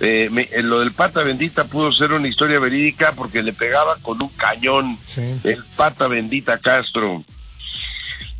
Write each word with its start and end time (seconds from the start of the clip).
eh, 0.00 0.28
lo 0.62 0.80
del 0.80 0.92
pata 0.92 1.22
bendita 1.22 1.64
pudo 1.64 1.92
ser 1.92 2.12
una 2.12 2.28
historia 2.28 2.58
verídica 2.58 3.12
porque 3.12 3.42
le 3.42 3.52
pegaba 3.52 3.96
con 4.02 4.20
un 4.20 4.28
cañón 4.30 4.98
el 5.44 5.62
pata 5.76 6.08
bendita 6.08 6.58
Castro. 6.58 7.24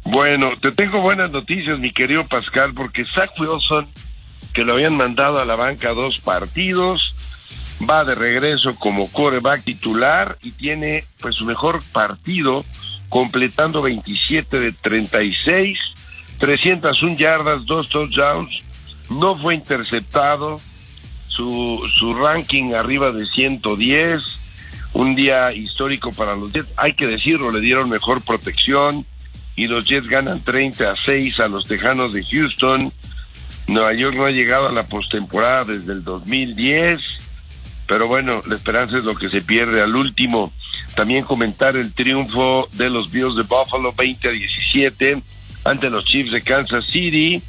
Bueno, 0.04 0.50
te 0.60 0.70
tengo 0.72 1.00
buenas 1.00 1.30
noticias, 1.30 1.78
mi 1.78 1.92
querido 1.92 2.26
Pascal, 2.26 2.74
porque 2.74 3.04
Zach 3.04 3.30
Wilson, 3.38 3.88
que 4.52 4.62
lo 4.62 4.74
habían 4.74 4.96
mandado 4.96 5.40
a 5.40 5.46
la 5.46 5.56
banca 5.56 5.94
dos 5.94 6.18
partidos, 6.20 7.00
va 7.88 8.04
de 8.04 8.14
regreso 8.14 8.74
como 8.76 9.10
coreback 9.10 9.64
titular 9.64 10.38
y 10.42 10.50
tiene 10.52 11.04
pues 11.20 11.36
su 11.36 11.44
mejor 11.44 11.82
partido, 11.92 12.64
completando 13.08 13.80
27 13.80 14.60
de 14.60 14.72
36, 14.72 15.78
301 16.38 17.16
yardas, 17.16 17.64
dos 17.64 17.88
touchdowns, 17.88 18.50
no 19.08 19.38
fue 19.38 19.54
interceptado, 19.54 20.60
su, 21.36 21.80
su 21.98 22.14
ranking 22.14 22.74
arriba 22.74 23.10
de 23.12 23.26
110, 23.26 24.20
un 24.94 25.14
día 25.14 25.52
histórico 25.52 26.12
para 26.12 26.36
los 26.36 26.52
Jets, 26.52 26.72
hay 26.76 26.94
que 26.94 27.06
decirlo, 27.06 27.50
le 27.50 27.60
dieron 27.60 27.88
mejor 27.88 28.22
protección 28.22 29.04
y 29.56 29.66
los 29.66 29.84
Jets 29.86 30.08
ganan 30.08 30.42
30 30.42 30.90
a 30.90 30.94
6 31.04 31.40
a 31.40 31.48
los 31.48 31.66
Tejanos 31.66 32.12
de 32.12 32.24
Houston. 32.24 32.92
Nueva 33.66 33.94
York 33.94 34.16
no 34.16 34.24
ha 34.24 34.30
llegado 34.30 34.68
a 34.68 34.72
la 34.72 34.86
postemporada 34.86 35.64
desde 35.64 35.92
el 35.92 36.04
2010, 36.04 37.00
pero 37.86 38.06
bueno, 38.06 38.42
la 38.46 38.56
esperanza 38.56 38.98
es 38.98 39.04
lo 39.04 39.14
que 39.14 39.30
se 39.30 39.42
pierde 39.42 39.80
al 39.80 39.94
último. 39.96 40.52
También 40.94 41.24
comentar 41.24 41.76
el 41.76 41.92
triunfo 41.92 42.68
de 42.72 42.90
los 42.90 43.10
Bills 43.10 43.36
de 43.36 43.42
Buffalo 43.42 43.92
20 43.92 44.28
a 44.28 44.30
17 44.30 45.22
ante 45.64 45.90
los 45.90 46.04
Chiefs 46.04 46.32
de 46.32 46.42
Kansas 46.42 46.84
City. 46.92 47.42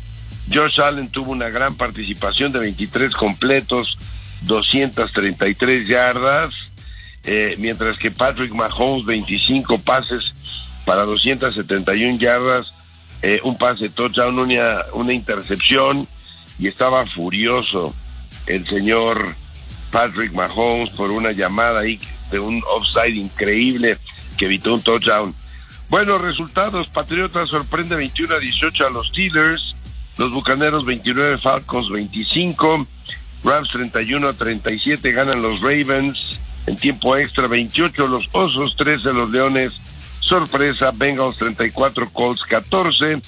Josh 0.51 0.79
Allen 0.79 1.09
tuvo 1.09 1.31
una 1.31 1.49
gran 1.49 1.75
participación 1.75 2.51
de 2.51 2.59
23 2.59 3.13
completos, 3.13 3.97
233 4.41 5.87
yardas, 5.87 6.53
eh, 7.23 7.55
mientras 7.57 7.97
que 7.97 8.11
Patrick 8.11 8.53
Mahomes 8.53 9.05
25 9.05 9.79
pases 9.79 10.23
para 10.85 11.03
271 11.03 12.17
yardas, 12.17 12.67
eh, 13.21 13.39
un 13.43 13.57
pase 13.57 13.89
touchdown, 13.89 14.37
una, 14.37 14.81
una 14.93 15.13
intercepción 15.13 16.07
y 16.59 16.67
estaba 16.67 17.05
furioso 17.07 17.95
el 18.45 18.65
señor 18.65 19.25
Patrick 19.91 20.33
Mahomes 20.33 20.93
por 20.95 21.11
una 21.11 21.31
llamada 21.31 21.79
ahí 21.79 21.99
de 22.29 22.39
un 22.39 22.61
offside 22.67 23.15
increíble 23.15 23.97
que 24.37 24.45
evitó 24.45 24.73
un 24.73 24.81
touchdown. 24.81 25.33
Buenos 25.89 26.21
resultados, 26.21 26.87
Patriotas 26.89 27.49
sorprende 27.49 27.95
21 27.95 28.35
a 28.35 28.39
18 28.39 28.87
a 28.87 28.89
los 28.89 29.07
Steelers, 29.07 29.75
los 30.17 30.31
Bucaneros 30.33 30.85
29, 30.85 31.37
Falcons 31.39 31.89
25, 31.89 32.87
Rams 33.43 33.69
31 33.71 34.29
a 34.29 34.33
37 34.33 35.11
ganan 35.11 35.41
los 35.41 35.61
Ravens, 35.61 36.39
en 36.67 36.77
tiempo 36.77 37.15
extra 37.15 37.47
28 37.47 38.07
los 38.07 38.25
Osos, 38.31 38.75
13 38.77 39.13
los 39.13 39.29
Leones, 39.29 39.79
sorpresa 40.21 40.91
Bengals 40.93 41.37
34, 41.37 42.09
Colts 42.11 42.41
14, 42.43 43.21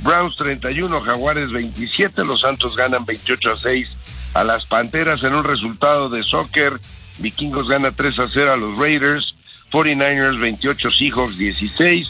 Browns 0.00 0.36
31, 0.36 1.00
Jaguares 1.00 1.50
27, 1.50 2.24
los 2.24 2.40
Santos 2.40 2.76
ganan 2.76 3.04
28 3.04 3.52
a 3.52 3.60
6 3.60 3.88
a 4.34 4.44
las 4.44 4.66
Panteras 4.66 5.22
en 5.22 5.34
un 5.34 5.44
resultado 5.44 6.10
de 6.10 6.22
soccer, 6.24 6.78
Vikingos 7.18 7.68
gana 7.68 7.90
3 7.92 8.18
a 8.18 8.28
0 8.28 8.52
a 8.52 8.56
los 8.56 8.76
Raiders, 8.76 9.34
49ers 9.72 10.38
28, 10.38 10.90
Seahawks 10.90 11.38
16 11.38 12.08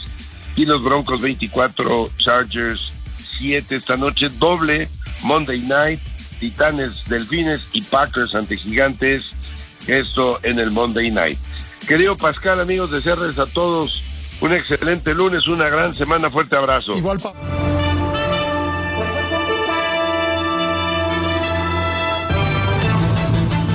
y 0.57 0.65
los 0.65 0.83
Broncos 0.83 1.21
24, 1.21 2.09
Chargers 2.17 2.96
esta 3.69 3.95
noche, 3.95 4.29
doble 4.37 4.89
Monday 5.23 5.59
Night, 5.59 5.99
Titanes, 6.39 7.07
Delfines 7.07 7.69
y 7.73 7.81
Packers 7.81 8.35
ante 8.35 8.57
Gigantes, 8.57 9.31
esto 9.87 10.39
en 10.43 10.59
el 10.59 10.71
Monday 10.71 11.11
Night. 11.11 11.39
Querido 11.87 12.17
Pascal, 12.17 12.59
amigos, 12.59 12.91
desearles 12.91 13.37
a 13.37 13.45
todos 13.45 14.03
un 14.41 14.53
excelente 14.53 15.13
lunes, 15.13 15.47
una 15.47 15.69
gran 15.69 15.93
semana, 15.93 16.29
fuerte 16.29 16.55
abrazo. 16.55 16.93
Igual, 16.97 17.19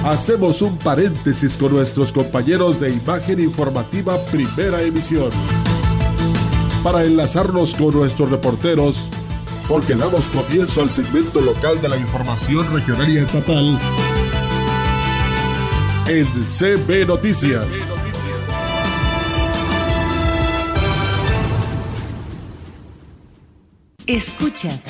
Hacemos 0.05 0.63
un 0.63 0.79
paréntesis 0.79 1.57
con 1.57 1.73
nuestros 1.73 2.13
compañeros 2.13 2.81
de 2.81 2.91
Imagen 2.91 3.41
Informativa 3.41 4.19
Primera 4.33 4.83
Emisión. 4.83 5.31
Para 6.83 7.05
enlazarnos 7.05 7.77
con 7.77 7.95
nuestros 7.95 8.29
reporteros, 8.29 9.09
porque 9.69 9.95
damos 9.95 10.29
comienzo 10.29 10.83
al 10.83 10.91
segmento 10.91 11.41
local 11.41 11.81
de 11.81 11.89
la 11.89 11.97
información 11.97 12.73
regional 12.73 13.09
y 13.09 13.19
estatal 13.19 13.79
en 16.09 16.27
CB 16.27 17.07
Noticias. 17.07 17.67
Escuchas 24.07 24.85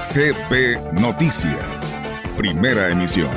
CP 0.00 0.78
Noticias, 0.92 1.98
primera 2.36 2.88
emisión. 2.88 3.32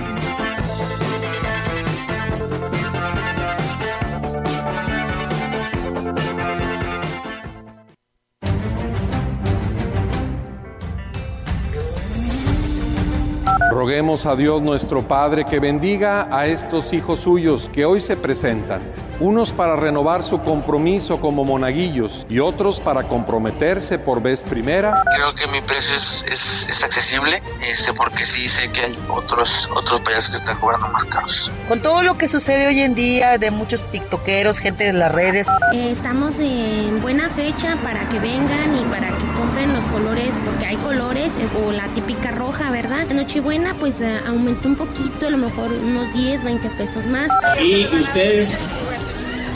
Roguemos 13.71 14.27
a 14.27 14.35
Dios 14.35 14.61
nuestro 14.61 15.01
Padre 15.01 15.45
que 15.45 15.59
bendiga 15.59 16.27
a 16.29 16.45
estos 16.45 16.93
hijos 16.93 17.21
suyos 17.21 17.71
que 17.73 17.85
hoy 17.85 17.99
se 17.99 18.15
presentan 18.15 18.81
unos 19.21 19.51
para 19.51 19.75
renovar 19.75 20.23
su 20.23 20.41
compromiso 20.41 21.21
como 21.21 21.45
monaguillos 21.45 22.25
y 22.27 22.39
otros 22.39 22.81
para 22.81 23.07
comprometerse 23.07 23.99
por 23.99 24.21
vez 24.21 24.43
primera. 24.43 25.03
Creo 25.15 25.35
que 25.35 25.47
mi 25.47 25.61
precio 25.61 25.95
es, 25.95 26.83
accesible, 26.83 27.41
este, 27.61 27.93
porque 27.93 28.25
sí 28.25 28.49
sé 28.49 28.69
que 28.71 28.81
hay 28.81 28.99
otros, 29.09 29.69
otros 29.75 30.01
payasos 30.01 30.31
que 30.31 30.37
están 30.37 30.59
cobrando 30.59 30.87
más 30.89 31.05
caros. 31.05 31.51
Con 31.67 31.81
todo 31.81 32.01
lo 32.01 32.17
que 32.17 32.27
sucede 32.27 32.65
hoy 32.67 32.79
en 32.81 32.95
día 32.95 33.37
de 33.37 33.51
muchos 33.51 33.83
tiktokeros, 33.91 34.57
gente 34.57 34.85
de 34.85 34.93
las 34.93 35.11
redes. 35.11 35.47
Eh, 35.73 35.91
estamos 35.91 36.39
en 36.39 36.99
buena 37.01 37.29
fecha 37.29 37.77
para 37.83 38.09
que 38.09 38.19
vengan 38.19 38.75
y 38.75 38.83
para 38.85 39.09
que 39.09 39.25
compren 39.37 39.73
los 39.73 39.83
colores, 39.85 40.33
porque 40.43 40.65
hay 40.65 40.77
colores, 40.77 41.37
eh, 41.37 41.47
o 41.63 41.71
la 41.71 41.87
típica 41.89 42.31
roja, 42.31 42.71
¿verdad? 42.71 43.05
Nochebuena 43.07 43.75
pues 43.79 43.93
eh, 44.01 44.19
aumentó 44.27 44.67
un 44.67 44.75
poquito, 44.75 45.27
a 45.27 45.29
lo 45.29 45.37
mejor 45.37 45.71
unos 45.71 46.11
10, 46.13 46.43
20 46.43 46.69
pesos 46.71 47.05
más. 47.05 47.29
Y 47.61 47.85
ustedes 47.85 48.67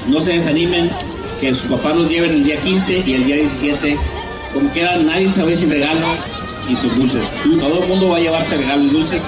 no 0.08 0.22
se 0.22 0.34
desanimen, 0.34 0.90
que 1.40 1.54
sus 1.54 1.70
papás 1.70 1.96
los 1.96 2.10
lleven 2.10 2.32
el 2.32 2.44
día 2.44 2.60
15 2.62 3.04
y 3.06 3.14
el 3.14 3.26
día 3.26 3.36
17. 3.38 3.98
Como 4.54 4.70
quieran, 4.70 5.06
nadie 5.06 5.32
sabe 5.32 5.58
sin 5.58 5.70
regalos 5.70 6.18
y 6.70 6.76
sus 6.76 6.96
dulces. 6.96 7.32
Todo 7.60 7.84
el 7.84 7.90
mundo 7.90 8.10
va 8.10 8.18
a 8.18 8.22
llevarse 8.22 8.58
regalos 8.58 8.92
dulces 8.92 9.28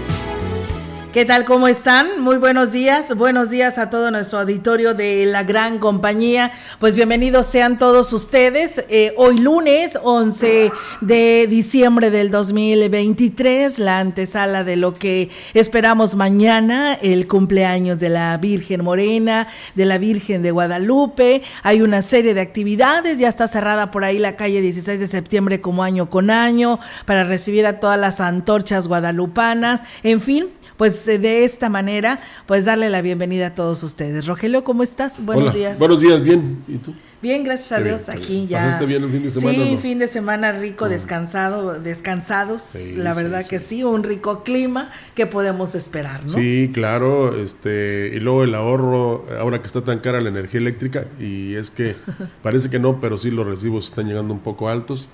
¿Qué 1.13 1.25
tal? 1.25 1.43
¿Cómo 1.43 1.67
están? 1.67 2.21
Muy 2.21 2.37
buenos 2.37 2.71
días. 2.71 3.13
Buenos 3.17 3.49
días 3.49 3.77
a 3.77 3.89
todo 3.89 4.11
nuestro 4.11 4.39
auditorio 4.39 4.93
de 4.93 5.25
la 5.25 5.43
gran 5.43 5.77
compañía. 5.77 6.53
Pues 6.79 6.95
bienvenidos 6.95 7.47
sean 7.47 7.77
todos 7.77 8.13
ustedes. 8.13 8.85
Eh, 8.87 9.13
hoy 9.17 9.37
lunes 9.37 9.99
11 10.01 10.71
de 11.01 11.47
diciembre 11.49 12.11
del 12.11 12.31
2023, 12.31 13.77
la 13.79 13.99
antesala 13.99 14.63
de 14.63 14.77
lo 14.77 14.93
que 14.93 15.29
esperamos 15.53 16.15
mañana, 16.15 16.93
el 16.93 17.27
cumpleaños 17.27 17.99
de 17.99 18.07
la 18.07 18.37
Virgen 18.37 18.81
Morena, 18.81 19.49
de 19.75 19.83
la 19.83 19.97
Virgen 19.97 20.41
de 20.41 20.51
Guadalupe. 20.51 21.41
Hay 21.63 21.81
una 21.81 22.01
serie 22.03 22.33
de 22.33 22.39
actividades. 22.39 23.17
Ya 23.17 23.27
está 23.27 23.49
cerrada 23.49 23.91
por 23.91 24.05
ahí 24.05 24.17
la 24.17 24.37
calle 24.37 24.61
16 24.61 24.97
de 24.97 25.07
septiembre 25.07 25.59
como 25.59 25.83
año 25.83 26.09
con 26.09 26.29
año 26.29 26.79
para 27.05 27.25
recibir 27.25 27.65
a 27.65 27.81
todas 27.81 27.99
las 27.99 28.21
antorchas 28.21 28.87
guadalupanas. 28.87 29.81
En 30.03 30.21
fin, 30.21 30.47
pues 30.81 31.05
de 31.05 31.43
esta 31.43 31.69
manera, 31.69 32.19
pues 32.47 32.65
darle 32.65 32.89
la 32.89 33.03
bienvenida 33.03 33.45
a 33.45 33.53
todos 33.53 33.83
ustedes. 33.83 34.25
Rogelio, 34.25 34.63
¿cómo 34.63 34.81
estás? 34.81 35.23
Buenos 35.23 35.53
días. 35.53 35.77
Buenos 35.77 36.01
días, 36.01 36.23
bien. 36.23 36.63
¿Y 36.67 36.77
tú? 36.77 36.95
Bien, 37.21 37.43
gracias 37.43 37.71
a 37.73 37.83
Dios, 37.83 38.09
aquí 38.09 38.47
ya. 38.47 38.63
¿Pasaste 38.63 38.87
bien 38.87 39.03
el 39.03 39.11
fin 39.11 39.21
de 39.21 39.29
semana? 39.29 39.53
Sí, 39.53 39.77
fin 39.79 39.99
de 39.99 40.07
semana 40.07 40.51
rico, 40.53 40.89
descansado, 40.89 41.79
descansados. 41.79 42.75
la 42.95 43.13
verdad 43.13 43.45
que 43.45 43.59
sí, 43.59 43.83
un 43.83 44.01
rico 44.01 44.43
clima 44.43 44.89
que 45.13 45.27
podemos 45.27 45.75
esperar, 45.75 46.25
¿no? 46.25 46.33
Sí, 46.33 46.71
claro, 46.73 47.39
este, 47.39 48.13
y 48.15 48.19
luego 48.19 48.43
el 48.43 48.55
ahorro, 48.55 49.27
ahora 49.39 49.61
que 49.61 49.67
está 49.67 49.83
tan 49.83 49.99
cara 49.99 50.19
la 50.19 50.29
energía 50.29 50.61
eléctrica, 50.61 51.05
y 51.19 51.53
es 51.53 51.69
que 51.69 51.95
parece 52.41 52.71
que 52.71 52.79
no, 52.79 52.99
pero 52.99 53.19
sí 53.19 53.29
los 53.29 53.45
recibos 53.45 53.85
están 53.85 54.07
llegando 54.07 54.33
un 54.33 54.39
poco 54.39 54.67
altos. 54.67 55.09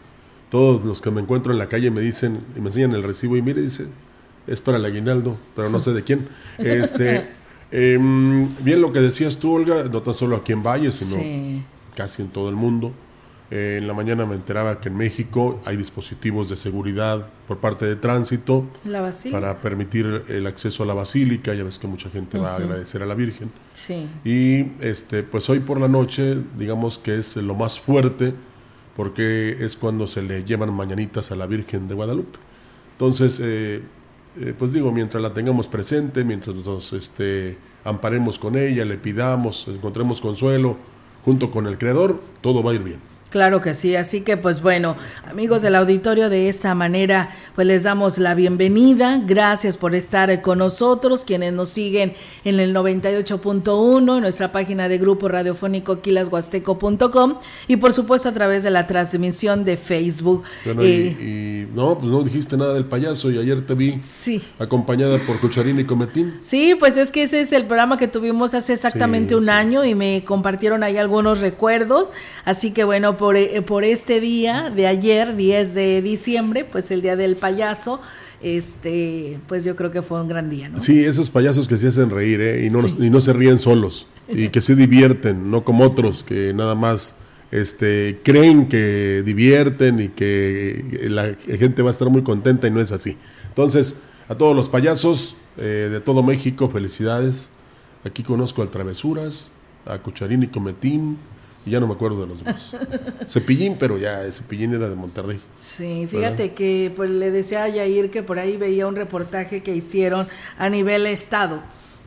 Todos 0.49 0.85
los 0.85 1.01
que 1.01 1.11
me 1.11 1.19
encuentro 1.19 1.51
en 1.51 1.57
la 1.57 1.67
calle 1.67 1.91
me 1.91 1.99
dicen, 1.99 2.39
y 2.55 2.61
me 2.61 2.67
enseñan 2.67 2.93
el 2.93 3.03
recibo, 3.03 3.35
y 3.35 3.41
mire, 3.41 3.61
dice, 3.61 3.87
es 4.47 4.61
para 4.61 4.77
el 4.77 4.85
aguinaldo, 4.85 5.37
pero 5.55 5.69
no 5.69 5.79
sé 5.79 5.93
de 5.93 6.03
quién. 6.03 6.27
Este, 6.57 7.27
em, 7.71 8.47
bien 8.63 8.81
lo 8.81 8.91
que 8.91 9.01
decías 9.01 9.37
tú, 9.37 9.53
Olga, 9.53 9.83
no 9.83 10.01
tan 10.01 10.13
solo 10.13 10.37
aquí 10.37 10.53
en 10.53 10.63
Valle, 10.63 10.91
sino 10.91 11.63
casi 11.95 12.21
en 12.21 12.29
todo 12.29 12.49
el 12.49 12.55
mundo. 12.55 12.93
Eh, 13.49 13.77
en 13.79 13.87
la 13.87 13.93
mañana 13.93 14.25
me 14.25 14.35
enteraba 14.35 14.81
que 14.81 14.89
en 14.89 14.97
México 14.97 15.61
hay 15.63 15.77
dispositivos 15.77 16.49
de 16.49 16.57
seguridad 16.57 17.27
por 17.47 17.59
parte 17.59 17.85
de 17.85 17.95
tránsito 17.95 18.65
para 19.31 19.61
permitir 19.61 20.23
el 20.27 20.47
acceso 20.47 20.83
a 20.83 20.85
la 20.85 20.93
basílica. 20.93 21.53
Ya 21.53 21.63
ves 21.63 21.79
que 21.79 21.87
mucha 21.87 22.09
gente 22.09 22.37
va 22.37 22.53
a 22.53 22.55
agradecer 22.57 23.01
a 23.03 23.05
la 23.05 23.15
Virgen. 23.15 23.49
Sí. 23.73 24.09
Y 24.25 24.71
este, 24.81 25.23
pues 25.23 25.49
hoy 25.49 25.59
por 25.59 25.79
la 25.79 25.87
noche, 25.87 26.37
digamos 26.57 26.97
que 26.97 27.17
es 27.17 27.37
lo 27.37 27.55
más 27.55 27.79
fuerte, 27.79 28.33
porque 28.97 29.57
es 29.61 29.77
cuando 29.77 30.07
se 30.07 30.23
le 30.23 30.43
llevan 30.43 30.73
mañanitas 30.73 31.31
a 31.31 31.35
la 31.35 31.45
Virgen 31.45 31.87
de 31.87 31.95
Guadalupe. 31.95 32.39
Entonces, 32.93 33.39
eh, 33.41 33.81
eh, 34.39 34.53
pues 34.57 34.73
digo, 34.73 34.91
mientras 34.91 35.21
la 35.21 35.33
tengamos 35.33 35.67
presente, 35.67 36.23
mientras 36.23 36.55
nos 36.55 36.93
este, 36.93 37.57
amparemos 37.83 38.37
con 38.37 38.57
ella, 38.57 38.85
le 38.85 38.97
pidamos, 38.97 39.67
encontremos 39.67 40.21
consuelo 40.21 40.77
junto 41.25 41.51
con 41.51 41.67
el 41.67 41.77
Creador, 41.77 42.21
todo 42.41 42.63
va 42.63 42.71
a 42.71 42.75
ir 42.75 42.83
bien. 42.83 43.16
Claro 43.37 43.61
que 43.61 43.75
sí, 43.75 43.95
así 43.95 44.21
que 44.21 44.35
pues 44.35 44.63
bueno, 44.63 44.97
amigos 45.29 45.61
del 45.61 45.75
auditorio, 45.75 46.27
de 46.27 46.49
esta 46.49 46.73
manera 46.73 47.29
pues 47.53 47.67
les 47.67 47.83
damos 47.83 48.17
la 48.17 48.33
bienvenida, 48.33 49.21
gracias 49.23 49.77
por 49.77 49.93
estar 49.93 50.41
con 50.41 50.57
nosotros, 50.57 51.23
quienes 51.23 51.53
nos 51.53 51.69
siguen 51.69 52.13
en 52.45 52.59
el 52.59 52.73
98.1, 52.75 54.15
en 54.15 54.21
nuestra 54.21 54.51
página 54.51 54.89
de 54.89 54.97
grupo 54.97 55.27
radiofónico 55.27 56.01
quilashuasteco.com 56.01 57.35
y 57.67 57.77
por 57.77 57.93
supuesto 57.93 58.29
a 58.29 58.31
través 58.31 58.63
de 58.63 58.71
la 58.71 58.87
transmisión 58.87 59.63
de 59.65 59.77
Facebook. 59.77 60.43
Bueno, 60.65 60.83
y, 60.83 61.17
eh, 61.19 61.67
no, 61.75 61.97
pues 61.99 62.11
no 62.11 62.23
dijiste 62.23 62.57
nada 62.57 62.73
del 62.73 62.85
payaso 62.85 63.29
y 63.29 63.37
ayer 63.37 63.65
te 63.65 63.75
vi 63.75 63.99
sí. 63.99 64.41
acompañada 64.57 65.19
por 65.19 65.39
Cucharín 65.39 65.79
y 65.79 65.83
Cometín. 65.83 66.39
Sí, 66.41 66.75
pues 66.79 66.97
es 66.97 67.11
que 67.11 67.23
ese 67.23 67.41
es 67.41 67.51
el 67.51 67.65
programa 67.67 67.97
que 67.97 68.07
tuvimos 68.07 68.55
hace 68.55 68.73
exactamente 68.73 69.35
un 69.35 69.49
año 69.49 69.85
y 69.85 69.93
me 69.93 70.23
compartieron 70.25 70.83
ahí 70.83 70.97
algunos 70.97 71.39
recuerdos, 71.39 72.11
así 72.45 72.71
que 72.71 72.83
bueno, 72.83 73.17
por, 73.27 73.35
eh, 73.35 73.61
por 73.61 73.83
este 73.83 74.21
día 74.21 74.71
de 74.73 74.87
ayer, 74.87 75.35
10 75.35 75.73
de 75.73 76.01
diciembre, 76.01 76.63
pues 76.63 76.91
el 76.91 77.01
día 77.01 77.17
del 77.17 77.35
payaso, 77.35 77.99
este, 78.41 79.37
pues 79.49 79.65
yo 79.65 79.75
creo 79.75 79.91
que 79.91 80.01
fue 80.01 80.21
un 80.21 80.29
gran 80.29 80.49
día, 80.49 80.69
¿no? 80.69 80.79
Sí, 80.79 81.03
esos 81.03 81.29
payasos 81.29 81.67
que 81.67 81.77
se 81.77 81.89
hacen 81.89 82.09
reír, 82.09 82.39
¿eh? 82.39 82.65
Y 82.65 82.69
no, 82.69 82.79
y 82.87 83.09
no 83.09 83.19
se 83.19 83.33
ríen 83.33 83.59
solos, 83.59 84.07
y 84.29 84.47
que 84.47 84.61
se 84.61 84.77
divierten, 84.77 85.51
no 85.51 85.65
como 85.65 85.83
otros 85.83 86.23
que 86.23 86.53
nada 86.53 86.73
más 86.73 87.15
este, 87.51 88.21
creen 88.23 88.69
que 88.69 89.23
divierten 89.25 89.99
y 89.99 90.07
que 90.07 91.09
la 91.09 91.35
gente 91.57 91.81
va 91.81 91.89
a 91.89 91.91
estar 91.91 92.09
muy 92.09 92.23
contenta 92.23 92.65
y 92.69 92.71
no 92.71 92.79
es 92.79 92.93
así. 92.93 93.17
Entonces, 93.49 94.03
a 94.29 94.35
todos 94.35 94.55
los 94.55 94.69
payasos 94.69 95.35
eh, 95.57 95.89
de 95.91 95.99
todo 95.99 96.23
México, 96.23 96.69
felicidades. 96.69 97.49
Aquí 98.05 98.23
conozco 98.23 98.61
al 98.61 98.69
Travesuras, 98.69 99.51
a 99.85 99.97
Cucharín 99.97 100.43
y 100.43 100.47
Cometín, 100.47 101.17
y 101.67 101.71
ya 101.71 101.81
no 101.81 101.87
me 101.87 101.93
acuerdo 101.93 102.21
de 102.21 102.27
los 102.27 102.39
demás. 102.39 102.71
Cepillín, 103.27 103.75
pero 103.77 103.97
ya 103.97 104.23
Cepillín 104.31 104.73
era 104.73 104.87
de 104.87 104.95
Monterrey. 104.95 105.41
Sí, 105.59 106.07
fíjate 106.09 106.53
que 106.53 106.93
pues 106.95 107.09
le 107.09 107.29
decía 107.29 107.63
a 107.63 107.67
Yair 107.67 108.09
que 108.09 108.23
por 108.23 108.39
ahí 108.39 108.55
veía 108.55 108.87
un 108.87 108.95
reportaje 108.95 109.61
que 109.61 109.75
hicieron 109.75 110.29
a 110.57 110.69
nivel 110.69 111.05
estado 111.05 111.61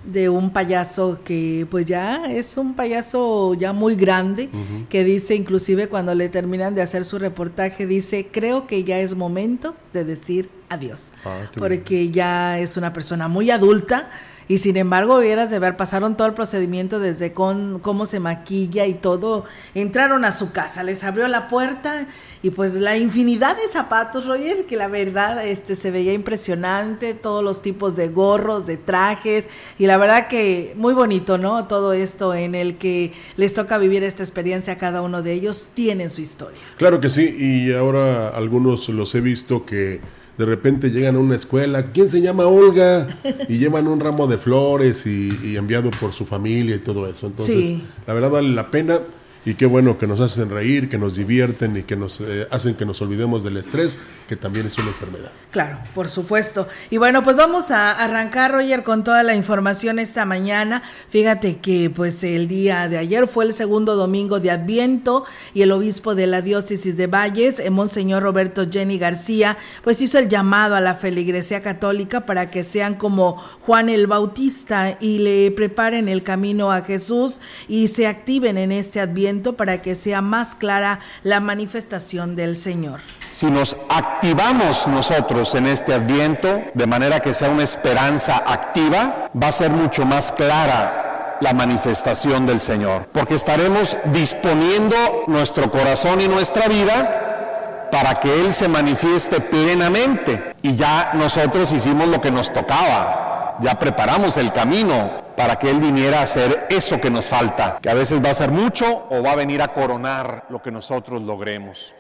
de 0.05 0.31
un 0.31 0.51
payaso 0.51 1.19
que 1.23 1.67
pues 1.71 1.85
ya 1.85 2.25
es 2.25 2.57
un 2.57 2.75
payaso 2.75 3.53
ya 3.53 3.75
muy 3.75 3.97
grande, 3.97 4.49
que 4.89 5.05
dice 5.05 5.35
inclusive 5.35 5.89
cuando 5.89 6.15
le 6.15 6.31
terminan 6.31 6.75
de 6.75 6.81
hacer 6.81 7.05
su 7.05 7.19
reportaje, 7.19 7.87
dice, 7.87 8.29
creo 8.33 8.67
que 8.67 8.83
ya 8.83 8.99
es 8.99 9.15
momento 9.15 9.77
de 9.93 10.05
decir 10.05 10.49
adiós, 10.71 11.13
ah, 11.27 11.51
porque 11.59 12.11
ya 12.11 12.59
es 12.59 12.79
una 12.79 12.95
persona 12.95 13.29
muy 13.29 13.51
adulta, 13.51 14.09
y 14.51 14.59
sin 14.59 14.77
embargo 14.77 15.21
vieras 15.21 15.49
de 15.49 15.61
ver, 15.61 15.77
pasaron 15.77 16.17
todo 16.17 16.27
el 16.27 16.35
procedimiento 16.35 16.99
desde 16.99 17.33
con 17.33 17.79
cómo 17.79 18.05
se 18.05 18.19
maquilla 18.19 18.85
y 18.85 18.95
todo, 18.95 19.45
entraron 19.77 20.25
a 20.25 20.33
su 20.33 20.51
casa, 20.51 20.83
les 20.83 21.05
abrió 21.05 21.29
la 21.29 21.47
puerta 21.47 22.09
y 22.43 22.51
pues 22.51 22.75
la 22.75 22.97
infinidad 22.99 23.57
de 23.57 23.69
zapatos, 23.69 24.27
Roger, 24.27 24.65
que 24.67 24.75
la 24.75 24.89
verdad 24.89 25.47
este 25.47 25.77
se 25.77 25.93
veía 25.93 26.13
impresionante, 26.15 27.15
todos 27.15 27.45
los 27.45 27.63
tipos 27.63 27.95
de 27.95 28.09
gorros, 28.09 28.67
de 28.67 28.77
trajes 28.77 29.47
y 29.79 29.87
la 29.87 29.97
verdad 29.99 30.27
que 30.27 30.75
muy 30.77 30.95
bonito, 30.95 31.39
¿no? 31.39 31.69
Todo 31.69 31.93
esto 31.93 32.35
en 32.35 32.57
el 32.57 32.77
que 32.77 33.13
les 33.37 33.55
toca 33.55 33.79
vivir 33.79 34.03
esta 34.03 34.25
experiencia 34.25 34.73
a 34.73 34.79
cada 34.79 35.03
uno 35.03 35.23
de 35.23 35.33
ellos 35.33 35.69
tienen 35.75 36.11
su 36.11 36.23
historia. 36.23 36.59
Claro 36.77 37.01
que 37.01 37.09
sí, 37.09 37.37
y 37.39 37.73
ahora 37.73 38.31
algunos 38.31 38.89
los 38.89 39.15
he 39.15 39.21
visto 39.21 39.65
que 39.65 40.01
de 40.41 40.47
repente 40.47 40.91
llegan 40.91 41.17
a 41.17 41.19
una 41.19 41.37
escuela, 41.37 41.93
¿quién 41.93 42.09
se 42.09 42.23
llama 42.23 42.47
Olga? 42.47 43.07
Y 43.47 43.59
llevan 43.59 43.87
un 43.87 44.01
ramo 44.01 44.27
de 44.27 44.39
flores 44.39 45.05
y, 45.05 45.55
enviado 45.55 45.91
por 45.91 46.15
su 46.15 46.25
familia 46.25 46.77
y 46.77 46.79
todo 46.79 47.07
eso. 47.07 47.27
Entonces, 47.27 47.81
la 48.07 48.15
verdad 48.15 48.31
vale 48.31 48.49
la 48.49 48.71
pena 48.71 49.01
y 49.45 49.55
qué 49.55 49.65
bueno 49.65 49.97
que 49.97 50.07
nos 50.07 50.21
hacen 50.21 50.51
reír, 50.51 50.91
que 50.91 50.99
nos 50.99 51.17
divierten 51.17 51.75
y 51.77 51.83
que 51.85 51.97
nos 51.97 52.21
eh, 52.21 52.47
hacen 52.51 52.75
que 52.75 52.85
nos 52.85 53.01
olvidemos 53.01 53.43
del 53.43 53.57
estrés, 53.57 53.99
que 54.29 54.37
también 54.37 54.67
es 54.67 54.77
una 54.77 54.89
enfermedad. 54.89 55.33
Claro, 55.51 55.79
por 55.95 56.11
supuesto. 56.11 56.69
Y 56.91 56.99
bueno, 56.99 57.25
pues 57.25 57.37
vamos 57.37 57.71
a 57.71 57.93
arrancar, 57.93 58.53
Roger, 58.53 58.85
con 58.85 59.03
toda 59.03 59.23
la 59.23 59.35
información 59.35 59.99
esta 59.99 60.27
mañana. 60.27 60.83
Fíjate 61.09 61.57
que 61.57 61.89
pues 61.89 62.23
el 62.23 62.49
día 62.49 62.89
de 62.89 62.99
ayer 62.99 63.27
fue 63.27 63.47
el 63.47 63.55
segundo 63.55 63.97
domingo 63.97 64.41
de 64.41 64.51
Adviento 64.51 65.25
y 65.55 65.63
el 65.63 65.73
obispo 65.73 66.15
de 66.15 66.27
la 66.27 66.43
diócesis 66.43 66.99
de 66.99 67.07
Valles, 67.07 67.61
el 67.61 67.71
Monseñor 67.71 68.23
Roberto 68.23 68.67
Jenny 68.71 68.99
García, 68.99 69.57
pues 69.83 70.03
hizo 70.03 70.19
el 70.19 70.29
llamado 70.29 70.75
a 70.75 70.81
la 70.81 70.95
feligresía 70.95 71.63
católica 71.63 72.27
para 72.27 72.51
que 72.51 72.63
sean 72.63 72.95
como 72.97 73.39
Juan 73.63 73.89
el 73.89 74.07
Bautista 74.07 74.99
y 75.01 75.19
le 75.19 75.51
preparen 75.51 76.09
el 76.09 76.23
camino 76.23 76.71
a 76.71 76.83
Jesús 76.83 77.41
y 77.69 77.89
se 77.89 78.07
activen 78.07 78.59
en 78.59 78.71
este 78.71 79.01
Adviento 79.01 79.30
para 79.57 79.81
que 79.81 79.95
sea 79.95 80.21
más 80.23 80.55
clara 80.55 81.01
la 81.23 81.41
manifestación 81.41 82.35
del 82.37 82.57
Señor. 82.57 83.01
Si 83.31 83.47
nos 83.47 83.77
activamos 83.89 84.87
nosotros 84.89 85.55
en 85.55 85.67
este 85.67 85.95
adviento, 85.95 86.63
de 86.75 86.87
manera 86.87 87.21
que 87.21 87.33
sea 87.33 87.49
una 87.51 87.63
esperanza 87.63 88.43
activa, 88.45 89.31
va 89.41 89.49
a 89.49 89.53
ser 89.53 89.71
mucho 89.71 90.05
más 90.05 90.33
clara 90.33 91.39
la 91.41 91.53
manifestación 91.53 92.45
del 92.45 92.61
Señor, 92.61 93.07
porque 93.13 93.37
estaremos 93.37 93.97
disponiendo 94.13 94.97
nuestro 95.27 95.71
corazón 95.71 96.21
y 96.21 96.29
nuestra 96.29 96.69
vida 96.69 97.89
para 97.91 98.21
que 98.21 98.43
Él 98.43 98.53
se 98.53 98.69
manifieste 98.69 99.41
plenamente. 99.41 100.55
Y 100.63 100.75
ya 100.75 101.13
nosotros 101.15 101.73
hicimos 101.73 102.09
lo 102.09 102.21
que 102.21 102.31
nos 102.31 102.53
tocaba, 102.53 103.57
ya 103.61 103.79
preparamos 103.79 104.37
el 104.37 104.53
camino 104.53 105.30
para 105.41 105.59
que 105.59 105.71
Él 105.71 105.81
viniera 105.81 106.21
a 106.21 106.25
hacer 106.25 106.67
eso 106.69 107.01
que 107.01 107.09
nos 107.09 107.25
falta, 107.25 107.79
que 107.81 107.89
a 107.89 107.95
veces 107.95 108.23
va 108.23 108.29
a 108.29 108.35
ser 108.35 108.51
mucho 108.51 109.07
o 109.09 109.23
va 109.23 109.33
a 109.33 109.37
venir 109.37 109.63
a 109.63 109.73
coronar 109.73 110.45
lo 110.51 110.61
que 110.61 110.71
nosotros 110.71 111.23
logremos. 111.23 111.95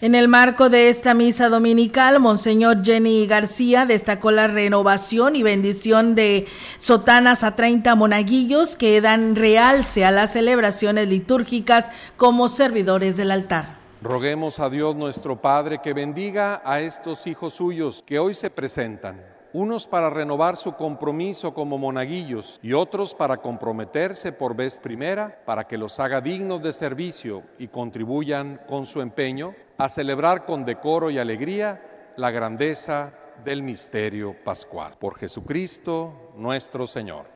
En 0.00 0.14
el 0.14 0.28
marco 0.28 0.70
de 0.70 0.88
esta 0.88 1.12
misa 1.12 1.50
dominical, 1.50 2.20
Monseñor 2.20 2.82
Jenny 2.82 3.26
García 3.26 3.84
destacó 3.84 4.30
la 4.30 4.46
renovación 4.46 5.36
y 5.36 5.42
bendición 5.42 6.14
de 6.14 6.46
sotanas 6.78 7.44
a 7.44 7.54
30 7.54 7.94
monaguillos 7.96 8.76
que 8.76 8.98
dan 9.02 9.36
realce 9.36 10.06
a 10.06 10.10
las 10.10 10.32
celebraciones 10.32 11.06
litúrgicas 11.06 11.90
como 12.16 12.48
servidores 12.48 13.18
del 13.18 13.30
altar. 13.30 13.76
Roguemos 14.00 14.58
a 14.58 14.70
Dios 14.70 14.96
nuestro 14.96 15.42
Padre 15.42 15.80
que 15.82 15.92
bendiga 15.92 16.62
a 16.64 16.80
estos 16.80 17.26
hijos 17.26 17.52
suyos 17.52 18.02
que 18.06 18.18
hoy 18.18 18.32
se 18.32 18.48
presentan, 18.48 19.20
unos 19.52 19.86
para 19.86 20.10
renovar 20.10 20.56
su 20.56 20.72
compromiso 20.72 21.54
como 21.54 21.78
monaguillos 21.78 22.58
y 22.62 22.72
otros 22.72 23.14
para 23.14 23.38
comprometerse 23.38 24.32
por 24.32 24.54
vez 24.54 24.78
primera, 24.78 25.42
para 25.44 25.66
que 25.66 25.78
los 25.78 25.98
haga 26.00 26.20
dignos 26.20 26.62
de 26.62 26.72
servicio 26.72 27.42
y 27.58 27.68
contribuyan 27.68 28.60
con 28.68 28.86
su 28.86 29.00
empeño 29.00 29.54
a 29.78 29.88
celebrar 29.88 30.44
con 30.44 30.64
decoro 30.64 31.10
y 31.10 31.18
alegría 31.18 32.12
la 32.16 32.30
grandeza 32.30 33.14
del 33.44 33.62
misterio 33.62 34.34
pascual. 34.44 34.94
Por 34.98 35.16
Jesucristo 35.16 36.32
nuestro 36.36 36.86
Señor. 36.86 37.26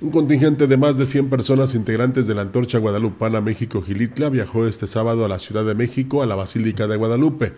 Un 0.00 0.10
contingente 0.10 0.66
de 0.66 0.76
más 0.76 0.98
de 0.98 1.06
100 1.06 1.30
personas 1.30 1.74
integrantes 1.74 2.26
de 2.26 2.34
la 2.34 2.42
Antorcha 2.42 2.78
Guadalupana 2.78 3.40
México-Gilitla 3.40 4.28
viajó 4.28 4.66
este 4.66 4.86
sábado 4.86 5.24
a 5.24 5.28
la 5.28 5.38
Ciudad 5.38 5.64
de 5.64 5.74
México, 5.74 6.22
a 6.22 6.26
la 6.26 6.34
Basílica 6.34 6.86
de 6.86 6.96
Guadalupe. 6.96 7.54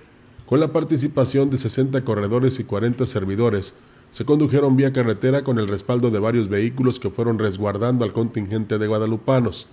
Con 0.49 0.61
la 0.61 0.73
participación 0.73 1.51
de 1.51 1.59
60 1.59 2.07
corredores 2.07 2.59
y 2.59 2.65
40 2.65 3.05
servidores, 3.05 3.75
se 4.11 4.25
condujeron 4.25 4.77
vía 4.77 4.95
carretera 4.95 5.45
con 5.45 5.59
el 5.59 5.69
respaldo 5.69 6.11
de 6.11 6.19
varios 6.19 6.49
vehículos 6.49 6.99
que 6.99 7.11
fueron 7.11 7.39
resguardando 7.39 8.03
al 8.03 8.15
contingente 8.15 8.79
de 8.79 8.87
guadalupanos. 8.87 9.67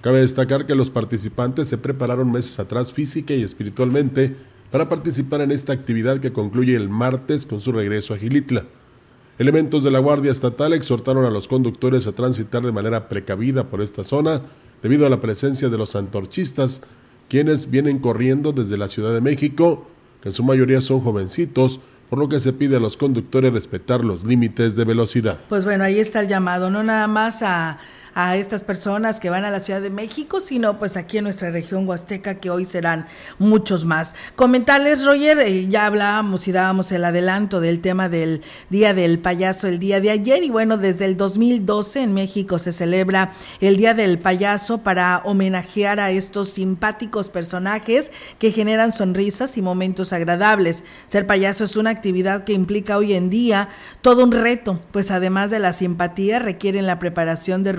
Cabe 0.00 0.20
destacar 0.20 0.64
que 0.64 0.74
los 0.74 0.88
participantes 0.88 1.68
se 1.68 1.76
prepararon 1.76 2.32
meses 2.32 2.58
atrás 2.58 2.94
física 2.94 3.34
y 3.34 3.42
espiritualmente 3.42 4.34
para 4.70 4.88
participar 4.88 5.42
en 5.42 5.52
esta 5.52 5.74
actividad 5.74 6.18
que 6.18 6.32
concluye 6.32 6.74
el 6.74 6.88
martes 6.88 7.44
con 7.44 7.60
su 7.60 7.72
regreso 7.72 8.14
a 8.14 8.16
Gilitla. 8.16 8.64
Elementos 9.38 9.84
de 9.84 9.90
la 9.90 9.98
Guardia 9.98 10.32
Estatal 10.32 10.72
exhortaron 10.72 11.26
a 11.26 11.30
los 11.30 11.46
conductores 11.46 12.06
a 12.06 12.12
transitar 12.12 12.64
de 12.64 12.72
manera 12.72 13.10
precavida 13.10 13.64
por 13.64 13.82
esta 13.82 14.02
zona 14.02 14.40
debido 14.82 15.04
a 15.04 15.10
la 15.10 15.20
presencia 15.20 15.68
de 15.68 15.76
los 15.76 15.94
antorchistas, 15.94 16.84
quienes 17.28 17.70
vienen 17.70 17.98
corriendo 17.98 18.52
desde 18.52 18.78
la 18.78 18.88
Ciudad 18.88 19.12
de 19.12 19.20
México, 19.20 19.86
que 20.22 20.28
en 20.28 20.32
su 20.32 20.42
mayoría 20.42 20.80
son 20.80 21.00
jovencitos, 21.00 21.80
por 22.08 22.18
lo 22.18 22.28
que 22.28 22.40
se 22.40 22.52
pide 22.52 22.76
a 22.76 22.80
los 22.80 22.96
conductores 22.96 23.52
respetar 23.52 24.04
los 24.04 24.24
límites 24.24 24.76
de 24.76 24.84
velocidad. 24.84 25.38
Pues 25.48 25.64
bueno, 25.64 25.84
ahí 25.84 25.98
está 25.98 26.20
el 26.20 26.28
llamado, 26.28 26.70
no 26.70 26.82
nada 26.82 27.08
más 27.08 27.42
a 27.42 27.78
a 28.18 28.34
estas 28.36 28.62
personas 28.62 29.20
que 29.20 29.28
van 29.28 29.44
a 29.44 29.50
la 29.50 29.60
Ciudad 29.60 29.82
de 29.82 29.90
México, 29.90 30.40
sino 30.40 30.78
pues 30.78 30.96
aquí 30.96 31.18
en 31.18 31.24
nuestra 31.24 31.50
región 31.50 31.86
huasteca, 31.86 32.36
que 32.36 32.48
hoy 32.48 32.64
serán 32.64 33.06
muchos 33.38 33.84
más. 33.84 34.14
Comentarles, 34.36 35.04
Roger, 35.04 35.38
eh, 35.40 35.68
ya 35.68 35.84
hablábamos 35.84 36.48
y 36.48 36.52
dábamos 36.52 36.90
el 36.92 37.04
adelanto 37.04 37.60
del 37.60 37.82
tema 37.82 38.08
del 38.08 38.40
Día 38.70 38.94
del 38.94 39.18
Payaso 39.18 39.68
el 39.68 39.78
día 39.78 40.00
de 40.00 40.10
ayer, 40.10 40.42
y 40.42 40.48
bueno, 40.48 40.78
desde 40.78 41.04
el 41.04 41.18
2012 41.18 42.04
en 42.04 42.14
México 42.14 42.58
se 42.58 42.72
celebra 42.72 43.34
el 43.60 43.76
Día 43.76 43.92
del 43.92 44.18
Payaso 44.18 44.78
para 44.78 45.18
homenajear 45.24 46.00
a 46.00 46.10
estos 46.10 46.48
simpáticos 46.48 47.28
personajes 47.28 48.10
que 48.38 48.50
generan 48.50 48.92
sonrisas 48.92 49.58
y 49.58 49.62
momentos 49.62 50.14
agradables. 50.14 50.84
Ser 51.06 51.26
payaso 51.26 51.64
es 51.64 51.76
una 51.76 51.90
actividad 51.90 52.44
que 52.44 52.54
implica 52.54 52.96
hoy 52.96 53.12
en 53.12 53.28
día 53.28 53.68
todo 54.00 54.24
un 54.24 54.32
reto, 54.32 54.80
pues 54.90 55.10
además 55.10 55.50
de 55.50 55.58
la 55.58 55.74
simpatía 55.74 56.38
requieren 56.38 56.86
la 56.86 56.98
preparación 56.98 57.62
de 57.62 57.72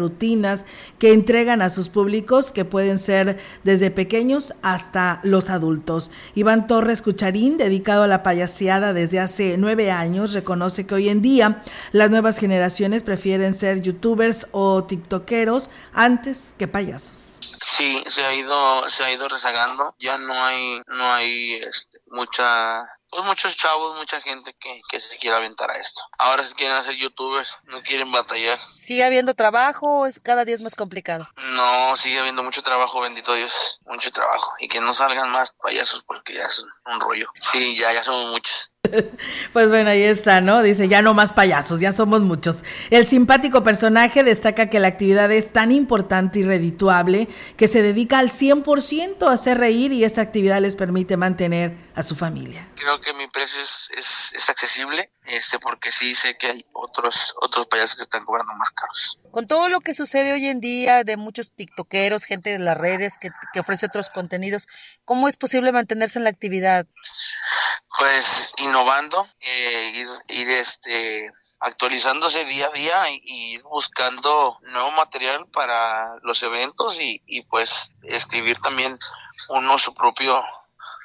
que 1.00 1.14
entregan 1.14 1.62
a 1.62 1.70
sus 1.70 1.90
públicos, 1.90 2.52
que 2.52 2.66
pueden 2.66 3.00
ser 3.00 3.40
desde 3.64 3.92
pequeños 3.92 4.54
hasta 4.62 5.20
los 5.24 5.50
adultos. 5.50 6.12
Iván 6.36 6.68
Torres 6.68 7.02
Cucharín, 7.02 7.58
dedicado 7.58 8.04
a 8.04 8.08
la 8.08 8.24
payaseada 8.24 8.94
desde 8.94 9.20
hace 9.20 9.58
nueve 9.58 9.92
años, 9.92 10.34
reconoce 10.34 10.86
que 10.86 10.96
hoy 10.96 11.10
en 11.10 11.22
día 11.22 11.64
las 11.92 12.10
nuevas 12.10 12.38
generaciones 12.38 13.04
prefieren 13.04 13.54
ser 13.54 13.82
youtubers 13.82 14.48
o 14.52 14.84
tiktokeros 14.84 15.70
antes 15.94 16.54
que 16.58 16.68
payasos. 16.68 17.38
Sí, 17.42 18.04
se 18.08 18.24
ha 18.24 18.34
ido, 18.34 18.90
se 18.90 19.04
ha 19.04 19.12
ido 19.12 19.28
rezagando. 19.28 19.96
Ya 20.00 20.18
no 20.18 20.34
hay, 20.34 20.82
no 20.88 21.12
hay 21.14 21.54
este, 21.54 22.00
mucha 22.12 22.88
pues 23.18 23.26
muchos 23.26 23.58
chavos, 23.58 23.98
mucha 23.98 24.22
gente 24.22 24.56
que, 24.60 24.80
que 24.88 25.00
se 25.00 25.18
quiere 25.18 25.36
aventar 25.36 25.72
a 25.72 25.78
esto. 25.78 26.04
Ahora 26.20 26.44
se 26.44 26.54
quieren 26.54 26.78
hacer 26.78 26.96
youtubers, 26.98 27.58
no 27.64 27.82
quieren 27.82 28.12
batallar. 28.12 28.60
¿Sigue 28.76 29.04
habiendo 29.04 29.34
trabajo 29.34 30.02
o 30.02 30.06
es 30.06 30.20
cada 30.20 30.46
día 30.46 30.54
es 30.54 30.62
más 30.62 30.76
complicado? 30.76 31.28
No, 31.54 31.98
sigue 31.98 32.20
habiendo 32.20 32.44
mucho 32.44 32.62
trabajo, 32.62 33.02
bendito 33.02 33.34
Dios, 33.34 33.80
mucho 33.88 34.12
trabajo. 34.12 34.54
Y 34.60 34.68
que 34.68 34.82
no 34.82 34.94
salgan 34.94 35.32
más 35.32 35.52
payasos 35.54 36.04
porque 36.06 36.36
ya 36.36 36.44
es 36.44 36.64
un 36.86 37.00
rollo. 37.00 37.28
Sí, 37.42 37.76
ya, 37.76 37.92
ya 37.92 38.04
somos 38.04 38.28
muchos. 38.28 38.72
Pues 39.54 39.70
bueno, 39.70 39.90
ahí 39.90 40.04
está, 40.04 40.42
¿no? 40.42 40.62
Dice, 40.62 40.88
ya 40.88 41.02
no 41.02 41.14
más 41.14 41.32
payasos, 41.34 41.80
ya 41.80 41.92
somos 41.94 42.22
muchos. 42.22 42.58
El 42.90 43.06
simpático 43.06 43.64
personaje 43.64 44.24
destaca 44.24 44.70
que 44.70 44.80
la 44.80 44.88
actividad 44.88 45.32
es 45.32 45.52
tan 45.52 45.72
importante 45.72 46.40
y 46.40 46.44
redituable 46.44 47.28
que 47.56 47.68
se 47.68 47.82
dedica 47.82 48.20
al 48.20 48.30
100% 48.30 49.28
a 49.28 49.32
hacer 49.32 49.58
reír 49.58 49.92
y 49.94 50.04
esta 50.04 50.22
actividad 50.22 50.62
les 50.62 50.76
permite 50.76 51.18
mantener 51.18 51.76
a 51.96 52.04
su 52.04 52.16
familia. 52.16 52.68
Creo 52.76 53.02
que 53.02 53.14
mi 53.14 53.28
precio 53.28 53.62
es, 53.62 53.90
es, 54.34 54.50
accesible, 54.50 55.12
este, 55.28 55.60
porque 55.60 55.92
sí 55.92 56.16
sé 56.16 56.38
que 56.38 56.48
hay 56.48 56.66
otros, 56.74 57.36
otros 57.42 57.68
payasos 57.68 57.96
que 57.96 58.04
están 58.04 58.26
cobrando 58.26 58.54
más 58.54 58.72
caros. 58.72 59.20
Con 59.32 59.48
todo 59.48 59.70
lo 59.70 59.82
que 59.82 59.94
sucede 59.94 60.34
hoy 60.34 60.48
en 60.48 60.60
día 60.60 61.04
de 61.04 61.18
muchos 61.18 61.52
tiktokeros, 61.52 62.26
gente 62.26 62.52
de 62.52 62.60
las 62.60 62.78
redes 62.78 63.18
que, 63.20 63.30
que 63.54 63.60
ofrece 63.60 63.88
otros 63.88 64.10
contenidos, 64.10 64.68
¿cómo 65.06 65.28
es 65.28 65.38
posible 65.38 65.72
mantenerse 65.72 66.20
en 66.20 66.24
la 66.24 66.30
actividad? 66.30 66.86
Pues 67.98 68.54
innovando, 68.58 69.28
eh, 69.40 69.92
ir, 69.96 70.08
ir 70.30 70.50
este 70.52 71.32
actualizándose 71.60 72.46
día 72.46 72.68
a 72.68 72.72
día 72.72 73.10
y, 73.10 73.56
ir 73.56 73.64
buscando 73.64 74.58
nuevo 74.62 74.92
material 74.92 75.48
para 75.48 76.16
los 76.22 76.42
eventos 76.44 77.00
y, 77.00 77.22
y 77.26 77.42
pues 77.44 77.92
escribir 78.04 78.60
también 78.60 78.98
uno 79.50 79.78
su 79.78 79.94
propio 79.94 80.44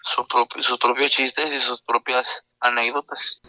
su 0.04 0.26
propio, 0.26 0.62
sus 0.62 0.78
propios 0.78 1.10
chistes 1.10 1.52
y 1.52 1.58
sus 1.58 1.80
propias 1.82 2.44
anécdotas. 2.60 3.40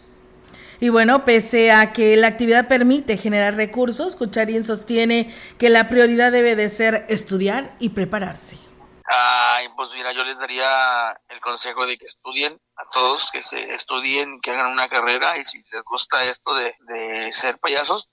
Y 0.84 0.90
bueno, 0.90 1.24
pese 1.24 1.72
a 1.72 1.94
que 1.94 2.14
la 2.14 2.26
actividad 2.26 2.68
permite 2.68 3.16
generar 3.16 3.54
recursos, 3.54 4.16
Cucharín 4.16 4.64
sostiene 4.64 5.34
que 5.58 5.70
la 5.70 5.88
prioridad 5.88 6.30
debe 6.30 6.56
de 6.56 6.68
ser 6.68 7.06
estudiar 7.08 7.74
y 7.80 7.88
prepararse. 7.88 8.58
Ay, 9.06 9.66
pues 9.78 9.88
mira, 9.94 10.12
yo 10.12 10.22
les 10.24 10.38
daría 10.38 11.18
el 11.30 11.40
consejo 11.40 11.86
de 11.86 11.96
que 11.96 12.04
estudien 12.04 12.60
a 12.76 12.84
todos, 12.90 13.30
que 13.30 13.42
se 13.42 13.74
estudien, 13.74 14.42
que 14.42 14.50
hagan 14.50 14.72
una 14.72 14.86
carrera 14.90 15.38
y 15.38 15.44
si 15.46 15.56
les 15.72 15.82
gusta 15.84 16.22
esto 16.24 16.54
de, 16.54 16.76
de 16.80 17.32
ser 17.32 17.56
payasos, 17.60 18.10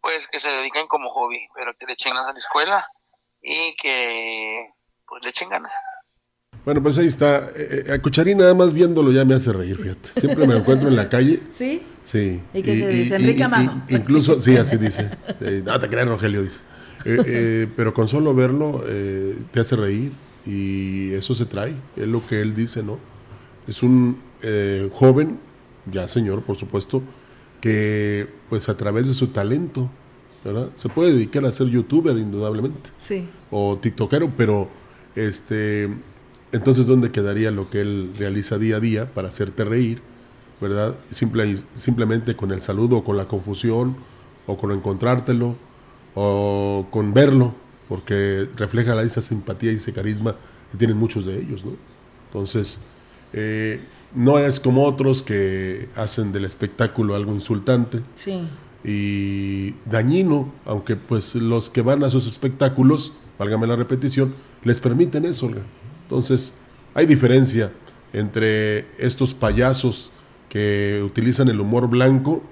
pues 0.00 0.26
que 0.26 0.40
se 0.40 0.50
dediquen 0.50 0.88
como 0.88 1.10
hobby, 1.10 1.46
pero 1.54 1.72
que 1.78 1.86
le 1.86 1.92
echen 1.92 2.14
ganas 2.14 2.30
a 2.30 2.32
la 2.32 2.38
escuela 2.40 2.84
y 3.40 3.76
que 3.76 4.72
pues 5.06 5.22
le 5.22 5.30
echen 5.30 5.50
ganas. 5.50 5.72
Bueno, 6.64 6.82
pues 6.82 6.98
ahí 6.98 7.06
está. 7.06 7.48
Eh, 7.56 7.84
eh, 7.86 7.92
a 7.92 8.02
Cucharín 8.02 8.38
nada 8.38 8.54
más 8.54 8.72
viéndolo 8.72 9.10
ya 9.12 9.24
me 9.24 9.34
hace 9.34 9.52
reír, 9.52 9.76
fíjate. 9.76 10.20
Siempre 10.20 10.46
me 10.46 10.56
encuentro 10.56 10.88
en 10.88 10.96
la 10.96 11.08
calle. 11.08 11.40
¿Sí? 11.48 11.82
Sí. 12.04 12.40
¿Y 12.54 12.62
qué 12.62 12.76
te 12.76 12.88
dice? 12.88 13.16
Enrique 13.16 13.42
Amado. 13.44 13.82
incluso, 13.88 14.40
sí, 14.40 14.56
así 14.56 14.76
dice. 14.76 15.10
Eh, 15.40 15.62
no 15.64 15.78
te 15.78 15.88
creas, 15.88 16.08
Rogelio, 16.08 16.42
dice. 16.42 16.60
pero 17.76 17.94
con 17.94 18.08
solo 18.08 18.34
verlo 18.34 18.84
te 19.50 19.60
hace 19.60 19.76
reír 19.76 20.12
y 20.44 21.12
eso 21.12 21.34
se 21.34 21.46
trae, 21.46 21.74
es 21.96 22.08
lo 22.08 22.26
que 22.26 22.40
él 22.40 22.54
dice, 22.54 22.82
¿no? 22.82 22.98
Es 23.66 23.82
un 23.82 24.18
joven, 24.94 25.38
ya 25.90 26.08
señor, 26.08 26.42
por 26.42 26.56
supuesto, 26.56 27.02
que 27.60 28.26
pues 28.48 28.68
a 28.68 28.76
través 28.76 29.06
de 29.06 29.14
su 29.14 29.28
talento, 29.28 29.90
¿verdad? 30.44 30.70
Se 30.76 30.88
puede 30.88 31.12
dedicar 31.12 31.44
a 31.44 31.52
ser 31.52 31.68
youtuber, 31.68 32.16
indudablemente. 32.16 32.90
Sí. 32.96 33.28
O 33.50 33.78
tiktokero, 33.78 34.32
pero 34.36 34.68
este 35.14 35.88
entonces, 36.52 36.86
¿dónde 36.86 37.10
quedaría 37.10 37.50
lo 37.50 37.70
que 37.70 37.80
él 37.80 38.12
realiza 38.18 38.58
día 38.58 38.76
a 38.76 38.80
día 38.80 39.12
para 39.12 39.28
hacerte 39.28 39.64
reír? 39.64 40.00
¿Verdad? 40.60 40.96
Simple, 41.10 41.56
simplemente 41.74 42.34
con 42.34 42.50
el 42.50 42.60
saludo 42.60 42.98
o 42.98 43.04
con 43.04 43.16
la 43.16 43.26
confusión 43.26 43.96
o 44.46 44.56
con 44.56 44.72
encontrártelo 44.72 45.56
o 46.14 46.86
con 46.90 47.14
verlo, 47.14 47.54
porque 47.88 48.48
refleja 48.56 49.00
esa 49.02 49.22
simpatía 49.22 49.72
y 49.72 49.76
ese 49.76 49.92
carisma 49.92 50.34
que 50.72 50.78
tienen 50.78 50.96
muchos 50.96 51.24
de 51.26 51.38
ellos, 51.38 51.64
¿no? 51.64 51.72
Entonces, 52.26 52.80
eh, 53.32 53.80
no 54.14 54.38
es 54.38 54.58
como 54.58 54.84
otros 54.84 55.22
que 55.22 55.88
hacen 55.94 56.32
del 56.32 56.44
espectáculo 56.44 57.14
algo 57.14 57.32
insultante 57.32 58.00
y 58.84 59.74
dañino, 59.84 60.52
aunque 60.64 60.96
pues 60.96 61.34
los 61.34 61.68
que 61.70 61.82
van 61.82 62.02
a 62.04 62.10
sus 62.10 62.26
espectáculos, 62.26 63.12
válgame 63.38 63.66
la 63.66 63.76
repetición, 63.76 64.34
les 64.64 64.80
permiten 64.80 65.24
eso, 65.24 65.46
Olga. 65.46 65.62
Entonces, 66.08 66.54
hay 66.94 67.04
diferencia 67.04 67.70
entre 68.14 68.86
estos 68.98 69.34
payasos 69.34 70.10
que 70.48 71.02
utilizan 71.04 71.48
el 71.48 71.60
humor 71.60 71.86
blanco 71.86 72.42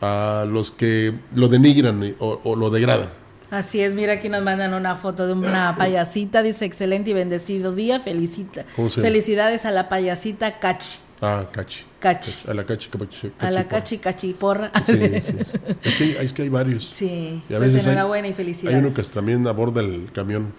a 0.00 0.46
los 0.48 0.70
que 0.70 1.12
lo 1.34 1.48
denigran 1.48 2.14
o, 2.20 2.54
lo 2.54 2.70
degradan. 2.70 3.10
Así 3.50 3.80
es, 3.80 3.92
mira 3.92 4.12
aquí 4.14 4.28
nos 4.28 4.44
mandan 4.44 4.72
una 4.72 4.94
foto 4.94 5.26
de 5.26 5.32
una 5.32 5.74
payasita, 5.76 6.44
dice 6.44 6.64
excelente 6.64 7.10
y 7.10 7.12
bendecido 7.12 7.74
día, 7.74 7.98
felicita. 7.98 8.64
Felicidades 8.90 9.64
a 9.64 9.72
la 9.72 9.88
payasita 9.88 10.60
Cachi. 10.60 10.98
Ah, 11.20 11.48
Cachi. 11.52 11.84
Cachi. 11.98 12.32
A 12.48 12.54
la 12.54 12.64
Cachi, 12.64 12.88
Cachi, 12.88 13.32
A 13.40 13.50
la 13.50 13.66
Cachi, 13.66 13.98
Cachi 13.98 14.32
porra. 14.32 14.70
Sí, 14.86 14.92
sí, 15.20 15.36
Es, 15.82 15.96
que 15.96 16.04
hay, 16.04 16.16
es 16.20 16.32
que 16.32 16.42
hay 16.42 16.48
varios. 16.48 16.84
Sí, 16.84 17.42
y 17.48 17.54
a 17.54 17.58
pues 17.58 17.74
enhorabuena 17.74 18.28
y 18.28 18.32
felicidades. 18.32 18.76
Hay 18.76 18.84
uno 18.84 18.94
que 18.94 19.02
también 19.02 19.44
aborda 19.48 19.80
el 19.80 20.08
camión 20.12 20.52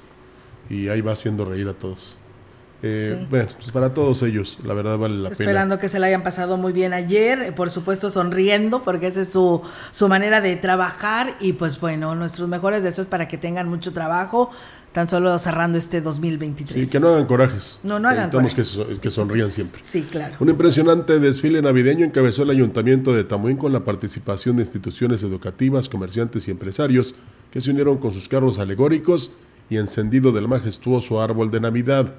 y 0.70 0.90
ahí 0.90 1.00
va 1.00 1.14
haciendo 1.14 1.46
reír 1.46 1.68
a 1.70 1.74
todos. 1.74 2.16
Eh, 2.86 3.26
bueno, 3.30 3.48
pues 3.58 3.72
para 3.72 3.94
todos 3.94 4.22
ellos, 4.24 4.60
la 4.66 4.74
verdad 4.74 4.98
vale 4.98 5.16
la 5.16 5.30
pena. 5.30 5.32
Esperando 5.32 5.80
que 5.80 5.88
se 5.88 6.00
la 6.00 6.08
hayan 6.08 6.22
pasado 6.22 6.58
muy 6.58 6.74
bien 6.74 6.92
ayer, 6.92 7.42
eh, 7.42 7.52
por 7.54 7.70
supuesto 7.70 8.10
sonriendo, 8.10 8.84
porque 8.84 9.08
esa 9.08 9.22
es 9.22 9.30
su, 9.30 9.62
su 9.92 10.10
manera 10.10 10.42
de 10.42 10.58
trabajar 10.58 11.34
y 11.40 11.54
pues 11.54 11.80
bueno, 11.80 12.14
nuestros 12.14 12.50
mejores 12.50 12.84
deseos 12.84 13.08
para 13.08 13.30
que 13.30 13.38
tengan 13.38 13.70
mucho 13.70 13.94
trabajo, 13.94 14.52
tan 14.92 15.08
solo 15.08 15.40
cerrando 15.40 15.78
este 15.78 16.02
2023. 16.02 16.86
Sí, 16.86 16.92
que 16.92 17.00
no 17.00 17.08
hagan 17.08 17.26
corajes. 17.26 17.80
No, 17.84 18.00
no 18.00 18.10
hagan 18.10 18.30
corajes. 18.30 18.78
Que, 18.78 19.00
que 19.00 19.10
sonrían 19.10 19.50
siempre. 19.50 19.82
Sí, 19.82 20.04
claro. 20.04 20.36
Un 20.42 20.50
impresionante 20.50 21.22
desfile 21.22 21.62
navideño 21.62 22.06
encabezó 22.06 22.44
el 22.44 22.50
Ayuntamiento 22.50 23.14
de 23.14 23.24
Tamuín 23.24 23.56
con 23.56 23.72
la 23.72 23.86
participación 23.86 24.58
de 24.58 24.64
instituciones 24.64 25.24
educativas, 25.24 25.88
comerciantes 25.88 26.50
y 26.50 26.52
empresarios 26.52 27.16
que 27.50 27.62
se 27.62 27.72
unieron 27.72 27.98
con 27.98 28.12
sus 28.12 28.28
carros 28.28 28.60
alegóricos 28.60 29.32
y 29.70 29.78
encendido 29.78 30.34
del 30.34 30.50
majestuoso 30.50 31.22
árbol 31.22 31.50
de 31.50 31.62
Navidad. 31.62 32.14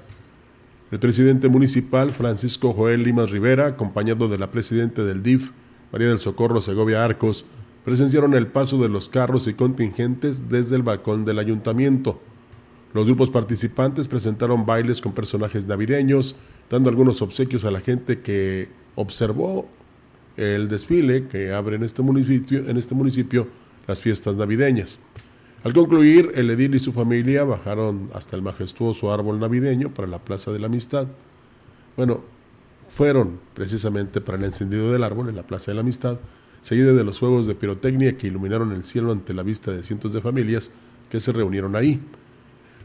El 0.91 0.99
presidente 0.99 1.49
municipal, 1.49 2.11
Francisco 2.11 2.71
Joel 2.71 3.01
Limas 3.01 3.31
Rivera, 3.31 3.65
acompañado 3.65 4.29
de 4.29 4.37
la 4.37 4.51
presidenta 4.51 5.03
del 5.03 5.23
DIF, 5.23 5.49
María 5.91 6.09
del 6.09 6.19
Socorro 6.19 6.61
Segovia 6.61 7.03
Arcos, 7.03 7.45
presenciaron 7.83 8.35
el 8.35 8.45
paso 8.45 8.79
de 8.79 8.87
los 8.87 9.09
carros 9.09 9.47
y 9.47 9.55
contingentes 9.55 10.47
desde 10.47 10.75
el 10.75 10.83
balcón 10.83 11.25
del 11.25 11.39
ayuntamiento. 11.39 12.21
Los 12.93 13.07
grupos 13.07 13.31
participantes 13.31 14.07
presentaron 14.07 14.67
bailes 14.67 15.01
con 15.01 15.13
personajes 15.13 15.65
navideños, 15.65 16.35
dando 16.69 16.91
algunos 16.91 17.23
obsequios 17.23 17.65
a 17.65 17.71
la 17.71 17.81
gente 17.81 18.19
que 18.19 18.69
observó 18.93 19.67
el 20.37 20.67
desfile 20.67 21.27
que 21.27 21.51
abre 21.51 21.77
en 21.77 21.83
este 21.83 22.03
municipio, 22.03 22.59
en 22.69 22.77
este 22.77 22.93
municipio 22.93 23.47
las 23.87 24.01
fiestas 24.01 24.35
navideñas. 24.35 24.99
Al 25.65 25.73
concluir, 25.73 26.31
el 26.35 26.51
edil 26.51 26.75
y 26.75 26.79
su 26.79 26.93
familia 26.93 27.43
bajaron 27.43 28.07
hasta 28.13 28.35
el 28.35 28.43
majestuoso 28.43 29.11
árbol 29.11 29.39
navideño 29.39 29.91
para 29.91 30.07
la 30.07 30.19
Plaza 30.19 30.51
de 30.51 30.59
la 30.59 30.67
Amistad. 30.67 31.07
Bueno, 31.97 32.21
fueron 32.95 33.39
precisamente 33.55 34.21
para 34.21 34.37
el 34.37 34.43
encendido 34.43 34.91
del 34.91 35.03
árbol 35.03 35.29
en 35.29 35.35
la 35.35 35.47
Plaza 35.47 35.71
de 35.71 35.73
la 35.73 35.81
Amistad, 35.81 36.19
seguida 36.61 36.93
de 36.93 37.03
los 37.03 37.17
fuegos 37.17 37.47
de 37.47 37.55
pirotecnia 37.55 38.15
que 38.15 38.27
iluminaron 38.27 38.73
el 38.73 38.83
cielo 38.83 39.11
ante 39.11 39.33
la 39.33 39.41
vista 39.41 39.71
de 39.71 39.81
cientos 39.81 40.13
de 40.13 40.21
familias 40.21 40.69
que 41.09 41.19
se 41.19 41.31
reunieron 41.31 41.75
ahí. 41.75 41.99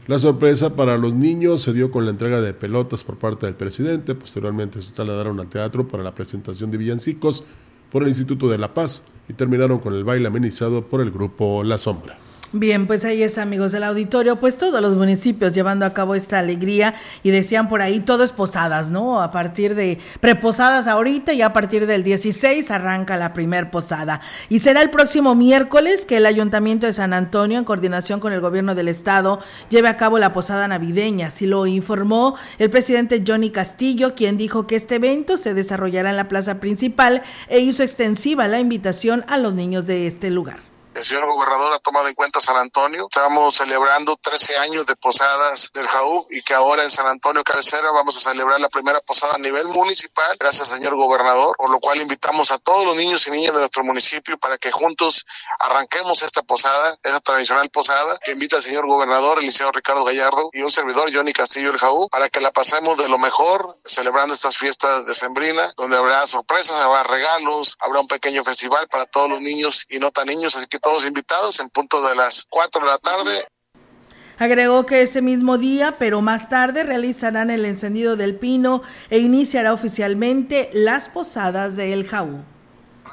La 0.07 0.17
sorpresa 0.17 0.75
para 0.75 0.97
los 0.97 1.13
niños 1.13 1.61
se 1.61 1.73
dio 1.73 1.91
con 1.91 2.05
la 2.05 2.09
entrega 2.09 2.41
de 2.41 2.55
pelotas 2.55 3.03
por 3.03 3.17
parte 3.17 3.45
del 3.45 3.53
presidente, 3.53 4.15
posteriormente 4.15 4.81
se 4.81 4.91
trasladaron 4.91 5.39
al 5.39 5.49
teatro 5.49 5.87
para 5.87 6.01
la 6.01 6.15
presentación 6.15 6.71
de 6.71 6.79
villancicos 6.79 7.45
por 7.91 8.01
el 8.01 8.09
Instituto 8.09 8.49
de 8.49 8.57
la 8.57 8.73
Paz 8.73 9.05
y 9.29 9.33
terminaron 9.33 9.77
con 9.77 9.93
el 9.93 10.03
baile 10.03 10.29
amenizado 10.29 10.83
por 10.83 11.01
el 11.01 11.11
grupo 11.11 11.63
La 11.63 11.77
Sombra. 11.77 12.17
Bien, 12.53 12.85
pues 12.85 13.05
ahí 13.05 13.23
es, 13.23 13.37
amigos 13.37 13.71
del 13.71 13.85
auditorio, 13.85 14.35
pues 14.35 14.57
todos 14.57 14.81
los 14.81 14.93
municipios 14.95 15.53
llevando 15.53 15.85
a 15.85 15.93
cabo 15.93 16.15
esta 16.15 16.39
alegría 16.39 16.95
y 17.23 17.31
decían 17.31 17.69
por 17.69 17.81
ahí 17.81 18.01
todo 18.01 18.25
es 18.25 18.33
posadas, 18.33 18.91
¿no? 18.91 19.21
A 19.21 19.31
partir 19.31 19.73
de 19.73 19.99
preposadas 20.19 20.85
ahorita 20.87 21.31
y 21.31 21.41
a 21.43 21.53
partir 21.53 21.87
del 21.87 22.03
16 22.03 22.69
arranca 22.69 23.15
la 23.15 23.31
primer 23.31 23.71
posada. 23.71 24.19
Y 24.49 24.59
será 24.59 24.81
el 24.81 24.89
próximo 24.89 25.33
miércoles 25.33 26.03
que 26.03 26.17
el 26.17 26.25
Ayuntamiento 26.25 26.87
de 26.87 26.91
San 26.91 27.13
Antonio, 27.13 27.57
en 27.57 27.63
coordinación 27.63 28.19
con 28.19 28.33
el 28.33 28.41
gobierno 28.41 28.75
del 28.75 28.89
estado, 28.89 29.39
lleve 29.69 29.87
a 29.87 29.95
cabo 29.95 30.19
la 30.19 30.33
posada 30.33 30.67
navideña. 30.67 31.27
Así 31.27 31.47
lo 31.47 31.67
informó 31.67 32.35
el 32.59 32.69
presidente 32.69 33.23
Johnny 33.25 33.51
Castillo, 33.51 34.13
quien 34.13 34.35
dijo 34.35 34.67
que 34.67 34.75
este 34.75 34.95
evento 34.95 35.37
se 35.37 35.53
desarrollará 35.53 36.09
en 36.09 36.17
la 36.17 36.27
plaza 36.27 36.59
principal 36.59 37.21
e 37.47 37.59
hizo 37.59 37.81
extensiva 37.81 38.49
la 38.49 38.59
invitación 38.59 39.23
a 39.29 39.37
los 39.37 39.55
niños 39.55 39.85
de 39.85 40.05
este 40.05 40.29
lugar 40.31 40.70
el 41.01 41.07
señor 41.07 41.25
gobernador 41.25 41.73
ha 41.73 41.79
tomado 41.79 42.07
en 42.07 42.13
cuenta 42.13 42.39
San 42.39 42.57
Antonio. 42.57 43.07
Estamos 43.09 43.55
celebrando 43.55 44.17
13 44.17 44.57
años 44.57 44.85
de 44.85 44.95
posadas 44.95 45.71
del 45.73 45.87
JAU 45.87 46.27
y 46.29 46.43
que 46.43 46.53
ahora 46.53 46.83
en 46.83 46.91
San 46.91 47.07
Antonio 47.07 47.43
Cabecera 47.43 47.89
vamos 47.89 48.15
a 48.17 48.29
celebrar 48.29 48.61
la 48.61 48.69
primera 48.69 49.01
posada 49.01 49.33
a 49.33 49.39
nivel 49.39 49.65
municipal, 49.69 50.37
gracias 50.39 50.67
señor 50.67 50.95
gobernador, 50.95 51.55
por 51.57 51.71
lo 51.71 51.79
cual 51.79 51.99
invitamos 51.99 52.51
a 52.51 52.59
todos 52.59 52.85
los 52.85 52.95
niños 52.95 53.25
y 53.25 53.31
niñas 53.31 53.53
de 53.53 53.61
nuestro 53.61 53.83
municipio 53.83 54.37
para 54.37 54.59
que 54.59 54.69
juntos 54.69 55.25
arranquemos 55.59 56.21
esta 56.21 56.43
posada, 56.43 56.95
esa 57.01 57.19
tradicional 57.19 57.71
posada. 57.71 58.19
Que 58.23 58.33
invita 58.33 58.57
al 58.57 58.61
señor 58.61 58.85
gobernador, 58.85 59.39
el 59.39 59.45
licenciado 59.45 59.71
Ricardo 59.71 60.03
Gallardo 60.03 60.51
y 60.53 60.61
un 60.61 60.69
servidor, 60.69 61.09
Johnny 61.11 61.33
Castillo, 61.33 61.71
el 61.71 61.79
JAU, 61.79 62.09
para 62.09 62.29
que 62.29 62.41
la 62.41 62.51
pasemos 62.51 62.99
de 62.99 63.09
lo 63.09 63.17
mejor 63.17 63.75
celebrando 63.83 64.35
estas 64.35 64.55
fiestas 64.55 65.07
de 65.07 65.15
Sembrina, 65.15 65.73
donde 65.77 65.97
habrá 65.97 66.27
sorpresas, 66.27 66.79
habrá 66.79 67.01
regalos, 67.01 67.75
habrá 67.79 68.01
un 68.01 68.07
pequeño 68.07 68.43
festival 68.43 68.87
para 68.87 69.07
todos 69.07 69.31
los 69.31 69.41
niños 69.41 69.87
y 69.89 69.97
no 69.97 70.11
tan 70.11 70.27
niños, 70.27 70.55
así 70.55 70.67
que 70.67 70.77
todos 70.77 70.90
invitados 71.05 71.59
en 71.59 71.69
punto 71.69 72.05
de 72.07 72.15
las 72.15 72.45
4 72.49 72.81
de 72.81 72.87
la 72.87 72.97
tarde. 72.97 73.47
Agregó 74.37 74.85
que 74.85 75.03
ese 75.03 75.21
mismo 75.21 75.57
día, 75.57 75.95
pero 75.99 76.21
más 76.21 76.49
tarde, 76.49 76.83
realizarán 76.83 77.51
el 77.51 77.63
encendido 77.63 78.15
del 78.15 78.35
pino 78.35 78.81
e 79.09 79.19
iniciará 79.19 79.71
oficialmente 79.73 80.69
las 80.73 81.09
posadas 81.09 81.75
de 81.75 81.93
El 81.93 82.07
Jaú. 82.07 82.43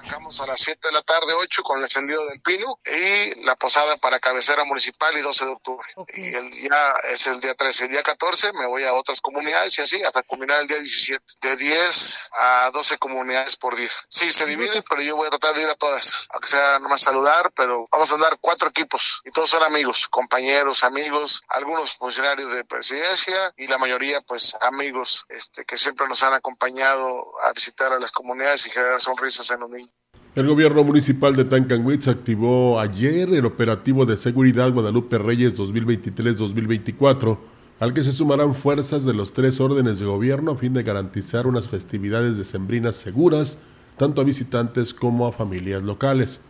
Arrancamos 0.09 0.41
a 0.41 0.47
las 0.47 0.61
7 0.61 0.89
de 0.89 0.95
la 0.95 1.03
tarde, 1.03 1.35
8 1.35 1.63
con 1.63 1.77
el 1.77 1.85
encendido 1.85 2.25
del 2.29 2.41
pino 2.41 2.81
y 2.87 3.45
la 3.45 3.57
posada 3.57 3.99
para 3.99 4.19
cabecera 4.19 4.65
municipal 4.65 5.15
y 5.19 5.21
12 5.21 5.45
de 5.45 5.51
octubre. 5.51 5.87
Y 6.15 6.35
el 6.35 6.51
día 6.51 6.95
es 7.05 7.27
el 7.27 7.41
día 7.41 7.55
13. 7.55 7.85
El 7.85 7.91
día 7.91 8.03
14 8.03 8.55
me 8.55 8.67
voy 8.67 8.85
a 8.85 8.95
otras 8.95 9.21
comunidades 9.21 9.79
y 9.79 9.83
así 9.83 10.03
hasta 10.03 10.23
culminar 10.23 10.63
el 10.63 10.67
día 10.67 10.79
17. 10.79 11.23
De 11.43 11.57
10 11.57 12.31
a 12.33 12.71
12 12.73 12.97
comunidades 12.97 13.57
por 13.57 13.77
día. 13.77 13.91
Sí, 14.09 14.33
se 14.33 14.47
divide, 14.47 14.83
pero 14.89 15.03
yo 15.03 15.15
voy 15.15 15.27
a 15.27 15.31
tratar 15.31 15.55
de 15.55 15.63
ir 15.65 15.69
a 15.69 15.75
todas. 15.75 16.27
Aunque 16.31 16.49
sea 16.49 16.79
nomás 16.79 17.03
saludar, 17.03 17.53
pero 17.55 17.87
vamos 17.93 18.11
a 18.11 18.15
andar 18.15 18.39
cuatro 18.41 18.71
equipos 18.71 19.21
y 19.27 19.31
todos 19.31 19.51
son 19.51 19.63
amigos, 19.63 20.09
compañeros, 20.09 20.85
amigos, 20.85 21.43
algunos 21.49 21.93
funcionarios 21.93 22.51
de 22.55 22.65
presidencia 22.65 23.53
y 23.59 23.67
la 23.67 23.77
mayoría 23.77 24.23
pues 24.23 24.57
amigos 24.63 25.27
este, 25.29 25.67
que 25.67 25.77
siempre 25.77 26.09
nos 26.09 26.23
han 26.23 26.33
acompañado 26.33 27.35
a 27.43 27.53
visitar 27.53 27.93
a 27.93 27.99
las 27.99 28.11
comunidades 28.11 28.67
y 28.67 28.71
generar 28.71 29.01
sonrisas 29.01 29.51
en 29.51 29.61
los 29.61 29.71
niños. 29.71 29.98
El 30.39 30.47
gobierno 30.47 30.85
municipal 30.85 31.35
de 31.35 31.45
Tancanwitz 31.45 32.07
activó 32.07 32.79
ayer 32.79 33.35
el 33.35 33.45
operativo 33.45 34.07
de 34.07 34.17
seguridad 34.17 34.73
Guadalupe 34.73 35.19
Reyes 35.19 35.59
2023-2024, 35.59 37.37
al 37.81 37.93
que 37.93 38.05
se 38.05 38.13
sumarán 38.13 38.55
fuerzas 38.55 39.05
de 39.05 39.15
los 39.15 39.33
tres 39.33 39.59
órdenes 39.59 39.99
de 39.99 40.05
gobierno 40.05 40.53
a 40.53 40.57
fin 40.57 40.73
de 40.75 40.85
garantizar 40.85 41.49
unas 41.49 41.69
festividades 41.69 42.37
decembrinas 42.39 42.95
seguras, 42.95 43.65
tanto 43.97 44.21
a 44.21 44.25
visitantes 44.25 44.95
como 44.95 45.27
a 45.27 45.33
familias 45.33 45.83
locales. 45.83 46.43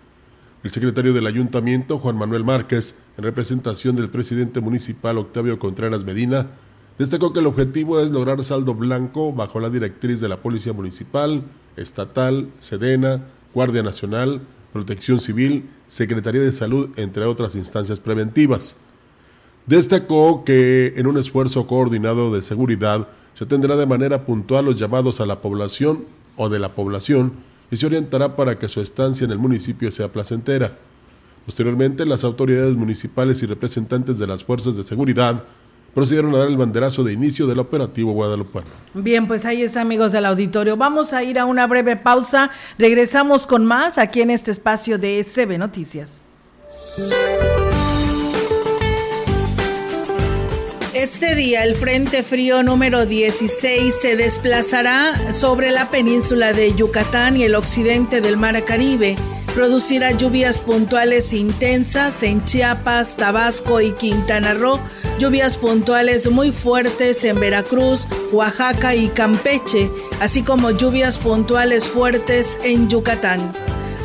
El 0.62 0.70
secretario 0.70 1.14
del 1.14 1.26
ayuntamiento, 1.26 1.98
Juan 1.98 2.18
Manuel 2.18 2.44
Márquez, 2.44 2.98
en 3.16 3.24
representación 3.24 3.96
del 3.96 4.10
presidente 4.10 4.60
municipal 4.60 5.16
Octavio 5.16 5.58
Contreras 5.58 6.04
Medina, 6.04 6.48
destacó 6.98 7.32
que 7.32 7.40
el 7.40 7.46
objetivo 7.46 8.00
es 8.00 8.10
lograr 8.10 8.44
saldo 8.44 8.74
blanco 8.74 9.32
bajo 9.32 9.60
la 9.60 9.70
directriz 9.70 10.20
de 10.20 10.28
la 10.28 10.42
Policía 10.42 10.74
Municipal, 10.74 11.42
Estatal, 11.78 12.50
Sedena, 12.58 13.22
Guardia 13.58 13.82
Nacional, 13.82 14.40
Protección 14.72 15.18
Civil, 15.18 15.68
Secretaría 15.88 16.40
de 16.40 16.52
Salud, 16.52 16.90
entre 16.94 17.24
otras 17.24 17.56
instancias 17.56 17.98
preventivas. 17.98 18.76
Destacó 19.66 20.44
que 20.44 20.94
en 20.96 21.08
un 21.08 21.18
esfuerzo 21.18 21.66
coordinado 21.66 22.32
de 22.32 22.42
seguridad 22.42 23.08
se 23.34 23.46
tendrá 23.46 23.74
de 23.74 23.84
manera 23.84 24.24
puntual 24.24 24.66
los 24.66 24.78
llamados 24.78 25.20
a 25.20 25.26
la 25.26 25.40
población 25.42 26.04
o 26.36 26.48
de 26.48 26.60
la 26.60 26.76
población 26.76 27.32
y 27.72 27.78
se 27.78 27.86
orientará 27.86 28.36
para 28.36 28.60
que 28.60 28.68
su 28.68 28.80
estancia 28.80 29.24
en 29.24 29.32
el 29.32 29.38
municipio 29.38 29.90
sea 29.90 30.06
placentera. 30.06 30.78
Posteriormente, 31.44 32.06
las 32.06 32.22
autoridades 32.22 32.76
municipales 32.76 33.42
y 33.42 33.46
representantes 33.46 34.20
de 34.20 34.28
las 34.28 34.44
fuerzas 34.44 34.76
de 34.76 34.84
seguridad 34.84 35.42
procedieron 35.98 36.32
a 36.36 36.38
dar 36.38 36.46
el 36.46 36.56
banderazo 36.56 37.02
de 37.02 37.12
inicio 37.12 37.48
del 37.48 37.58
operativo 37.58 38.12
Guadalupe. 38.12 38.60
Bien, 38.94 39.26
pues 39.26 39.44
ahí 39.44 39.62
es 39.62 39.76
amigos 39.76 40.12
del 40.12 40.26
auditorio. 40.26 40.76
Vamos 40.76 41.12
a 41.12 41.24
ir 41.24 41.40
a 41.40 41.44
una 41.44 41.66
breve 41.66 41.96
pausa. 41.96 42.52
Regresamos 42.78 43.48
con 43.48 43.66
más 43.66 43.98
aquí 43.98 44.20
en 44.20 44.30
este 44.30 44.52
espacio 44.52 44.96
de 44.96 45.24
CB 45.24 45.58
Noticias. 45.58 46.26
Este 50.94 51.34
día 51.34 51.64
el 51.64 51.74
Frente 51.74 52.22
Frío 52.22 52.62
número 52.62 53.04
16 53.04 53.92
se 54.00 54.14
desplazará 54.14 55.32
sobre 55.32 55.72
la 55.72 55.90
península 55.90 56.52
de 56.52 56.72
Yucatán 56.76 57.36
y 57.36 57.42
el 57.42 57.56
occidente 57.56 58.20
del 58.20 58.36
Mar 58.36 58.64
Caribe. 58.64 59.16
Producirá 59.52 60.12
lluvias 60.12 60.60
puntuales 60.60 61.32
intensas 61.32 62.22
en 62.22 62.44
Chiapas, 62.44 63.16
Tabasco 63.16 63.80
y 63.80 63.90
Quintana 63.90 64.54
Roo 64.54 64.78
lluvias 65.18 65.56
puntuales 65.56 66.30
muy 66.30 66.52
fuertes 66.52 67.24
en 67.24 67.40
Veracruz, 67.40 68.06
Oaxaca 68.32 68.94
y 68.94 69.08
Campeche, 69.08 69.90
así 70.20 70.42
como 70.42 70.70
lluvias 70.70 71.18
puntuales 71.18 71.88
fuertes 71.88 72.58
en 72.62 72.88
Yucatán. 72.88 73.52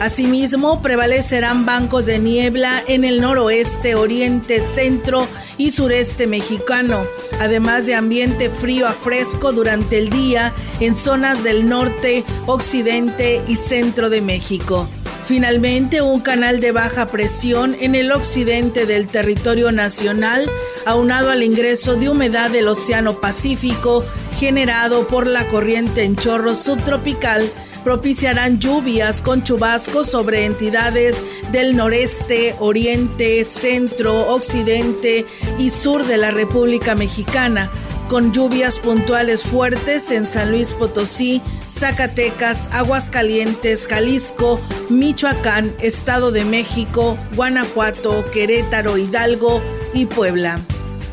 Asimismo, 0.01 0.81
prevalecerán 0.81 1.65
bancos 1.65 2.07
de 2.07 2.19
niebla 2.19 2.83
en 2.87 3.03
el 3.03 3.21
noroeste, 3.21 3.95
oriente, 3.95 4.59
centro 4.59 5.27
y 5.57 5.71
sureste 5.71 6.25
mexicano, 6.25 7.03
además 7.39 7.85
de 7.85 7.95
ambiente 7.95 8.49
frío 8.49 8.87
a 8.87 8.93
fresco 8.93 9.51
durante 9.51 9.99
el 9.99 10.09
día 10.09 10.51
en 10.79 10.95
zonas 10.95 11.43
del 11.43 11.69
norte, 11.69 12.23
occidente 12.47 13.41
y 13.47 13.55
centro 13.55 14.09
de 14.09 14.21
México. 14.21 14.87
Finalmente, 15.25 16.01
un 16.01 16.19
canal 16.19 16.59
de 16.59 16.73
baja 16.73 17.05
presión 17.05 17.75
en 17.79 17.95
el 17.95 18.11
occidente 18.11 18.85
del 18.85 19.07
territorio 19.07 19.71
nacional, 19.71 20.49
aunado 20.85 21.29
al 21.29 21.43
ingreso 21.43 21.95
de 21.95 22.09
humedad 22.09 22.49
del 22.49 22.67
Océano 22.67 23.19
Pacífico 23.21 24.05
generado 24.37 25.07
por 25.07 25.25
la 25.25 25.47
corriente 25.47 26.03
en 26.03 26.17
chorro 26.17 26.55
subtropical, 26.55 27.49
propiciarán 27.85 28.59
lluvias 28.59 29.21
con 29.21 29.43
chubascos 29.43 30.09
sobre 30.09 30.45
entidades 30.45 31.15
del 31.51 31.75
noreste, 31.75 32.55
oriente, 32.59 33.43
centro, 33.45 34.27
occidente 34.33 35.25
y 35.57 35.69
sur 35.69 36.05
de 36.05 36.17
la 36.17 36.31
República 36.31 36.95
Mexicana, 36.95 37.71
con 38.09 38.31
lluvias 38.31 38.79
puntuales 38.79 39.43
fuertes 39.43 40.11
en 40.11 40.25
San 40.25 40.51
Luis 40.51 40.73
Potosí, 40.73 41.41
Zacatecas, 41.67 42.69
Aguascalientes, 42.71 43.87
Jalisco, 43.87 44.59
Michoacán, 44.89 45.73
Estado 45.79 46.31
de 46.31 46.45
México, 46.45 47.17
Guanajuato, 47.35 48.23
Querétaro, 48.31 48.97
Hidalgo 48.97 49.61
y 49.93 50.05
Puebla. 50.05 50.59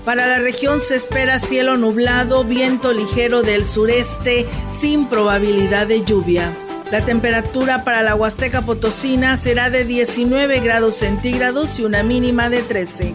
Para 0.04 0.26
la 0.26 0.38
región 0.38 0.80
se 0.80 0.96
espera 0.96 1.38
cielo 1.38 1.76
nublado, 1.76 2.44
viento 2.44 2.92
ligero 2.92 3.42
del 3.42 3.64
sureste 3.64 4.46
sin 4.72 5.06
probabilidad 5.06 5.86
de 5.86 6.04
lluvia. 6.04 6.52
La 6.90 7.04
temperatura 7.04 7.84
para 7.84 8.02
la 8.02 8.16
Huasteca 8.16 8.62
Potosina 8.62 9.36
será 9.36 9.70
de 9.70 9.84
19 9.84 10.60
grados 10.60 10.96
centígrados 10.96 11.78
y 11.78 11.84
una 11.84 12.02
mínima 12.02 12.50
de 12.50 12.62
13. 12.62 13.14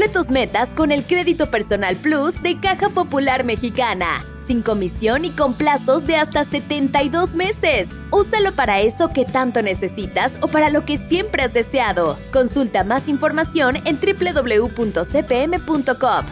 Cumple 0.00 0.18
tus 0.18 0.30
metas 0.30 0.70
con 0.70 0.92
el 0.92 1.04
crédito 1.04 1.50
personal 1.50 1.94
Plus 1.94 2.42
de 2.42 2.58
Caja 2.58 2.88
Popular 2.88 3.44
Mexicana. 3.44 4.24
Sin 4.46 4.62
comisión 4.62 5.26
y 5.26 5.30
con 5.30 5.52
plazos 5.52 6.06
de 6.06 6.16
hasta 6.16 6.44
72 6.44 7.34
meses. 7.34 7.86
Úsalo 8.10 8.52
para 8.52 8.80
eso 8.80 9.10
que 9.10 9.26
tanto 9.26 9.60
necesitas 9.60 10.32
o 10.40 10.48
para 10.48 10.70
lo 10.70 10.86
que 10.86 10.96
siempre 10.96 11.42
has 11.42 11.52
deseado. 11.52 12.16
Consulta 12.32 12.82
más 12.82 13.08
información 13.08 13.76
en 13.84 13.98
www.cpm.com. 14.00 15.04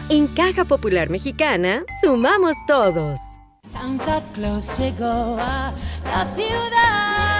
En 0.09 0.27
Caja 0.29 0.65
Popular 0.65 1.11
Mexicana, 1.11 1.83
sumamos 2.01 2.55
todos. 2.65 3.19
Santa 3.71 4.23
Claus 4.33 4.75
llegó 4.79 5.37
a 5.39 5.71
la 6.05 6.25
ciudad. 6.33 7.38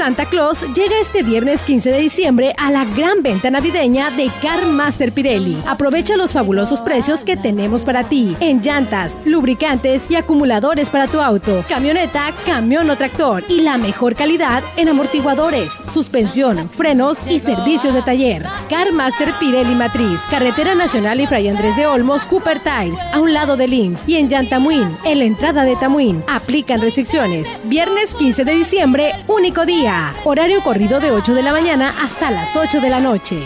Santa 0.00 0.24
Claus 0.24 0.62
llega 0.72 0.98
este 0.98 1.22
viernes 1.22 1.60
15 1.60 1.90
de 1.90 1.98
diciembre 1.98 2.54
a 2.56 2.70
la 2.70 2.86
gran 2.86 3.22
venta 3.22 3.50
navideña 3.50 4.10
de 4.12 4.30
Car 4.40 4.64
Master 4.64 5.12
Pirelli. 5.12 5.58
Aprovecha 5.66 6.16
los 6.16 6.32
fabulosos 6.32 6.80
precios 6.80 7.20
que 7.20 7.36
tenemos 7.36 7.84
para 7.84 8.04
ti 8.04 8.34
en 8.40 8.62
llantas, 8.62 9.18
lubricantes 9.26 10.06
y 10.08 10.16
acumuladores 10.16 10.88
para 10.88 11.06
tu 11.06 11.20
auto, 11.20 11.62
camioneta, 11.68 12.32
camión 12.46 12.88
o 12.88 12.96
tractor 12.96 13.44
y 13.46 13.60
la 13.60 13.76
mejor 13.76 14.14
calidad 14.14 14.62
en 14.78 14.88
amortiguadores, 14.88 15.70
suspensión, 15.92 16.70
frenos 16.70 17.26
y 17.26 17.38
servicios 17.38 17.92
de 17.92 18.00
taller. 18.00 18.46
Car 18.70 18.92
Master 18.92 19.28
Pirelli 19.38 19.74
Matriz, 19.74 20.22
Carretera 20.30 20.74
Nacional 20.74 21.20
y 21.20 21.26
Fray 21.26 21.48
Andrés 21.48 21.76
de 21.76 21.86
Olmos, 21.86 22.26
Cooper 22.26 22.60
Tires, 22.60 22.98
a 23.12 23.20
un 23.20 23.34
lado 23.34 23.58
de 23.58 23.68
Links 23.68 24.04
y 24.06 24.16
en 24.16 24.30
Yantamuín, 24.30 24.96
en 25.04 25.18
la 25.18 25.24
entrada 25.26 25.62
de 25.64 25.76
Tamuín. 25.76 26.24
Aplican 26.26 26.80
restricciones. 26.80 27.68
Viernes 27.68 28.14
15 28.14 28.46
de 28.46 28.54
diciembre, 28.54 29.12
único 29.28 29.66
día. 29.66 29.89
Horario 30.24 30.62
corrido 30.62 31.00
de 31.00 31.10
8 31.10 31.34
de 31.34 31.42
la 31.42 31.52
mañana 31.52 31.92
hasta 32.00 32.30
las 32.30 32.54
8 32.54 32.80
de 32.80 32.90
la 32.90 33.00
noche. 33.00 33.40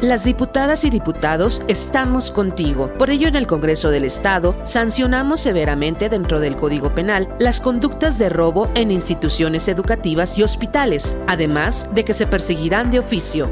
Las 0.00 0.24
diputadas 0.24 0.84
y 0.84 0.90
diputados 0.90 1.60
estamos 1.66 2.30
contigo. 2.30 2.92
Por 2.94 3.10
ello, 3.10 3.26
en 3.26 3.34
el 3.36 3.46
Congreso 3.48 3.90
del 3.90 4.04
Estado, 4.04 4.54
sancionamos 4.64 5.40
severamente 5.40 6.08
dentro 6.08 6.40
del 6.40 6.56
Código 6.56 6.94
Penal 6.94 7.28
las 7.38 7.60
conductas 7.60 8.16
de 8.16 8.28
robo 8.28 8.70
en 8.74 8.92
instituciones 8.92 9.66
educativas 9.66 10.38
y 10.38 10.44
hospitales, 10.44 11.16
además 11.26 11.88
de 11.92 12.04
que 12.04 12.14
se 12.14 12.26
perseguirán 12.26 12.90
de 12.90 13.00
oficio. 13.00 13.50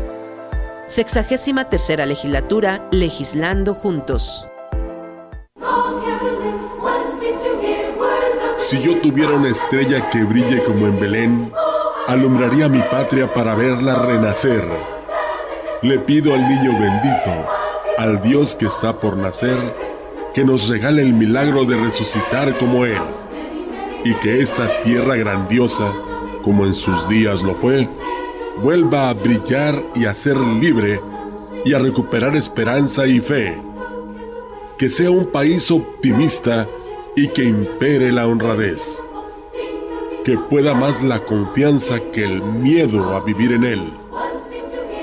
Sexagésima 0.86 1.68
tercera 1.68 2.06
legislatura, 2.06 2.88
legislando 2.92 3.74
juntos. 3.74 4.47
Si 8.68 8.82
yo 8.82 8.98
tuviera 8.98 9.32
una 9.32 9.48
estrella 9.48 10.10
que 10.10 10.24
brille 10.24 10.62
como 10.62 10.86
en 10.86 11.00
Belén, 11.00 11.50
alumbraría 12.06 12.68
mi 12.68 12.80
patria 12.80 13.32
para 13.32 13.54
verla 13.54 13.94
renacer. 13.94 14.62
Le 15.80 15.98
pido 16.00 16.34
al 16.34 16.46
niño 16.46 16.78
bendito, 16.78 17.48
al 17.96 18.20
Dios 18.20 18.54
que 18.54 18.66
está 18.66 18.94
por 18.94 19.16
nacer, 19.16 19.56
que 20.34 20.44
nos 20.44 20.68
regale 20.68 21.00
el 21.00 21.14
milagro 21.14 21.64
de 21.64 21.78
resucitar 21.78 22.58
como 22.58 22.84
Él, 22.84 23.00
y 24.04 24.12
que 24.16 24.42
esta 24.42 24.82
tierra 24.82 25.16
grandiosa, 25.16 25.90
como 26.42 26.66
en 26.66 26.74
sus 26.74 27.08
días 27.08 27.42
lo 27.42 27.54
fue, 27.54 27.88
vuelva 28.62 29.08
a 29.08 29.14
brillar 29.14 29.82
y 29.94 30.04
a 30.04 30.12
ser 30.12 30.36
libre 30.36 31.00
y 31.64 31.72
a 31.72 31.78
recuperar 31.78 32.36
esperanza 32.36 33.06
y 33.06 33.20
fe. 33.20 33.58
Que 34.76 34.90
sea 34.90 35.10
un 35.10 35.24
país 35.24 35.70
optimista 35.70 36.68
y 37.20 37.26
que 37.26 37.42
impere 37.42 38.12
la 38.12 38.28
honradez, 38.28 39.02
que 40.24 40.38
pueda 40.38 40.72
más 40.72 41.02
la 41.02 41.18
confianza 41.18 41.98
que 42.12 42.22
el 42.22 42.40
miedo 42.40 43.16
a 43.16 43.20
vivir 43.24 43.50
en 43.50 43.64
él. 43.64 43.92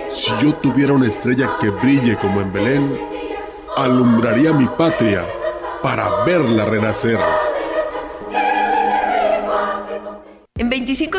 Si 0.07 0.31
yo 0.41 0.53
tuviera 0.53 0.93
una 0.93 1.09
estrella 1.09 1.57
que 1.59 1.71
brille 1.71 2.15
como 2.15 2.39
en 2.39 2.53
Belén, 2.53 2.97
alumbraría 3.75 4.53
mi 4.53 4.65
patria 4.65 5.25
para 5.83 6.23
verla 6.23 6.63
renacer. 6.63 7.19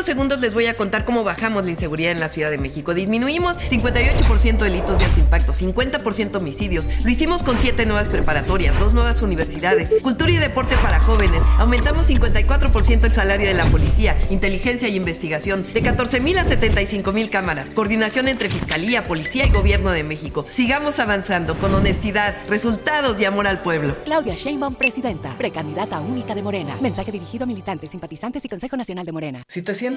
Segundos 0.07 0.39
les 0.39 0.53
voy 0.53 0.67
a 0.67 0.73
contar 0.73 1.03
cómo 1.03 1.25
bajamos 1.25 1.65
la 1.65 1.69
inseguridad 1.69 2.13
en 2.13 2.21
la 2.21 2.29
Ciudad 2.29 2.49
de 2.49 2.57
México. 2.57 2.93
Disminuimos 2.93 3.57
58% 3.57 4.57
delitos 4.57 4.97
de 4.97 5.03
alto 5.03 5.19
impacto, 5.19 5.51
50% 5.51 6.37
homicidios. 6.37 6.87
Lo 7.03 7.11
hicimos 7.11 7.43
con 7.43 7.59
7 7.59 7.85
nuevas 7.85 8.07
preparatorias, 8.07 8.79
2 8.79 8.93
nuevas 8.93 9.21
universidades, 9.21 9.93
cultura 10.01 10.31
y 10.31 10.37
deporte 10.37 10.77
para 10.77 11.01
jóvenes. 11.01 11.43
Aumentamos 11.57 12.09
54% 12.09 13.03
el 13.03 13.11
salario 13.11 13.47
de 13.47 13.53
la 13.53 13.65
policía, 13.65 14.15
inteligencia 14.29 14.87
y 14.87 14.95
investigación, 14.95 15.65
de 15.73 15.81
14 15.81 16.21
mil 16.21 16.37
a 16.37 16.45
75 16.45 17.11
mil 17.11 17.29
cámaras. 17.29 17.71
Coordinación 17.71 18.29
entre 18.29 18.49
Fiscalía, 18.49 19.03
Policía 19.03 19.45
y 19.45 19.51
Gobierno 19.51 19.91
de 19.91 20.05
México. 20.05 20.45
Sigamos 20.53 20.99
avanzando 20.99 21.59
con 21.59 21.73
honestidad, 21.73 22.33
resultados 22.47 23.19
y 23.19 23.25
amor 23.25 23.45
al 23.45 23.59
pueblo. 23.59 23.93
Claudia 24.05 24.35
Sheinbaum, 24.35 24.75
presidenta, 24.75 25.37
precandidata 25.37 25.99
única 25.99 26.33
de 26.33 26.43
Morena. 26.43 26.77
Mensaje 26.79 27.11
dirigido 27.11 27.43
a 27.43 27.47
militantes, 27.47 27.91
simpatizantes 27.91 28.45
y 28.45 28.47
Consejo 28.47 28.77
Nacional 28.77 29.05
de 29.05 29.11
Morena. 29.11 29.43
Si 29.49 29.61
te 29.61 29.73
sientes 29.73 29.96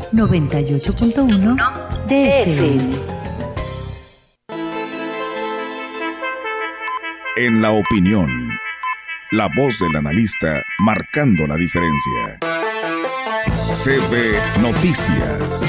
98.1 0.13 1.55
DFM. 2.07 3.21
En 7.37 7.61
la 7.61 7.71
opinión, 7.71 8.29
la 9.31 9.47
voz 9.55 9.79
del 9.79 9.95
analista 9.95 10.61
marcando 10.79 11.47
la 11.47 11.55
diferencia. 11.55 12.39
CB 13.73 14.61
Noticias. 14.61 15.65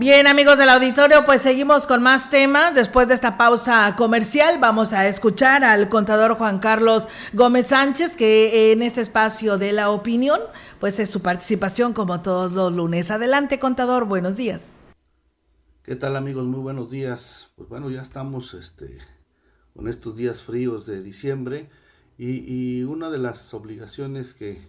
Bien, 0.00 0.26
amigos 0.26 0.56
del 0.56 0.70
auditorio, 0.70 1.26
pues 1.26 1.42
seguimos 1.42 1.86
con 1.86 2.02
más 2.02 2.30
temas. 2.30 2.74
Después 2.74 3.06
de 3.06 3.12
esta 3.12 3.36
pausa 3.36 3.94
comercial, 3.98 4.56
vamos 4.58 4.94
a 4.94 5.06
escuchar 5.06 5.62
al 5.62 5.90
contador 5.90 6.38
Juan 6.38 6.58
Carlos 6.58 7.06
Gómez 7.34 7.66
Sánchez, 7.66 8.16
que 8.16 8.72
en 8.72 8.80
este 8.80 9.02
espacio 9.02 9.58
de 9.58 9.72
la 9.72 9.90
opinión, 9.90 10.40
pues 10.78 10.98
es 11.00 11.10
su 11.10 11.20
participación 11.20 11.92
como 11.92 12.22
todos 12.22 12.52
los 12.52 12.72
lunes. 12.72 13.10
Adelante, 13.10 13.58
contador, 13.58 14.06
buenos 14.06 14.38
días. 14.38 14.70
¿Qué 15.82 15.96
tal, 15.96 16.16
amigos? 16.16 16.46
Muy 16.46 16.60
buenos 16.60 16.90
días. 16.90 17.50
Pues 17.56 17.68
bueno, 17.68 17.90
ya 17.90 18.00
estamos 18.00 18.54
este, 18.54 18.96
con 19.76 19.86
estos 19.86 20.16
días 20.16 20.42
fríos 20.42 20.86
de 20.86 21.02
diciembre 21.02 21.68
y, 22.16 22.78
y 22.78 22.84
una 22.84 23.10
de 23.10 23.18
las 23.18 23.52
obligaciones 23.52 24.32
que 24.32 24.66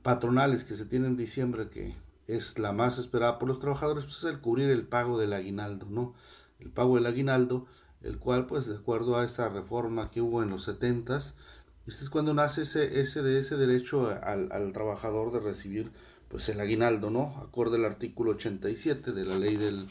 patronales 0.00 0.64
que 0.64 0.76
se 0.76 0.86
tienen 0.86 1.10
en 1.10 1.16
diciembre 1.18 1.68
que 1.68 2.05
es 2.28 2.58
la 2.58 2.72
más 2.72 2.98
esperada 2.98 3.38
por 3.38 3.48
los 3.48 3.58
trabajadores, 3.58 4.04
pues 4.04 4.18
es 4.18 4.24
el 4.24 4.40
cubrir 4.40 4.70
el 4.70 4.86
pago 4.86 5.18
del 5.18 5.32
aguinaldo, 5.32 5.86
¿no? 5.88 6.14
El 6.58 6.70
pago 6.70 6.96
del 6.96 7.06
aguinaldo, 7.06 7.66
el 8.02 8.18
cual, 8.18 8.46
pues, 8.46 8.66
de 8.66 8.76
acuerdo 8.76 9.16
a 9.16 9.24
esa 9.24 9.48
reforma 9.48 10.10
que 10.10 10.20
hubo 10.20 10.42
en 10.42 10.50
los 10.50 10.64
setentas, 10.64 11.34
este 11.86 12.04
es 12.04 12.10
cuando 12.10 12.34
nace 12.34 12.62
ese, 12.62 13.00
ese, 13.00 13.22
de 13.22 13.38
ese 13.38 13.56
derecho 13.56 14.10
al, 14.22 14.50
al, 14.50 14.72
trabajador 14.72 15.32
de 15.32 15.40
recibir, 15.40 15.92
pues, 16.28 16.48
el 16.48 16.60
aguinaldo, 16.60 17.10
¿no? 17.10 17.36
Acorde 17.42 17.76
al 17.76 17.84
artículo 17.84 18.32
87 18.32 19.12
de 19.12 19.24
la 19.24 19.38
ley 19.38 19.56
del, 19.56 19.86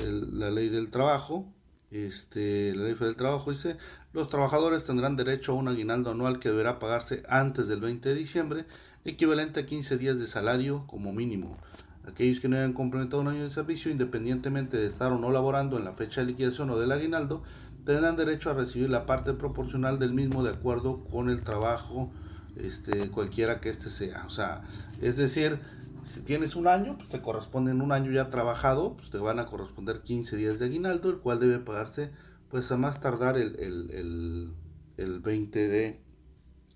del 0.00 0.38
la 0.38 0.50
ley 0.50 0.68
del 0.68 0.90
trabajo, 0.90 1.46
este, 1.90 2.74
la 2.74 2.84
ley 2.84 2.94
del 2.94 3.16
trabajo 3.16 3.50
dice, 3.50 3.76
los 4.12 4.28
trabajadores 4.28 4.84
tendrán 4.84 5.16
derecho 5.16 5.52
a 5.52 5.56
un 5.56 5.68
aguinaldo 5.68 6.10
anual 6.10 6.38
que 6.38 6.48
deberá 6.48 6.78
pagarse 6.78 7.22
antes 7.28 7.68
del 7.68 7.80
20 7.80 8.08
de 8.08 8.14
diciembre, 8.14 8.64
equivalente 9.04 9.60
a 9.60 9.66
15 9.66 9.98
días 9.98 10.18
de 10.18 10.26
salario 10.26 10.86
como 10.86 11.12
mínimo. 11.12 11.58
Aquellos 12.06 12.40
que 12.40 12.48
no 12.48 12.56
hayan 12.56 12.72
complementado 12.72 13.22
un 13.22 13.28
año 13.28 13.44
de 13.44 13.50
servicio, 13.50 13.90
independientemente 13.90 14.76
de 14.76 14.86
estar 14.86 15.12
o 15.12 15.18
no 15.18 15.30
laborando 15.30 15.78
en 15.78 15.84
la 15.84 15.92
fecha 15.92 16.20
de 16.20 16.26
liquidación 16.26 16.70
o 16.70 16.78
del 16.78 16.90
aguinaldo, 16.90 17.42
tendrán 17.84 18.16
derecho 18.16 18.50
a 18.50 18.54
recibir 18.54 18.90
la 18.90 19.06
parte 19.06 19.32
proporcional 19.34 19.98
del 19.98 20.12
mismo 20.12 20.42
de 20.42 20.50
acuerdo 20.50 21.04
con 21.04 21.28
el 21.28 21.42
trabajo, 21.42 22.10
este, 22.56 23.08
cualquiera 23.10 23.60
que 23.60 23.68
este 23.68 23.88
sea. 23.88 24.24
O 24.26 24.30
sea, 24.30 24.62
es 25.00 25.16
decir, 25.16 25.60
si 26.02 26.20
tienes 26.20 26.56
un 26.56 26.66
año, 26.66 26.96
pues 26.98 27.08
te 27.08 27.20
corresponde 27.20 27.70
en 27.70 27.80
un 27.80 27.92
año 27.92 28.10
ya 28.10 28.30
trabajado, 28.30 28.94
pues 28.96 29.10
te 29.10 29.18
van 29.18 29.38
a 29.38 29.46
corresponder 29.46 30.02
15 30.02 30.36
días 30.36 30.58
de 30.58 30.66
aguinaldo, 30.66 31.10
el 31.10 31.18
cual 31.18 31.38
debe 31.38 31.58
pagarse 31.58 32.10
pues 32.50 32.70
a 32.72 32.76
más 32.76 33.00
tardar 33.00 33.38
el 33.38 34.52
20 34.96 35.68
de 35.68 36.00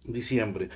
diciembre 0.05 0.71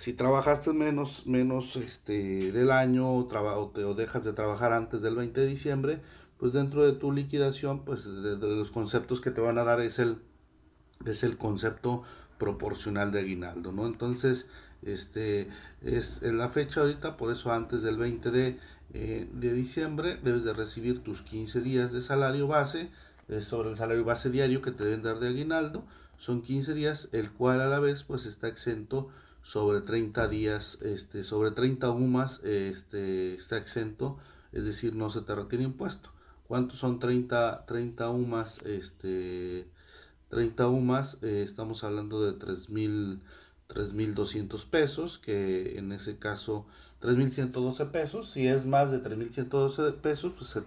si 0.00 0.14
trabajaste 0.14 0.72
menos, 0.72 1.26
menos 1.26 1.76
este, 1.76 2.52
del 2.52 2.70
año 2.70 3.16
o, 3.16 3.70
te, 3.74 3.84
o 3.84 3.92
dejas 3.92 4.24
de 4.24 4.32
trabajar 4.32 4.72
antes 4.72 5.02
del 5.02 5.14
20 5.14 5.38
de 5.38 5.46
diciembre, 5.46 6.00
pues 6.38 6.54
dentro 6.54 6.86
de 6.86 6.92
tu 6.92 7.12
liquidación, 7.12 7.84
pues 7.84 8.06
de, 8.06 8.38
los 8.38 8.70
conceptos 8.70 9.20
que 9.20 9.30
te 9.30 9.42
van 9.42 9.58
a 9.58 9.64
dar 9.64 9.78
es 9.82 9.98
el, 9.98 10.16
es 11.04 11.22
el 11.22 11.36
concepto 11.36 12.02
proporcional 12.38 13.12
de 13.12 13.18
aguinaldo, 13.18 13.72
¿no? 13.72 13.86
Entonces, 13.86 14.46
este 14.80 15.50
es 15.82 16.22
en 16.22 16.38
la 16.38 16.48
fecha 16.48 16.80
ahorita, 16.80 17.18
por 17.18 17.30
eso 17.30 17.52
antes 17.52 17.82
del 17.82 17.98
20 17.98 18.30
de, 18.30 18.58
eh, 18.94 19.28
de 19.30 19.52
diciembre 19.52 20.18
debes 20.24 20.44
de 20.44 20.54
recibir 20.54 21.04
tus 21.04 21.20
15 21.20 21.60
días 21.60 21.92
de 21.92 22.00
salario 22.00 22.46
base 22.46 22.88
sobre 23.40 23.68
el 23.68 23.76
salario 23.76 24.02
base 24.06 24.30
diario 24.30 24.62
que 24.62 24.70
te 24.70 24.82
deben 24.82 25.02
dar 25.02 25.20
de 25.20 25.28
aguinaldo, 25.28 25.84
son 26.16 26.40
15 26.40 26.72
días, 26.72 27.10
el 27.12 27.30
cual 27.30 27.60
a 27.60 27.68
la 27.68 27.80
vez 27.80 28.02
pues 28.02 28.24
está 28.24 28.48
exento 28.48 29.10
sobre 29.42 29.80
30 29.80 30.28
días, 30.28 30.78
este, 30.82 31.22
sobre 31.22 31.52
30 31.52 31.90
UMAS 31.90 32.40
este, 32.44 33.34
está 33.34 33.56
exento, 33.56 34.18
es 34.52 34.64
decir, 34.64 34.94
no 34.94 35.08
se 35.10 35.22
te 35.22 35.34
retiene 35.34 35.64
impuesto. 35.64 36.10
¿Cuántos 36.46 36.78
son 36.78 36.98
30, 36.98 37.64
30 37.66 38.10
UMAS? 38.10 38.60
Este, 38.62 39.66
30 40.30 40.68
UMAS, 40.68 41.18
eh, 41.22 41.42
estamos 41.44 41.84
hablando 41.84 42.24
de 42.24 42.38
3.200 42.38 44.64
pesos, 44.66 45.18
que 45.18 45.78
en 45.78 45.92
ese 45.92 46.18
caso 46.18 46.66
3.112 47.02 47.90
pesos. 47.90 48.30
Si 48.30 48.46
es 48.46 48.66
más 48.66 48.90
de 48.90 49.02
3.112 49.02 49.94
pesos, 49.94 50.32
pues 50.36 50.50
se 50.50 50.60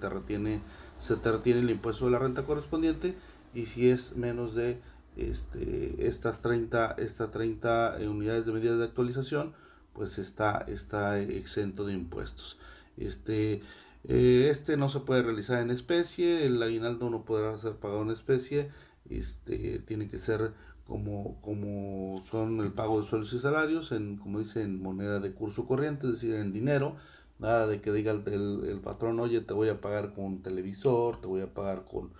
se 1.00 1.16
te 1.18 1.32
retiene 1.32 1.60
el 1.60 1.70
impuesto 1.70 2.06
de 2.06 2.12
la 2.12 2.20
renta 2.20 2.44
correspondiente. 2.44 3.16
Y 3.54 3.68
si 3.68 3.90
es 3.90 4.16
menos 4.16 4.56
de 4.56 4.80
este, 5.18 6.08
estas 6.08 6.42
30, 6.42 6.96
estas 6.98 7.32
30 7.32 8.02
eh, 8.02 8.08
unidades 8.08 8.46
de 8.46 8.52
medidas 8.52 8.78
de 8.80 8.86
actualización, 8.86 9.54
pues 9.94 10.18
está, 10.18 10.66
está 10.68 11.20
exento 11.20 11.86
de 11.86 11.94
impuestos. 11.94 12.58
Este, 12.98 13.62
Eh, 14.06 14.50
este 14.50 14.76
no 14.78 14.90
se 14.90 15.00
puede 15.02 15.24
realizar 15.24 15.62
en 15.62 15.72
especie, 15.72 16.46
el 16.46 16.62
aguinaldo 16.62 17.10
no 17.10 17.24
podrá 17.24 17.58
ser 17.58 17.76
pagado 17.78 18.02
en 18.02 18.12
especie, 18.12 18.70
este, 19.10 19.80
tiene 19.80 20.08
que 20.08 20.20
ser 20.20 20.54
como, 20.88 21.40
como 21.42 22.22
son 22.26 22.60
el 22.60 22.74
pago 22.74 23.00
de 23.00 23.08
sueldos 23.08 23.34
y 23.34 23.40
salarios, 23.40 23.92
en, 23.94 24.18
como 24.18 24.40
dice, 24.40 24.62
en 24.64 24.82
moneda 24.82 25.20
de 25.20 25.34
curso 25.34 25.66
corriente, 25.66 26.08
es 26.08 26.14
decir, 26.14 26.36
en 26.36 26.52
dinero, 26.52 26.98
nada 27.40 27.66
de 27.68 27.80
que 27.82 27.92
diga 27.94 28.12
el, 28.12 28.66
el, 28.66 28.80
patrón, 28.82 29.20
oye, 29.22 29.40
te 29.42 29.54
voy 29.54 29.70
a 29.70 29.80
pagar 29.82 30.14
con 30.14 30.42
televisor, 30.42 31.22
te 31.22 31.28
voy 31.28 31.42
a 31.42 31.54
pagar 31.54 31.86
con, 31.86 32.12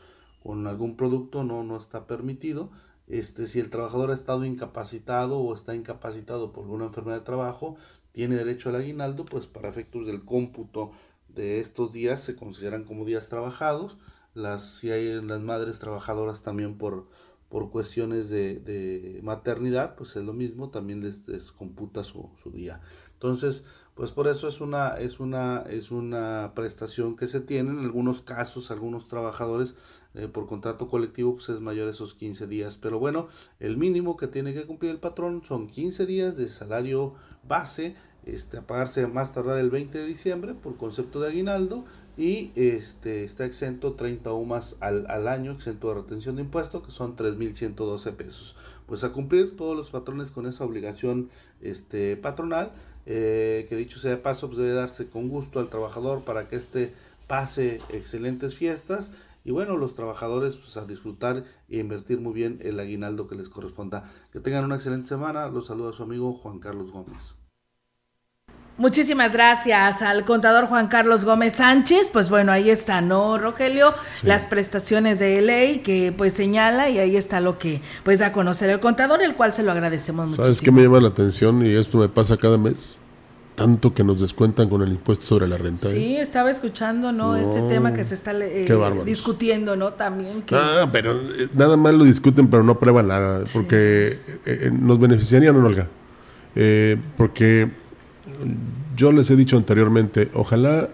con 0.44 0.68
algún 0.68 0.98
producto, 0.98 1.44
no, 1.44 1.64
no 1.64 1.78
está 1.78 2.06
permitido. 2.06 2.70
Este, 3.08 3.48
si 3.48 3.60
el 3.60 3.70
trabajador 3.70 4.12
ha 4.12 4.14
estado 4.14 4.46
incapacitado 4.46 5.40
o 5.40 5.54
está 5.54 5.76
incapacitado 5.76 6.52
por 6.52 6.64
alguna 6.64 6.86
enfermedad 6.86 7.20
de 7.20 7.26
trabajo, 7.26 7.78
tiene 8.12 8.36
derecho 8.36 8.70
al 8.70 8.76
aguinaldo, 8.76 9.26
pues 9.26 9.48
para 9.48 9.70
efectos 9.70 10.06
del 10.06 10.24
cómputo 10.24 10.92
de 11.30 11.60
estos 11.60 11.92
días 11.92 12.22
se 12.22 12.36
consideran 12.36 12.84
como 12.84 13.06
días 13.06 13.30
trabajados. 13.30 13.98
Las, 14.34 14.64
si 14.64 14.92
hay 14.92 15.22
las 15.22 15.42
madres 15.42 15.80
trabajadoras 15.80 16.42
también 16.42 16.78
por, 16.78 17.08
por 17.50 17.70
cuestiones 17.70 18.30
de, 18.30 18.60
de 18.60 19.20
maternidad, 19.22 19.96
pues 19.96 20.16
es 20.16 20.24
lo 20.24 20.34
mismo, 20.34 20.70
también 20.70 21.04
les, 21.04 21.28
les 21.28 21.52
computa 21.52 22.04
su, 22.04 22.30
su, 22.42 22.52
día. 22.52 22.82
Entonces, 23.14 23.64
pues 23.94 24.12
por 24.12 24.28
eso 24.28 24.48
es 24.48 24.60
una, 24.60 24.98
es, 24.98 25.20
una, 25.20 25.62
es 25.70 25.92
una 25.92 26.54
prestación 26.56 27.16
que 27.16 27.28
se 27.28 27.42
tiene. 27.42 27.70
En 27.70 27.80
algunos 27.80 28.22
casos, 28.22 28.72
algunos 28.72 29.08
trabajadores 29.08 29.76
eh, 30.16 30.28
por 30.28 30.48
contrato 30.48 30.88
colectivo, 30.88 31.36
pues 31.36 31.50
es 31.50 31.60
mayor 31.60 31.88
a 31.88 31.92
esos 31.92 32.14
15 32.14 32.48
días. 32.48 32.78
Pero 32.78 33.00
bueno, 33.00 33.28
el 33.60 33.78
mínimo 33.78 34.18
que 34.18 34.28
tiene 34.28 34.54
que 34.54 34.66
cumplir 34.66 34.92
el 34.92 35.00
patrón 35.00 35.44
son 35.44 35.68
15 35.68 36.06
días 36.06 36.38
de 36.38 36.48
salario 36.48 37.16
base, 37.48 37.96
este, 38.26 38.58
a 38.58 38.62
pagarse 38.62 39.06
más 39.08 39.34
tardar 39.34 39.58
el 39.58 39.70
20 39.70 39.98
de 39.98 40.06
diciembre 40.06 40.54
por 40.54 40.78
concepto 40.78 41.20
de 41.20 41.30
aguinaldo 41.30 41.84
y 42.16 42.52
este 42.56 43.24
está 43.24 43.46
exento 43.46 43.94
30 43.94 44.32
UMAS 44.34 44.78
al, 44.82 45.08
al 45.10 45.28
año, 45.28 45.52
exento 45.52 45.90
de 45.90 45.96
retención 45.96 46.36
de 46.36 46.44
impuestos, 46.44 46.84
que 46.84 46.92
son 46.92 47.16
3.112 47.16 48.14
pesos. 48.14 48.56
Pues 48.86 49.04
a 49.04 49.12
cumplir 49.12 49.58
todos 49.58 49.76
los 49.76 49.90
patrones 49.90 50.30
con 50.30 50.46
esa 50.46 50.64
obligación 50.64 51.30
este, 51.62 52.16
patronal, 52.16 52.72
eh, 53.06 53.66
que 53.68 53.76
dicho 53.76 54.00
sea 54.00 54.12
de 54.12 54.18
paso, 54.18 54.48
pues 54.48 54.60
debe 54.60 54.74
darse 54.74 55.08
con 55.08 55.28
gusto 55.28 55.60
al 55.60 55.70
trabajador 55.70 56.24
para 56.24 56.48
que 56.48 56.56
éste 56.56 56.94
pase 57.28 57.82
excelentes 57.90 58.56
fiestas 58.56 59.12
y 59.44 59.52
bueno, 59.52 59.78
los 59.78 59.96
trabajadores 59.96 60.56
pues 60.58 60.78
a 60.78 60.86
disfrutar 60.86 61.44
e 61.68 61.78
invertir 61.78 62.20
muy 62.20 62.34
bien 62.34 62.60
el 62.62 62.80
aguinaldo 62.80 63.28
que 63.28 63.36
les 63.36 63.50
corresponda. 63.50 64.04
Que 64.32 64.40
tengan 64.40 64.64
una 64.64 64.76
excelente 64.76 65.10
semana. 65.10 65.48
Los 65.48 65.68
saluda 65.68 65.92
su 65.92 66.04
amigo 66.04 66.34
Juan 66.34 66.60
Carlos 66.60 66.92
Gómez. 66.92 67.36
Muchísimas 68.76 69.34
gracias 69.34 70.02
al 70.02 70.26
contador 70.26 70.66
Juan 70.66 70.88
Carlos 70.88 71.26
Gómez 71.26 71.56
Sánchez. 71.56 72.10
Pues 72.12 72.30
bueno, 72.30 72.52
ahí 72.52 72.70
está, 72.72 73.02
¿no, 73.02 73.38
Rogelio? 73.38 73.94
Sí. 74.22 74.28
Las 74.28 74.46
prestaciones 74.46 75.20
de 75.20 75.42
ley 75.42 75.80
que 75.80 76.12
pues 76.18 76.34
señala 76.34 76.90
y 76.90 76.98
ahí 76.98 77.16
está 77.16 77.40
lo 77.40 77.60
que 77.60 77.82
pues 78.04 78.20
da 78.20 78.28
a 78.28 78.32
conocer 78.32 78.70
el 78.70 78.80
contador, 78.80 79.22
el 79.22 79.36
cual 79.36 79.54
se 79.54 79.62
lo 79.62 79.72
agradecemos 79.72 80.26
muchísimo. 80.26 80.46
¿Sabes 80.46 80.62
qué 80.62 80.72
me 80.72 80.82
llama 80.82 81.02
la 81.02 81.10
atención? 81.10 81.64
Y 81.64 81.76
esto 81.76 82.00
me 82.00 82.10
pasa 82.10 82.38
cada 82.38 82.58
mes. 82.58 82.98
Tanto 83.56 83.94
que 83.94 84.04
nos 84.04 84.20
descuentan 84.20 84.68
con 84.68 84.82
el 84.82 84.90
impuesto 84.90 85.26
sobre 85.26 85.48
la 85.48 85.58
renta. 85.58 85.88
Sí, 85.88 86.16
¿eh? 86.16 86.22
estaba 86.22 86.50
escuchando, 86.50 87.12
¿no? 87.12 87.34
no 87.34 87.36
Ese 87.36 87.62
tema 87.70 87.94
que 87.94 88.04
se 88.04 88.16
está 88.16 88.32
eh, 88.32 88.68
discutiendo, 89.06 89.76
¿no? 89.76 89.94
También. 89.94 90.42
Que... 90.42 90.56
Ah, 90.56 90.90
pero 90.92 91.12
eh, 91.14 91.50
nada 91.54 91.78
más 91.78 91.94
lo 91.94 92.04
discuten, 92.04 92.48
pero 92.48 92.64
no 92.64 92.80
prueban 92.80 93.10
nada. 93.10 93.44
Porque 93.54 94.20
nos 94.72 95.00
beneficiarían, 95.00 95.60
¿no, 95.60 95.68
Olga? 95.68 95.88
porque 97.18 97.68
yo 98.96 99.12
les 99.12 99.30
he 99.32 99.36
dicho 99.36 99.58
anteriormente, 99.58 100.30
ojalá 100.36 100.88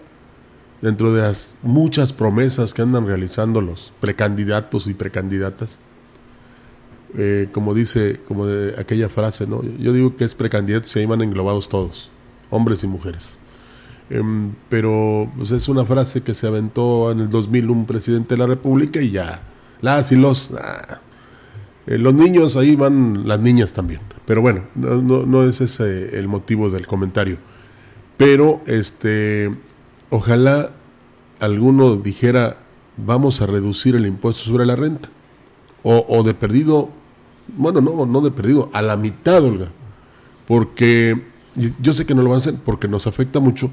dentro 0.80 1.12
de 1.12 1.20
las 1.20 1.54
muchas 1.62 2.14
promesas 2.14 2.72
que 2.72 2.80
andan 2.80 3.06
realizando 3.06 3.60
los 3.60 3.92
precandidatos 4.00 4.86
y 4.86 4.94
precandidatas, 4.94 5.78
como 7.52 7.74
dice, 7.74 8.20
como 8.26 8.46
de 8.46 8.80
aquella 8.80 9.10
frase, 9.10 9.46
¿no? 9.46 9.62
Yo 9.78 9.92
digo 9.92 10.16
que 10.16 10.24
es 10.24 10.34
precandidato 10.34 10.88
y 10.94 10.98
ahí 11.00 11.06
van 11.06 11.20
englobados 11.20 11.68
todos, 11.68 12.10
hombres 12.50 12.84
y 12.84 12.86
mujeres. 12.86 13.38
Eh, 14.10 14.22
pero 14.68 15.30
pues 15.36 15.52
es 15.52 15.68
una 15.68 15.84
frase 15.84 16.22
que 16.22 16.34
se 16.34 16.46
aventó 16.46 17.10
en 17.12 17.20
el 17.20 17.30
2000 17.30 17.70
un 17.70 17.86
presidente 17.86 18.34
de 18.34 18.38
la 18.38 18.46
República 18.46 19.00
y 19.00 19.10
ya, 19.10 19.40
las 19.80 20.12
y 20.12 20.16
los... 20.16 20.52
Ah, 20.52 21.00
eh, 21.86 21.98
los 21.98 22.14
niños, 22.14 22.56
ahí 22.56 22.76
van 22.76 23.26
las 23.26 23.40
niñas 23.40 23.72
también. 23.72 24.00
Pero 24.26 24.42
bueno, 24.42 24.62
no, 24.74 25.02
no, 25.02 25.26
no 25.26 25.48
es 25.48 25.60
ese 25.60 26.18
el 26.18 26.28
motivo 26.28 26.70
del 26.70 26.86
comentario. 26.86 27.38
Pero 28.16 28.60
este, 28.66 29.50
ojalá 30.10 30.70
alguno 31.40 31.96
dijera, 31.96 32.58
vamos 32.96 33.40
a 33.40 33.46
reducir 33.46 33.96
el 33.96 34.06
impuesto 34.06 34.44
sobre 34.44 34.66
la 34.66 34.76
renta. 34.76 35.08
O, 35.82 36.04
o, 36.08 36.22
de 36.22 36.34
perdido, 36.34 36.90
bueno, 37.56 37.80
no, 37.80 38.04
no 38.04 38.20
de 38.20 38.30
perdido, 38.30 38.68
a 38.74 38.82
la 38.82 38.96
mitad, 38.96 39.42
Olga. 39.42 39.68
Porque 40.46 41.29
yo 41.80 41.92
sé 41.92 42.06
que 42.06 42.14
no 42.14 42.22
lo 42.22 42.30
van 42.30 42.36
a 42.36 42.42
hacer 42.42 42.54
porque 42.64 42.88
nos 42.88 43.06
afecta 43.06 43.40
mucho. 43.40 43.70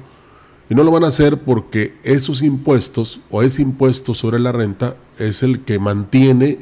Y 0.70 0.74
no 0.74 0.82
lo 0.84 0.90
van 0.90 1.04
a 1.04 1.08
hacer 1.08 1.38
porque 1.38 1.94
esos 2.02 2.42
impuestos 2.42 3.20
o 3.30 3.42
ese 3.42 3.62
impuesto 3.62 4.12
sobre 4.12 4.38
la 4.38 4.52
renta 4.52 4.96
es 5.18 5.42
el 5.42 5.60
que 5.60 5.78
mantiene 5.78 6.58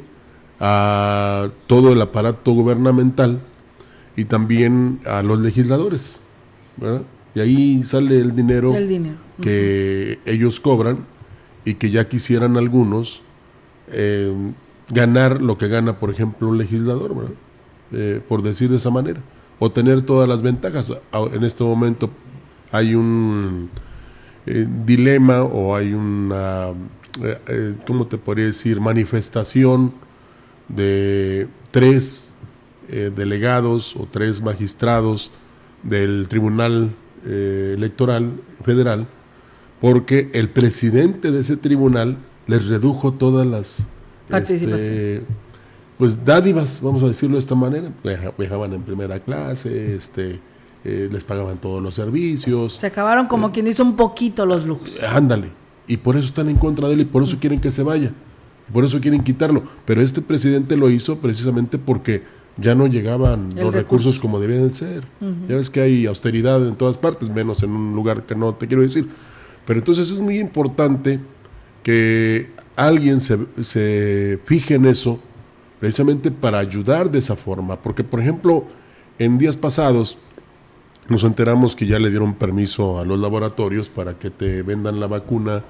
a 0.59 1.49
todo 1.67 1.91
el 1.91 2.01
aparato 2.01 2.53
gubernamental 2.53 3.41
y 4.15 4.25
también 4.25 4.99
a 5.05 5.21
los 5.23 5.39
legisladores. 5.39 6.21
¿verdad? 6.77 7.01
Y 7.35 7.39
ahí 7.39 7.83
sale 7.83 8.19
el 8.19 8.35
dinero, 8.35 8.75
el 8.75 8.87
dinero. 8.87 9.15
que 9.41 10.19
uh 10.23 10.27
-huh. 10.27 10.33
ellos 10.33 10.59
cobran 10.59 10.99
y 11.65 11.75
que 11.75 11.91
ya 11.91 12.07
quisieran 12.07 12.55
algunos 12.55 13.21
eh, 13.91 14.33
ganar 14.89 15.41
lo 15.41 15.57
que 15.57 15.67
gana, 15.67 15.99
por 15.99 16.09
ejemplo, 16.09 16.47
un 16.47 16.57
legislador, 16.57 17.13
eh, 17.91 18.21
por 18.27 18.41
decir 18.41 18.69
de 18.69 18.77
esa 18.77 18.89
manera, 18.89 19.19
o 19.59 19.71
tener 19.71 20.01
todas 20.01 20.27
las 20.27 20.41
ventajas. 20.41 20.93
En 21.33 21.43
este 21.43 21.63
momento 21.63 22.09
hay 22.71 22.95
un 22.95 23.69
eh, 24.45 24.67
dilema 24.85 25.43
o 25.43 25.75
hay 25.75 25.93
una, 25.93 26.67
¿cómo 27.85 28.07
te 28.07 28.17
podría 28.17 28.45
decir?, 28.45 28.79
manifestación 28.79 29.93
de 30.67 31.47
tres 31.71 32.31
eh, 32.89 33.11
delegados 33.13 33.95
o 33.95 34.07
tres 34.09 34.41
magistrados 34.41 35.31
del 35.83 36.27
Tribunal 36.29 36.91
eh, 37.25 37.73
Electoral 37.75 38.31
Federal, 38.63 39.07
porque 39.81 40.29
el 40.33 40.49
presidente 40.49 41.31
de 41.31 41.41
ese 41.41 41.57
tribunal 41.57 42.17
les 42.47 42.67
redujo 42.67 43.13
todas 43.13 43.45
las 43.45 43.87
este, 44.29 45.23
pues 45.97 46.25
dádivas, 46.25 46.81
vamos 46.81 47.01
a 47.03 47.07
decirlo 47.07 47.35
de 47.35 47.39
esta 47.39 47.55
manera, 47.55 47.91
viajaban 48.37 48.73
en 48.73 48.81
primera 48.83 49.19
clase, 49.19 49.95
este, 49.95 50.39
eh, 50.85 51.09
les 51.11 51.23
pagaban 51.23 51.57
todos 51.57 51.81
los 51.81 51.95
servicios. 51.95 52.73
Se 52.73 52.87
acabaron 52.87 53.27
como 53.27 53.51
quien 53.51 53.67
hizo 53.67 53.83
un 53.83 53.95
poquito 53.95 54.45
los 54.45 54.65
lujos. 54.65 55.01
Ándale, 55.03 55.49
y 55.87 55.97
por 55.97 56.15
eso 56.15 56.27
están 56.27 56.49
en 56.49 56.57
contra 56.57 56.87
de 56.87 56.93
él 56.95 57.01
y 57.01 57.05
por 57.05 57.23
eso 57.23 57.37
quieren 57.39 57.59
que 57.59 57.71
se 57.71 57.83
vaya. 57.83 58.11
Por 58.71 58.83
eso 58.83 58.99
quieren 58.99 59.23
quitarlo. 59.23 59.63
Pero 59.85 60.01
este 60.01 60.21
presidente 60.21 60.75
lo 60.75 60.89
hizo 60.89 61.19
precisamente 61.19 61.77
porque 61.77 62.23
ya 62.57 62.75
no 62.75 62.87
llegaban 62.87 63.49
El 63.55 63.63
los 63.63 63.73
recurso. 63.73 64.09
recursos 64.09 64.19
como 64.19 64.39
debían 64.39 64.71
ser. 64.71 65.03
Uh 65.21 65.25
-huh. 65.25 65.47
Ya 65.47 65.55
ves 65.55 65.69
que 65.69 65.79
hay 65.79 66.05
austeridad 66.05 66.67
en 66.67 66.75
todas 66.75 66.97
partes, 66.97 67.29
menos 67.29 67.63
en 67.63 67.71
un 67.71 67.95
lugar 67.95 68.23
que 68.23 68.35
no 68.35 68.53
te 68.55 68.67
quiero 68.67 68.83
decir. 68.83 69.07
Pero 69.65 69.79
entonces 69.79 70.09
es 70.11 70.19
muy 70.19 70.39
importante 70.39 71.19
que 71.81 72.49
alguien 72.75 73.21
se, 73.21 73.37
se 73.61 74.39
fije 74.45 74.75
en 74.75 74.85
eso, 74.85 75.21
precisamente 75.79 76.31
para 76.31 76.59
ayudar 76.59 77.11
de 77.11 77.19
esa 77.19 77.35
forma. 77.35 77.77
Porque, 77.77 78.03
por 78.03 78.19
ejemplo, 78.19 78.65
en 79.19 79.37
días 79.37 79.57
pasados 79.57 80.19
nos 81.09 81.23
enteramos 81.23 81.75
que 81.75 81.85
ya 81.85 81.99
le 81.99 82.09
dieron 82.09 82.33
permiso 82.33 82.99
a 82.99 83.05
los 83.05 83.19
laboratorios 83.19 83.89
para 83.89 84.15
que 84.19 84.29
te 84.29 84.61
vendan 84.61 84.99
la 84.99 85.07
vacuna 85.07 85.63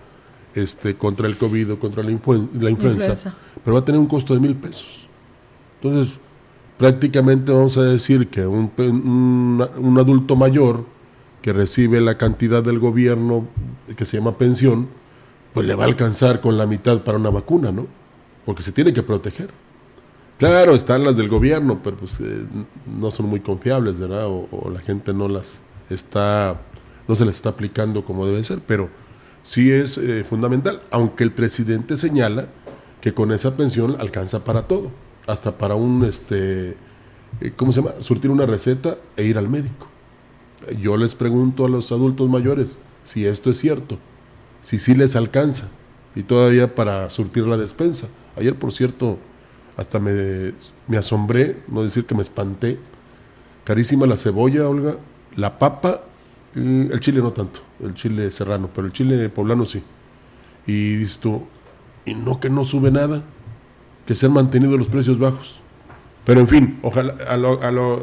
este, 0.56 0.96
contra 0.96 1.28
el 1.28 1.38
COVID 1.38 1.74
o 1.74 1.80
contra 1.80 2.02
la, 2.02 2.10
la 2.10 2.14
influenza, 2.14 2.70
influenza, 2.70 3.36
pero 3.64 3.76
va 3.76 3.82
a 3.82 3.86
tener 3.86 4.00
un 4.00 4.08
costo 4.08 4.34
de 4.34 4.40
mil 4.40 4.56
pesos. 4.56 5.08
Entonces, 5.80 6.20
prácticamente 6.78 7.52
vamos 7.52 7.78
a 7.78 7.84
decir 7.84 8.28
que 8.30 8.48
un, 8.48 8.72
un, 8.78 9.68
un, 9.78 10.00
adulto 10.00 10.36
mayor 10.36 10.86
que 11.44 11.54
recibe 11.54 12.02
la 12.02 12.18
cantidad 12.18 12.64
del 12.64 12.80
gobierno 12.80 13.48
que 13.96 14.06
se 14.06 14.18
llama 14.18 14.38
pensión, 14.38 14.88
pues 15.54 15.68
le 15.68 15.76
va 15.76 15.84
a 15.84 15.88
alcanzar 15.88 16.42
con 16.42 16.58
la 16.58 16.66
mitad 16.66 17.02
para 17.04 17.20
una 17.20 17.30
vacuna, 17.30 17.72
¿no? 17.72 17.86
Porque 18.46 18.64
se 18.64 18.72
tiene 18.72 18.94
que 18.94 19.04
proteger. 19.04 19.52
Claro, 20.38 20.76
están 20.76 21.04
las 21.04 21.18
del 21.18 21.30
gobierno, 21.30 21.82
pero 21.84 21.98
pues 21.98 22.20
eh, 22.20 22.46
no 22.86 23.10
son 23.10 23.26
muy 23.26 23.40
confiables, 23.40 24.00
¿verdad? 24.00 24.28
O, 24.28 24.70
la 24.72 24.80
gente 24.82 25.12
no 25.12 25.28
las 25.28 25.64
está, 25.90 26.62
no 27.08 27.16
se 27.16 27.26
les 27.26 27.38
está 27.38 27.50
aplicando 27.50 28.06
como 28.06 28.28
debe 28.28 28.44
ser, 28.44 28.60
pero 28.68 28.90
sí 29.42 29.72
es 29.72 29.98
eh, 29.98 30.24
fundamental, 30.24 30.80
aunque 30.92 31.24
el 31.24 31.32
presidente 31.32 31.98
señala 31.98 32.50
que 33.02 33.16
con 33.16 33.32
esa 33.32 33.58
pensión 33.58 33.98
alcanza 34.00 34.44
para 34.44 34.68
todo, 34.68 34.92
hasta 35.26 35.58
para 35.58 35.74
un, 35.74 36.06
este, 36.06 36.78
eh, 37.42 37.54
¿cómo 37.56 37.72
se 37.72 37.82
llama? 37.82 37.96
Surtir 38.02 38.30
una 38.30 38.46
receta 38.46 38.98
e 39.16 39.24
ir 39.24 39.40
al 39.40 39.50
médico. 39.50 39.88
Yo 40.80 40.98
les 40.98 41.16
pregunto 41.16 41.66
a 41.66 41.70
los 41.70 41.92
adultos 41.92 42.30
mayores 42.30 42.78
si 43.04 43.26
esto 43.26 43.50
es 43.50 43.58
cierto. 43.58 43.98
si 44.62 44.80
sí 44.80 44.96
les 44.96 45.16
alcanza 45.16 45.70
y 46.16 46.24
todavía 46.24 46.76
para 46.76 47.10
surtir 47.10 47.46
la 47.48 47.58
despensa. 47.58 48.08
Ayer, 48.36 48.56
por 48.56 48.74
cierto, 48.74 49.18
hasta 49.78 50.00
me, 50.00 50.54
me 50.88 50.98
asombré, 50.98 51.58
no 51.68 51.84
decir 51.84 52.06
que 52.06 52.16
me 52.16 52.24
espanté. 52.24 52.80
Carísima 53.64 54.08
la 54.08 54.18
cebolla, 54.18 54.68
Olga, 54.68 54.98
la 55.36 55.60
papa, 55.60 56.02
el 56.56 57.00
chile 57.00 57.22
no 57.22 57.32
tanto, 57.32 57.60
el 57.84 57.94
chile 57.94 58.32
serrano, 58.32 58.70
pero 58.74 58.88
el 58.88 58.94
chile 58.94 59.30
poblano 59.30 59.66
sí. 59.66 59.84
Y 60.66 60.96
dices 60.96 61.22
y 62.06 62.16
no 62.16 62.40
que 62.40 62.50
no 62.50 62.66
sube 62.66 62.90
nada, 62.90 63.22
que 64.06 64.16
se 64.16 64.26
han 64.26 64.34
mantenido 64.34 64.78
los 64.78 64.88
precios 64.88 65.20
bajos. 65.20 65.60
Pero 66.26 66.40
en 66.42 66.48
fin, 66.48 66.80
ojalá, 66.82 67.14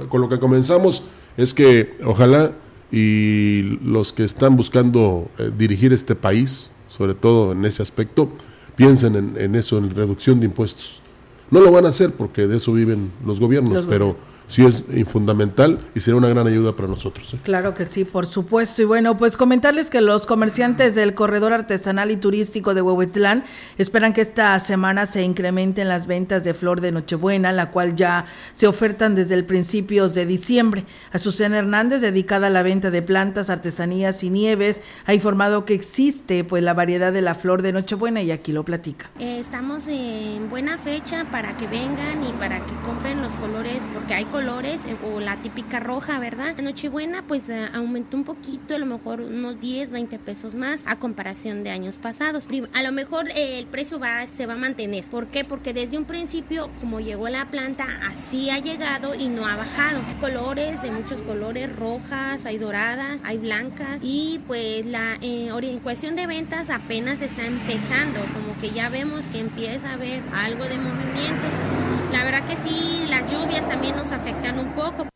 con 0.08 0.20
lo 0.20 0.28
que 0.28 0.38
comenzamos 0.38 1.04
es 1.36 1.52
que 1.52 1.98
ojalá 2.04 2.52
y 2.92 3.78
los 3.82 4.12
que 4.12 4.24
están 4.24 4.56
buscando 4.56 5.28
eh, 5.38 5.50
dirigir 5.56 5.92
este 5.92 6.14
país, 6.14 6.70
sobre 6.88 7.14
todo 7.14 7.52
en 7.52 7.64
ese 7.64 7.82
aspecto, 7.82 8.30
piensen 8.76 9.16
en, 9.16 9.34
en, 9.36 9.54
eso, 9.56 9.78
en 9.78 9.94
reducción 9.94 10.38
de 10.38 10.46
impuestos. 10.46 11.02
No 11.50 11.60
lo 11.60 11.70
van 11.70 11.84
a 11.84 11.88
hacer 11.88 12.10
porque 12.10 12.46
de 12.46 12.56
eso 12.56 12.72
viven 12.72 13.12
los 13.24 13.40
gobiernos, 13.40 13.86
pero 13.88 14.16
sí 14.46 14.64
es 14.64 14.84
fundamental 15.10 15.80
y 15.94 16.00
será 16.00 16.16
una 16.16 16.28
gran 16.28 16.46
ayuda 16.46 16.76
para 16.76 16.88
nosotros. 16.88 17.34
¿eh? 17.34 17.38
Claro 17.42 17.74
que 17.74 17.84
sí, 17.84 18.04
por 18.04 18.26
supuesto. 18.26 18.82
Y 18.82 18.84
bueno, 18.84 19.16
pues 19.16 19.36
comentarles 19.36 19.90
que 19.90 20.00
los 20.00 20.26
comerciantes 20.26 20.94
del 20.94 21.14
corredor 21.14 21.52
artesanal 21.52 22.10
y 22.10 22.16
turístico 22.16 22.74
de 22.74 22.82
Huehuetlán 22.82 23.44
esperan 23.78 24.12
que 24.12 24.20
esta 24.20 24.58
semana 24.58 25.06
se 25.06 25.22
incrementen 25.22 25.88
las 25.88 26.06
ventas 26.06 26.44
de 26.44 26.54
flor 26.54 26.80
de 26.80 26.92
Nochebuena, 26.92 27.52
la 27.52 27.70
cual 27.70 27.96
ya 27.96 28.26
se 28.52 28.66
ofertan 28.66 29.14
desde 29.14 29.34
el 29.34 29.44
principios 29.44 30.14
de 30.14 30.26
diciembre. 30.26 30.84
Azucena 31.12 31.58
Hernández, 31.58 32.00
dedicada 32.00 32.46
a 32.46 32.50
la 32.50 32.62
venta 32.62 32.90
de 32.90 33.02
plantas, 33.02 33.50
artesanías 33.50 34.22
y 34.22 34.30
nieves, 34.30 34.80
ha 35.06 35.14
informado 35.14 35.64
que 35.64 35.74
existe 35.74 36.44
pues 36.44 36.62
la 36.62 36.74
variedad 36.74 37.12
de 37.12 37.22
la 37.22 37.34
flor 37.34 37.62
de 37.62 37.72
Nochebuena 37.72 38.22
y 38.22 38.30
aquí 38.30 38.52
lo 38.52 38.64
platica. 38.64 39.10
Eh, 39.18 39.38
estamos 39.40 39.88
en 39.88 40.48
buena 40.48 40.78
fecha 40.78 41.26
para 41.30 41.56
que 41.56 41.66
vengan 41.66 42.24
y 42.24 42.32
para 42.34 42.58
que 42.58 42.72
compren 42.84 43.20
los 43.22 43.32
colores 43.34 43.82
porque 43.92 44.14
hay 44.14 44.24
colores 44.24 44.43
eh, 44.44 44.96
o 45.02 45.20
la 45.20 45.36
típica 45.36 45.80
roja, 45.80 46.18
¿verdad? 46.18 46.58
En 46.58 46.66
Nochebuena 46.66 47.24
pues 47.26 47.48
eh, 47.48 47.66
aumentó 47.72 48.18
un 48.18 48.24
poquito, 48.24 48.74
a 48.74 48.78
lo 48.78 48.84
mejor 48.84 49.22
unos 49.22 49.58
10, 49.58 49.90
20 49.90 50.18
pesos 50.18 50.54
más 50.54 50.82
a 50.84 50.96
comparación 50.96 51.64
de 51.64 51.70
años 51.70 51.96
pasados. 51.96 52.46
A 52.74 52.82
lo 52.82 52.92
mejor 52.92 53.30
eh, 53.30 53.58
el 53.58 53.66
precio 53.66 53.98
va, 53.98 54.26
se 54.26 54.44
va 54.44 54.52
a 54.52 54.56
mantener. 54.56 55.04
¿Por 55.04 55.28
qué? 55.28 55.44
Porque 55.44 55.72
desde 55.72 55.96
un 55.96 56.04
principio, 56.04 56.68
como 56.78 57.00
llegó 57.00 57.30
la 57.30 57.46
planta, 57.46 57.86
así 58.06 58.50
ha 58.50 58.58
llegado 58.58 59.14
y 59.14 59.28
no 59.28 59.46
ha 59.46 59.56
bajado. 59.56 60.00
Colores 60.20 60.82
de 60.82 60.90
muchos 60.90 61.22
colores, 61.22 61.74
rojas, 61.74 62.44
hay 62.44 62.58
doradas, 62.58 63.22
hay 63.24 63.38
blancas 63.38 64.00
y 64.02 64.42
pues 64.46 64.84
la 64.84 65.16
en 65.22 65.78
cuestión 65.78 66.16
de 66.16 66.26
ventas 66.26 66.68
apenas 66.68 67.22
está 67.22 67.46
empezando, 67.46 68.20
como 68.34 68.60
que 68.60 68.70
ya 68.70 68.90
vemos 68.90 69.26
que 69.28 69.40
empieza 69.40 69.88
a 69.88 69.92
haber 69.94 70.22
algo 70.34 70.64
de 70.64 70.76
movimiento. 70.76 71.93
La 72.14 72.22
verdad 72.22 72.46
que 72.46 72.54
sí, 72.54 73.06
las 73.08 73.28
lluvias 73.28 73.68
también 73.68 73.96
nos 73.96 74.12
afectan 74.12 74.60
un 74.60 74.70
poco. 74.74 75.08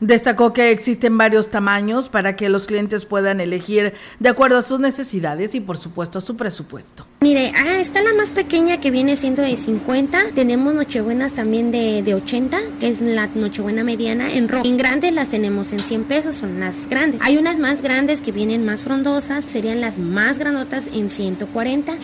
Destacó 0.00 0.52
que 0.52 0.70
existen 0.72 1.16
varios 1.16 1.48
tamaños 1.48 2.10
para 2.10 2.36
que 2.36 2.50
los 2.50 2.66
clientes 2.66 3.06
puedan 3.06 3.40
elegir 3.40 3.94
de 4.20 4.28
acuerdo 4.28 4.58
a 4.58 4.62
sus 4.62 4.78
necesidades 4.78 5.54
y 5.54 5.60
por 5.60 5.78
supuesto 5.78 6.18
a 6.18 6.20
su 6.20 6.36
presupuesto. 6.36 7.06
Mire, 7.22 7.52
ah, 7.56 7.80
está 7.80 8.02
la 8.02 8.12
más 8.12 8.30
pequeña 8.30 8.78
que 8.78 8.90
viene 8.90 9.16
siendo 9.16 9.40
de 9.40 9.56
50, 9.56 10.32
tenemos 10.34 10.74
nochebuenas 10.74 11.32
también 11.32 11.70
de, 11.70 12.02
de 12.02 12.14
80, 12.14 12.58
que 12.78 12.88
es 12.88 13.00
la 13.00 13.28
nochebuena 13.28 13.84
mediana 13.84 14.32
en 14.32 14.48
rojo. 14.48 14.66
En 14.66 14.76
grandes 14.76 15.14
las 15.14 15.28
tenemos 15.28 15.72
en 15.72 15.78
100 15.78 16.04
pesos, 16.04 16.34
son 16.34 16.60
las 16.60 16.88
grandes. 16.90 17.20
Hay 17.22 17.38
unas 17.38 17.58
más 17.58 17.80
grandes 17.80 18.20
que 18.20 18.32
vienen 18.32 18.66
más 18.66 18.82
frondosas, 18.82 19.44
serían 19.44 19.80
las 19.80 19.96
más 19.96 20.38
granotas 20.38 20.84
en 20.92 21.08
140. 21.08 21.94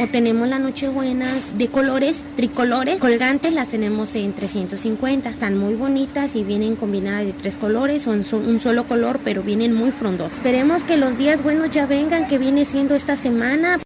O 0.00 0.06
tenemos 0.06 0.48
las 0.48 0.60
nochebuenas 0.60 1.58
de 1.58 1.66
colores, 1.66 2.22
tricolores, 2.36 3.00
colgantes 3.00 3.52
las 3.52 3.68
tenemos 3.68 4.14
en 4.14 4.32
350. 4.34 5.30
Están 5.30 5.58
muy 5.58 5.74
bonitas 5.74 6.36
y 6.36 6.44
vienen 6.44 6.76
combinadas 6.76 7.26
de 7.26 7.39
tres 7.40 7.58
colores 7.58 8.06
o 8.06 8.14
en 8.14 8.24
un 8.32 8.60
solo 8.60 8.84
color, 8.84 9.20
pero 9.24 9.42
vienen 9.42 9.72
muy 9.74 9.90
frondosos. 9.90 10.34
Esperemos 10.34 10.84
que 10.84 10.96
los 10.96 11.16
días 11.18 11.42
buenos 11.42 11.70
ya 11.70 11.86
vengan, 11.86 12.28
que 12.28 12.38
viene 12.38 12.64
siendo 12.64 12.94
esta 12.94 13.16
semana. 13.16 13.78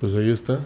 Pues 0.00 0.14
ahí 0.14 0.30
está, 0.30 0.60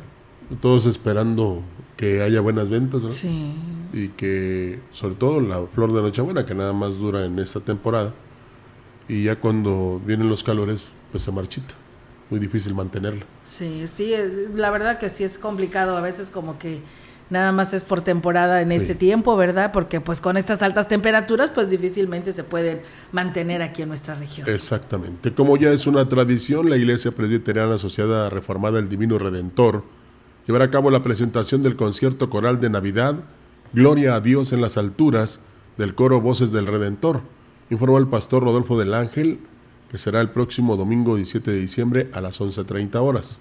todos 0.61 0.87
esperando 0.87 1.63
que 1.97 2.23
haya 2.23 2.41
buenas 2.41 2.69
ventas, 2.69 3.03
¿no? 3.03 3.09
Sí. 3.09 3.55
Y 3.93 4.09
que, 4.09 4.81
sobre 4.93 5.15
todo 5.15 5.41
la 5.41 5.67
flor 5.67 5.93
de 5.93 6.03
Nochebuena, 6.03 6.45
que 6.47 6.55
nada 6.55 6.73
más 6.73 6.99
dura 6.99 7.25
en 7.25 7.39
esta 7.39 7.61
temporada, 7.61 8.13
y 9.09 9.25
ya 9.25 9.37
cuando 9.37 10.01
vienen 10.05 10.29
los 10.29 10.43
calores, 10.43 10.89
pues 11.13 11.23
se 11.23 11.33
marchita. 11.33 11.75
Muy 12.29 12.41
difícil 12.41 12.75
mantenerla. 12.75 13.25
Sí, 13.45 13.85
sí, 13.87 14.13
la 14.55 14.71
verdad 14.71 14.99
que 14.99 15.09
sí 15.11 15.23
es 15.23 15.39
complicado, 15.39 15.97
a 15.97 16.01
veces 16.01 16.29
como 16.29 16.59
que 16.59 16.81
nada 17.31 17.53
más 17.53 17.75
es 17.75 17.85
por 17.85 18.03
temporada 18.03 18.63
en 18.63 18.73
este 18.73 18.95
tiempo, 18.95 19.37
¿verdad? 19.37 19.73
Porque 19.73 20.01
pues 20.01 20.21
con 20.21 20.37
estas 20.37 20.63
altas 20.63 20.89
temperaturas 20.89 21.51
pues 21.51 21.69
difícilmente 21.71 22.33
se 22.33 22.45
pueden 22.45 22.81
mantener 23.13 23.63
aquí 23.63 23.83
en 23.83 23.89
nuestra 23.89 24.15
región. 24.15 24.49
Exactamente. 24.49 25.33
Como 25.33 25.57
ya 25.57 25.71
es 25.71 25.87
una 25.87 26.09
tradición, 26.09 26.71
la 26.71 26.77
Iglesia 26.77 27.13
Presbiteriana 27.13 27.75
Asociada 27.75 28.31
Reformada 28.31 28.77
del 28.77 28.89
Divino 28.89 29.19
Redentor 29.19 29.83
llevará 30.47 30.67
a 30.67 30.71
cabo 30.71 30.91
la 30.91 31.03
presentación 31.03 31.63
del 31.63 31.77
concierto 31.77 32.31
coral 32.31 32.61
de 32.61 32.71
Navidad, 32.71 33.17
Gloria 33.73 34.15
a 34.15 34.21
Dios 34.21 34.53
en 34.53 34.61
las 34.61 34.77
alturas, 34.77 35.41
del 35.77 35.95
coro 35.95 36.21
Voces 36.21 36.53
del 36.53 36.67
Redentor, 36.67 37.21
informó 37.69 37.99
el 37.99 38.07
pastor 38.07 38.45
Rodolfo 38.45 38.79
del 38.79 38.95
Ángel, 38.95 39.41
que 39.91 39.99
será 39.99 40.21
el 40.21 40.31
próximo 40.31 40.77
domingo 40.77 41.17
17 41.17 41.51
de 41.51 41.59
diciembre 41.59 42.09
a 42.13 42.21
las 42.21 42.41
11.30 42.41 42.95
horas. 42.97 43.41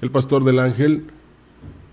El 0.00 0.10
pastor 0.10 0.44
del 0.44 0.60
Ángel 0.60 1.10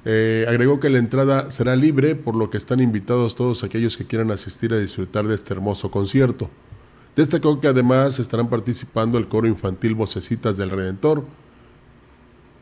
eh, 0.06 0.46
agregó 0.48 0.80
que 0.80 0.90
la 0.90 1.00
entrada 1.00 1.50
será 1.50 1.76
libre, 1.76 2.16
por 2.16 2.36
lo 2.36 2.50
que 2.50 2.58
están 2.58 2.80
invitados 2.80 3.36
todos 3.36 3.64
aquellos 3.64 3.98
que 3.98 4.06
quieran 4.06 4.32
asistir 4.32 4.74
a 4.74 4.80
disfrutar 4.80 5.28
de 5.28 5.36
este 5.36 5.54
hermoso 5.54 5.92
concierto. 5.92 6.50
Destacó 7.16 7.60
que 7.60 7.68
además 7.68 8.20
estarán 8.20 8.48
participando 8.48 9.18
el 9.18 9.28
coro 9.28 9.48
infantil 9.48 9.96
Vocecitas 9.96 10.56
del 10.56 10.70
Redentor, 10.70 11.24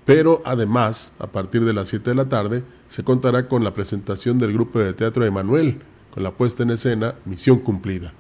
pero 0.06 0.42
además, 0.46 1.14
a 1.20 1.28
partir 1.28 1.66
de 1.66 1.74
las 1.74 1.90
7 1.90 2.12
de 2.12 2.16
la 2.16 2.30
tarde, 2.30 2.64
se 2.88 3.04
contará 3.04 3.48
con 3.48 3.64
la 3.64 3.74
presentación 3.74 4.38
del 4.38 4.54
grupo 4.54 4.80
de 4.80 4.94
teatro 4.94 5.26
Emanuel, 5.26 5.80
con 6.14 6.24
la 6.24 6.32
puesta 6.32 6.64
en 6.64 6.72
escena 6.72 7.16
Misión 7.26 7.60
Cumplida. 7.60 8.14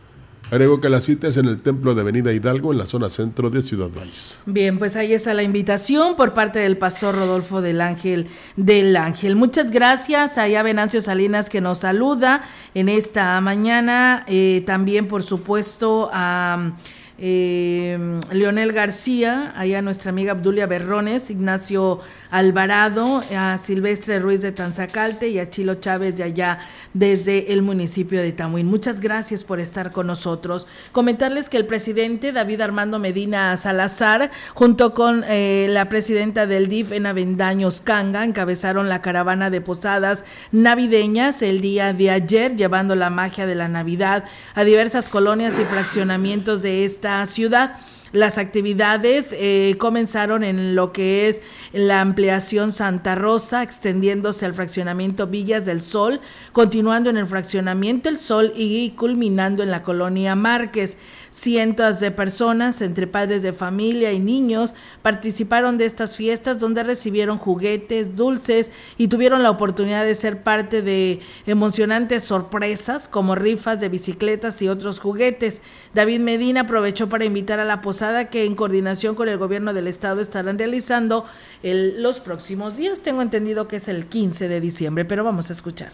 Agregó 0.51 0.79
que 0.79 0.89
la 0.89 0.99
cita 0.99 1.27
es 1.27 1.37
en 1.37 1.47
el 1.47 1.59
Templo 1.59 1.95
de 1.95 2.01
Avenida 2.01 2.31
Hidalgo, 2.31 2.71
en 2.71 2.77
la 2.77 2.85
zona 2.85 3.09
centro 3.09 3.49
de 3.49 3.61
Ciudad 3.61 3.89
Valles. 3.89 4.39
Bien, 4.45 4.77
pues 4.77 4.95
ahí 4.95 5.13
está 5.13 5.33
la 5.33 5.41
invitación 5.41 6.15
por 6.15 6.33
parte 6.33 6.59
del 6.59 6.77
pastor 6.77 7.15
Rodolfo 7.15 7.61
del 7.61 7.81
Ángel 7.81 8.27
del 8.55 8.95
Ángel. 8.95 9.35
Muchas 9.35 9.71
gracias 9.71 10.37
a 10.37 10.63
Venancio 10.63 11.01
Salinas 11.01 11.49
que 11.49 11.61
nos 11.61 11.79
saluda 11.79 12.43
en 12.73 12.89
esta 12.89 13.41
mañana. 13.41 14.23
Eh, 14.27 14.63
también, 14.65 15.07
por 15.07 15.23
supuesto, 15.23 16.09
a 16.13 16.73
eh, 17.17 18.19
Leonel 18.31 18.73
García, 18.73 19.53
allá 19.55 19.81
nuestra 19.81 20.09
amiga 20.09 20.33
Abdulia 20.33 20.67
Berrones, 20.67 21.31
Ignacio 21.31 22.01
Alvarado, 22.35 23.21
a 23.33 23.57
Silvestre 23.57 24.19
Ruiz 24.19 24.41
de 24.41 24.51
Tanzacalte 24.51 25.29
y 25.29 25.39
a 25.39 25.49
Chilo 25.49 25.75
Chávez 25.75 26.17
de 26.17 26.23
allá 26.23 26.59
desde 26.93 27.53
el 27.53 27.61
municipio 27.61 28.21
de 28.21 28.33
Tamuín. 28.33 28.67
Muchas 28.67 28.99
gracias 28.99 29.45
por 29.45 29.61
estar 29.61 29.93
con 29.93 30.07
nosotros. 30.07 30.67
Comentarles 30.91 31.47
que 31.47 31.55
el 31.55 31.65
presidente 31.65 32.33
David 32.33 32.59
Armando 32.59 32.99
Medina 32.99 33.55
Salazar, 33.55 34.31
junto 34.53 34.93
con 34.93 35.23
eh, 35.29 35.67
la 35.69 35.87
presidenta 35.87 36.45
del 36.45 36.67
DIF 36.67 36.91
en 36.91 37.05
Avendaños 37.05 37.79
Canga, 37.79 38.25
encabezaron 38.25 38.89
la 38.89 39.01
caravana 39.01 39.49
de 39.49 39.61
posadas 39.61 40.25
navideñas 40.51 41.41
el 41.41 41.61
día 41.61 41.93
de 41.93 42.11
ayer, 42.11 42.57
llevando 42.57 42.95
la 42.95 43.09
magia 43.09 43.45
de 43.45 43.55
la 43.55 43.69
Navidad 43.69 44.25
a 44.55 44.65
diversas 44.65 45.07
colonias 45.07 45.57
y 45.57 45.63
fraccionamientos 45.63 46.61
de 46.61 46.83
esta 46.83 47.25
ciudad. 47.27 47.77
Las 48.11 48.37
actividades 48.37 49.29
eh, 49.31 49.75
comenzaron 49.77 50.43
en 50.43 50.75
lo 50.75 50.93
que 50.93 51.27
es 51.27 51.41
la 51.73 52.01
ampliación 52.01 52.71
Santa 52.71 53.15
Rosa, 53.15 53.63
extendiéndose 53.63 54.45
al 54.45 54.53
fraccionamiento 54.53 55.27
Villas 55.27 55.65
del 55.65 55.81
Sol, 55.81 56.21
continuando 56.53 57.09
en 57.09 57.17
el 57.17 57.27
fraccionamiento 57.27 58.07
El 58.07 58.17
Sol 58.17 58.53
y 58.55 58.91
culminando 58.91 59.63
en 59.63 59.71
la 59.71 59.83
colonia 59.83 60.35
Márquez. 60.35 60.97
Cientos 61.35 61.99
de 61.99 62.11
personas, 62.11 62.79
entre 62.79 63.07
padres 63.07 63.43
de 63.43 63.51
familia 63.51 64.13
y 64.13 64.19
niños, 64.19 64.73
participaron 65.01 65.77
de 65.77 65.83
estas 65.85 66.15
fiestas 66.15 66.59
donde 66.59 66.81
recibieron 66.81 67.39
juguetes, 67.39 68.15
dulces 68.15 68.71
y 68.97 69.09
tuvieron 69.09 69.43
la 69.43 69.49
oportunidad 69.49 70.05
de 70.05 70.15
ser 70.15 70.43
parte 70.43 70.81
de 70.81 71.19
emocionantes 71.45 72.23
sorpresas 72.23 73.09
como 73.09 73.35
rifas 73.35 73.81
de 73.81 73.89
bicicletas 73.89 74.61
y 74.61 74.69
otros 74.69 74.99
juguetes. 74.99 75.61
David 75.93 76.21
Medina 76.21 76.61
aprovechó 76.61 77.09
para 77.09 77.25
invitar 77.25 77.59
a 77.59 77.65
la 77.65 77.81
posada 77.81 78.29
que 78.29 78.45
en 78.45 78.55
coordinación 78.55 79.13
con 79.15 79.27
el 79.27 79.37
gobierno 79.37 79.73
del 79.73 79.87
estado 79.87 80.21
estarán 80.21 80.57
realizando 80.57 81.25
los 81.63 82.21
próximos 82.21 82.77
días. 82.77 83.01
Tengo 83.01 83.21
entendido 83.21 83.67
que 83.67 83.75
es 83.75 83.89
el 83.89 84.05
15 84.05 84.47
de 84.47 84.61
diciembre, 84.61 85.03
pero 85.03 85.25
vamos 85.25 85.49
a 85.49 85.53
escuchar. 85.53 85.91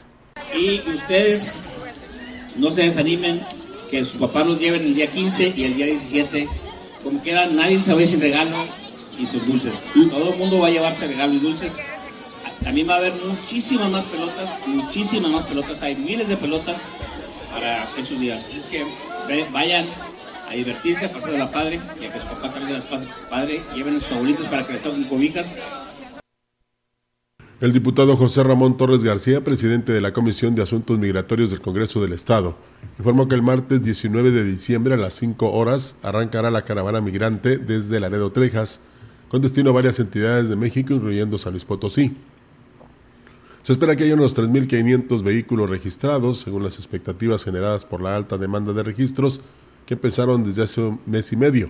Y 0.55 0.87
ustedes 0.87 1.61
no 2.57 2.71
se 2.71 2.83
desanimen, 2.83 3.41
que 3.91 4.05
sus 4.05 4.19
papás 4.19 4.47
los 4.47 4.59
lleven 4.59 4.81
el 4.81 4.95
día 4.95 5.07
15 5.07 5.53
y 5.55 5.63
el 5.65 5.75
día 5.75 5.85
17, 5.85 6.47
como 7.03 7.19
quieran, 7.19 7.55
nadie 7.55 7.83
sabe 7.83 8.07
sin 8.07 8.21
regalo, 8.21 8.55
y 9.19 9.25
sus 9.25 9.45
dulces. 9.45 9.83
Todo 10.09 10.31
el 10.31 10.39
mundo 10.39 10.59
va 10.59 10.67
a 10.67 10.71
llevarse 10.71 11.07
regalos 11.07 11.35
y 11.35 11.39
dulces. 11.39 11.77
También 12.63 12.89
va 12.89 12.95
a 12.95 12.97
haber 12.97 13.13
muchísimas 13.25 13.89
más 13.89 14.05
pelotas, 14.05 14.57
muchísimas 14.67 15.31
más 15.31 15.45
pelotas. 15.45 15.81
Hay 15.81 15.95
miles 15.95 16.27
de 16.29 16.37
pelotas 16.37 16.77
para 17.51 17.87
esos 17.97 18.19
días. 18.19 18.43
Así 18.47 18.59
es 18.59 18.65
que 18.65 18.85
vayan 19.51 19.85
a 20.49 20.53
divertirse, 20.53 21.05
a 21.05 21.11
pasar 21.11 21.35
a 21.35 21.39
la 21.39 21.51
padre 21.51 21.79
y 21.99 22.05
a 22.05 22.13
que 22.13 22.19
su 22.19 22.27
papá 22.27 22.51
también 22.51 22.73
las 22.73 22.85
pase 22.85 23.09
padre. 23.29 23.61
Lleven 23.75 23.97
a 23.97 23.99
sus 23.99 24.11
abuelitos 24.13 24.47
para 24.47 24.65
que 24.65 24.73
les 24.73 24.83
toquen 24.83 25.03
cobijas. 25.05 25.55
El 27.61 27.73
diputado 27.73 28.17
José 28.17 28.41
Ramón 28.41 28.75
Torres 28.75 29.03
García, 29.03 29.43
presidente 29.43 29.93
de 29.93 30.01
la 30.01 30.13
Comisión 30.13 30.55
de 30.55 30.63
Asuntos 30.63 30.97
Migratorios 30.97 31.51
del 31.51 31.61
Congreso 31.61 32.01
del 32.01 32.11
Estado, 32.11 32.55
informó 32.97 33.27
que 33.27 33.35
el 33.35 33.43
martes 33.43 33.83
19 33.83 34.31
de 34.31 34.43
diciembre 34.43 34.95
a 34.95 34.97
las 34.97 35.13
5 35.13 35.51
horas 35.51 35.99
arrancará 36.01 36.49
la 36.49 36.65
caravana 36.65 37.01
migrante 37.01 37.59
desde 37.59 37.99
Laredo, 37.99 38.31
Texas, 38.31 38.81
con 39.29 39.43
destino 39.43 39.69
a 39.69 39.73
varias 39.73 39.99
entidades 39.99 40.49
de 40.49 40.55
México, 40.55 40.95
incluyendo 40.95 41.37
San 41.37 41.53
Luis 41.53 41.63
Potosí. 41.63 42.17
Se 43.61 43.73
espera 43.73 43.95
que 43.95 44.05
haya 44.05 44.15
unos 44.15 44.35
3.500 44.35 45.21
vehículos 45.21 45.69
registrados, 45.69 46.39
según 46.39 46.63
las 46.63 46.77
expectativas 46.77 47.43
generadas 47.43 47.85
por 47.85 48.01
la 48.01 48.15
alta 48.15 48.39
demanda 48.39 48.73
de 48.73 48.81
registros 48.81 49.41
que 49.85 49.93
empezaron 49.93 50.43
desde 50.43 50.63
hace 50.63 50.81
un 50.81 50.99
mes 51.05 51.31
y 51.31 51.35
medio. 51.35 51.69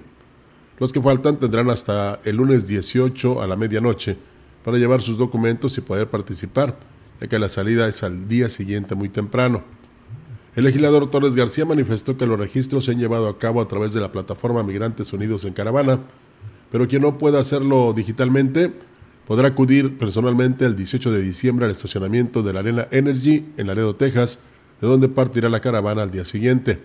Los 0.80 0.94
que 0.94 1.02
faltan 1.02 1.36
tendrán 1.36 1.70
hasta 1.70 2.22
el 2.24 2.38
lunes 2.38 2.66
18 2.70 3.42
a 3.42 3.46
la 3.46 3.58
medianoche 3.58 4.30
para 4.64 4.78
llevar 4.78 5.01
sus 5.01 5.18
documentos 5.18 5.78
y 5.78 5.82
poder 5.82 6.07
participar, 6.07 6.78
ya 7.20 7.28
que 7.28 7.39
la 7.39 7.49
salida 7.49 7.88
es 7.88 8.03
al 8.03 8.28
día 8.28 8.49
siguiente 8.49 8.95
muy 8.95 9.09
temprano. 9.09 9.64
El 10.55 10.66
legislador 10.66 11.09
Torres 11.09 11.36
García 11.36 11.66
manifestó 11.66 12.18
que 12.18 12.26
los 12.26 12.38
registros 12.38 12.86
se 12.86 12.91
han 12.91 12.99
llevado 12.99 13.30
a 13.30 13.39
cabo 13.39 13.62
a 13.62 13.68
través 13.68 13.93
de 13.93 14.01
la 14.01 14.12
plataforma 14.12 14.64
Migrantes 14.64 15.14
Unidos 15.14 15.45
en 15.45 15.53
Caravana, 15.53 15.99
pero 16.72 16.88
quien 16.88 17.01
no 17.01 17.18
pueda 17.18 17.39
hacerlo 17.39 17.93
digitalmente 17.93 18.74
podrá 19.28 19.49
acudir 19.49 19.97
personalmente 19.97 20.66
el 20.66 20.76
18 20.76 21.12
de 21.12 21.22
diciembre 21.22 21.66
al 21.66 21.72
estacionamiento 21.72 22.43
de 22.43 22.53
la 22.53 22.59
Arena 22.59 22.88
Energy 22.91 23.45
en 23.55 23.68
Laredo, 23.68 23.95
Texas, 23.95 24.41
de 24.82 24.88
donde 24.88 25.07
partirá 25.07 25.47
la 25.47 25.62
caravana 25.62 26.01
al 26.01 26.12
día 26.12 26.26
siguiente. 26.26 26.80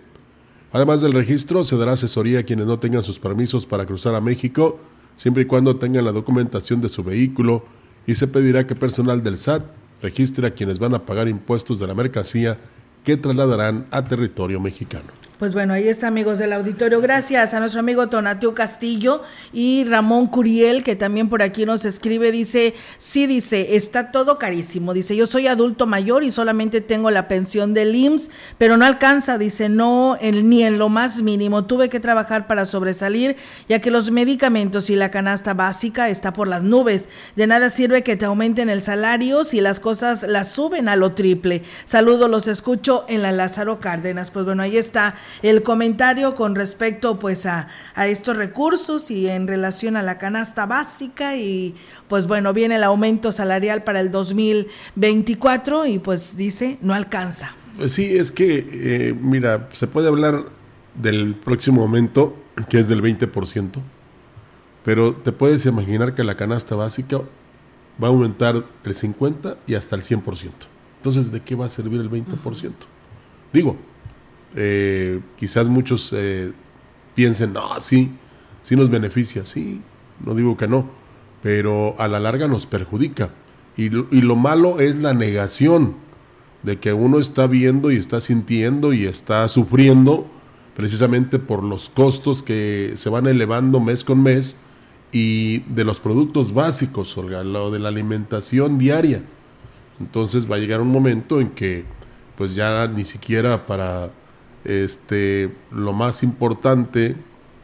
Además 0.73 1.01
del 1.01 1.13
registro, 1.13 1.65
se 1.65 1.77
dará 1.77 1.93
asesoría 1.93 2.41
a 2.41 2.43
quienes 2.43 2.67
no 2.67 2.79
tengan 2.79 3.03
sus 3.03 3.19
permisos 3.19 3.67
para 3.67 3.87
cruzar 3.87 4.15
a 4.15 4.21
México 4.21 4.79
siempre 5.17 5.43
y 5.43 5.47
cuando 5.47 5.77
tengan 5.77 6.05
la 6.05 6.13
documentación 6.13 6.81
de 6.81 6.89
su 6.89 7.03
vehículo 7.03 7.65
y 8.07 8.15
se 8.15 8.29
pedirá 8.29 8.67
que 8.67 8.75
personal 8.75 9.23
del 9.23 9.39
SAT 9.39 9.65
registre 10.03 10.47
a 10.47 10.53
quienes 10.53 10.79
van 10.79 10.95
a 10.95 11.05
pagar 11.05 11.29
impuestos 11.29 11.79
de 11.79 11.87
la 11.87 11.95
mercancía 11.95 12.59
que 13.05 13.17
trasladarán 13.17 13.87
a 13.91 14.05
territorio 14.05 14.61
mexicano. 14.61 15.09
Pues 15.39 15.53
bueno, 15.53 15.75
ahí 15.75 15.87
está, 15.87 16.07
amigos 16.07 16.39
del 16.39 16.55
auditorio. 16.55 17.03
Gracias 17.03 17.53
a 17.53 17.61
nuestro 17.61 17.81
amigo 17.81 18.09
Tonatio 18.09 18.55
Castillo 18.55 19.23
y 19.53 19.85
Ramón 19.85 20.29
Curiel, 20.29 20.83
que 20.83 20.97
también 20.97 21.29
por 21.29 21.43
aquí 21.43 21.67
nos 21.67 21.85
escribe. 21.85 22.33
Dice: 22.33 22.73
Sí, 22.97 23.27
dice, 23.27 23.77
está 23.77 24.11
todo 24.13 24.39
carísimo. 24.39 24.95
Dice: 24.95 25.15
Yo 25.15 25.27
soy 25.27 25.47
adulto 25.47 25.85
mayor 25.85 26.25
y 26.25 26.31
solamente 26.31 26.81
tengo 26.81 27.11
la 27.11 27.29
pensión 27.29 27.75
del 27.75 27.95
IMSS, 27.95 28.31
pero 28.57 28.79
no 28.79 28.87
alcanza. 28.87 29.37
Dice: 29.37 29.69
No, 29.69 30.17
ni 30.23 30.63
en 30.63 30.79
lo 30.79 30.89
más 30.89 31.21
mínimo. 31.21 31.67
Tuve 31.67 31.91
que 31.91 32.01
trabajar 32.01 32.47
para 32.47 32.65
sobresalir, 32.65 33.37
ya 33.69 33.83
que 33.83 33.91
los 33.91 34.11
medicamentos 34.11 34.89
y 34.89 34.97
la 34.97 35.11
canasta 35.11 35.53
básica 35.53 36.09
está 36.09 36.33
por 36.33 36.49
las 36.49 36.63
nubes. 36.63 37.11
De 37.35 37.47
nada 37.47 37.69
sirve 37.69 38.03
que 38.03 38.17
te 38.17 38.25
aumenten 38.25 38.71
el 38.71 38.81
salario 38.81 39.45
si 39.45 39.61
las 39.61 39.81
cosas 39.81 40.23
las 40.23 40.49
suben 40.49 40.89
a 40.89 40.97
lo 40.97 41.13
triple. 41.13 41.63
Saludos, 41.85 42.31
los 42.31 42.49
escucho 42.49 43.05
en 43.07 43.21
la 43.21 43.33
Lázaro 43.33 43.81
Cárdenas. 43.81 44.31
Pues 44.31 44.47
bueno, 44.47 44.63
ahí 44.63 44.79
está 44.79 45.15
el 45.43 45.63
comentario 45.63 46.35
con 46.35 46.55
respecto 46.55 47.19
pues 47.19 47.47
a, 47.47 47.69
a 47.95 48.07
estos 48.07 48.37
recursos 48.37 49.11
y 49.11 49.29
en 49.29 49.47
relación 49.47 49.97
a 49.97 50.03
la 50.03 50.19
canasta 50.19 50.67
básica 50.67 51.37
y 51.37 51.75
pues 52.09 52.27
bueno, 52.27 52.53
viene 52.53 52.77
el 52.77 52.85
aumento 52.85 53.33
salarial 53.33 53.85
para 53.85 54.01
el 54.01 54.11
2024 54.11 55.87
y 55.87 55.99
pues 55.99 56.37
dice, 56.37 56.79
no 56.83 56.95
alcanza. 56.95 57.55
Pues 57.77 57.93
sí, 57.93 58.17
es 58.17 58.33
que, 58.33 58.67
eh, 58.71 59.15
mira, 59.21 59.69
se 59.73 59.87
puede 59.87 60.09
hablar 60.09 60.45
del 60.95 61.35
próximo 61.35 61.83
aumento, 61.83 62.35
que 62.71 62.79
es 62.79 62.89
del 62.89 63.03
20%, 63.03 63.73
pero 64.85 65.15
te 65.15 65.33
puedes 65.33 65.67
imaginar 65.67 66.15
que 66.15 66.25
la 66.25 66.37
canasta 66.37 66.75
básica 66.75 67.19
va 68.03 68.09
a 68.09 68.11
aumentar 68.11 68.65
el 68.85 68.95
50 68.95 69.57
y 69.67 69.75
hasta 69.75 69.97
el 69.97 70.03
100%. 70.03 70.51
Entonces, 70.97 71.31
¿de 71.33 71.41
qué 71.41 71.55
va 71.55 71.67
a 71.67 71.69
servir 71.69 72.01
el 72.01 72.11
20%? 72.11 72.73
Digo, 73.53 73.77
eh, 74.57 75.21
quizás 75.37 75.69
muchos 75.69 76.13
eh, 76.17 76.53
piensen, 77.15 77.53
no, 77.53 77.79
sí, 77.79 78.11
sí 78.63 78.75
nos 78.75 78.91
beneficia, 78.91 79.45
sí, 79.45 79.83
no 80.25 80.35
digo 80.35 80.57
que 80.57 80.67
no, 80.67 80.89
pero 81.43 81.95
a 81.99 82.09
la 82.09 82.19
larga 82.19 82.49
nos 82.49 82.67
perjudica. 82.67 83.31
Y, 83.77 83.85
y 83.85 84.23
lo 84.23 84.37
malo 84.37 84.81
es 84.81 84.97
la 84.97 85.13
negación 85.13 85.95
de 86.63 86.79
que 86.79 86.93
uno 86.93 87.21
está 87.21 87.47
viendo 87.47 87.93
y 87.93 87.97
está 87.97 88.21
sintiendo 88.21 88.93
y 88.93 89.07
está 89.07 89.47
sufriendo 89.49 90.27
precisamente 90.75 91.39
por 91.39 91.63
los 91.63 91.89
costos 91.91 92.43
que 92.43 92.93
se 92.97 93.09
van 93.09 93.27
elevando 93.27 93.79
mes 93.79 94.05
con 94.05 94.23
mes 94.23 94.61
y 95.13 95.61
de 95.61 95.85
los 95.85 96.01
productos 96.01 96.53
básicos, 96.53 97.17
Olga, 97.17 97.45
lo 97.45 97.71
de 97.71 97.79
la 97.79 97.89
alimentación 97.89 98.79
diaria. 98.79 99.23
Entonces 100.01 100.51
va 100.51 100.57
a 100.57 100.59
llegar 100.59 100.81
un 100.81 100.89
momento 100.89 101.41
en 101.41 101.51
que 101.51 101.85
pues 102.37 102.55
ya 102.55 102.87
ni 102.89 103.05
siquiera 103.05 103.67
para 103.67 104.11
este, 104.67 105.53
lo 105.71 105.93
más 105.93 106.23
importante 106.23 107.17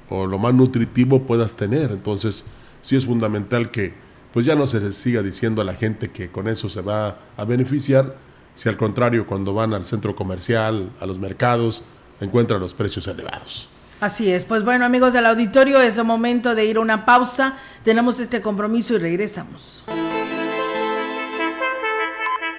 o 0.09 0.27
lo 0.27 0.39
más 0.39 0.55
nutritivo 0.55 1.23
puedas 1.23 1.55
tener. 1.55 1.91
Entonces, 1.91 2.45
sí 2.81 2.97
es 2.97 3.07
fundamental 3.07 3.71
que 3.71 3.95
pues 4.33 4.47
ya 4.47 4.55
no 4.55 4.67
se 4.67 4.93
siga 4.93 5.23
diciendo 5.23 5.61
a 5.61 5.65
la 5.65 5.75
gente 5.75 6.11
que 6.11 6.31
con 6.31 6.49
eso 6.49 6.69
se 6.69 6.81
va 6.81 7.19
a 7.37 7.45
beneficiar, 7.45 8.17
si 8.55 8.69
al 8.69 8.77
contrario, 8.77 9.27
cuando 9.27 9.53
van 9.53 9.75
al 9.75 9.85
centro 9.85 10.15
comercial, 10.15 10.91
a 11.01 11.07
los 11.07 11.19
mercados, 11.19 11.85
encuentran 12.21 12.61
los 12.61 12.73
precios 12.73 13.07
elevados. 13.07 13.69
Así 14.01 14.33
es, 14.33 14.45
pues 14.45 14.65
bueno 14.65 14.85
amigos 14.85 15.13
del 15.13 15.27
auditorio, 15.27 15.81
es 15.81 15.97
el 15.99 16.05
momento 16.05 16.55
de 16.55 16.65
ir 16.65 16.77
a 16.77 16.81
una 16.81 17.05
pausa, 17.05 17.57
tenemos 17.85 18.19
este 18.21 18.41
compromiso 18.41 18.95
y 18.95 18.99
regresamos. 18.99 19.85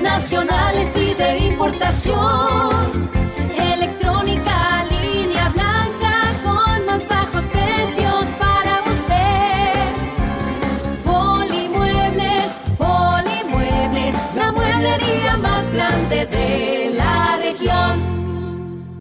nacionales 0.00 0.96
y 0.96 1.14
de 1.14 1.38
importación. 1.38 3.10
Electrónica, 3.56 4.84
línea 4.84 5.48
blanca 5.48 6.40
con 6.44 6.86
más 6.86 7.08
bajos 7.08 7.44
precios 7.46 8.26
para 8.38 8.82
usted. 8.84 9.74
Polimuebles, 11.04 12.52
Polimuebles, 12.78 14.14
la 14.36 14.52
mueblería 14.52 15.36
más 15.38 15.72
grande 15.72 16.26
de 16.26 16.90
la 16.94 17.38
región. 17.38 18.98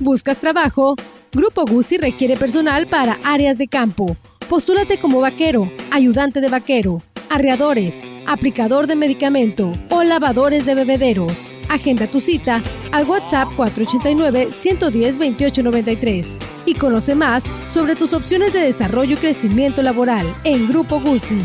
¿Buscas 0.00 0.38
trabajo? 0.38 0.94
Grupo 1.32 1.64
Guzzi 1.66 1.98
requiere 1.98 2.36
personal 2.36 2.86
para 2.86 3.18
áreas 3.22 3.58
de 3.58 3.68
campo. 3.68 4.16
Postúlate 4.48 4.98
como 4.98 5.20
vaquero, 5.20 5.70
ayudante 5.90 6.40
de 6.40 6.48
vaquero, 6.48 7.02
arreadores, 7.30 8.02
aplicador 8.26 8.86
de 8.86 8.96
medicamento 8.96 9.72
o 9.90 10.02
lavadores 10.02 10.66
de 10.66 10.74
bebederos. 10.74 11.50
Agenda 11.68 12.06
tu 12.06 12.20
cita 12.20 12.62
al 12.92 13.06
WhatsApp 13.06 13.48
489-110-2893 13.56 16.38
y 16.66 16.74
conoce 16.74 17.14
más 17.14 17.44
sobre 17.66 17.96
tus 17.96 18.12
opciones 18.12 18.52
de 18.52 18.60
desarrollo 18.60 19.14
y 19.14 19.18
crecimiento 19.18 19.80
laboral 19.82 20.26
en 20.44 20.68
Grupo 20.68 21.00
Guzzi. 21.00 21.38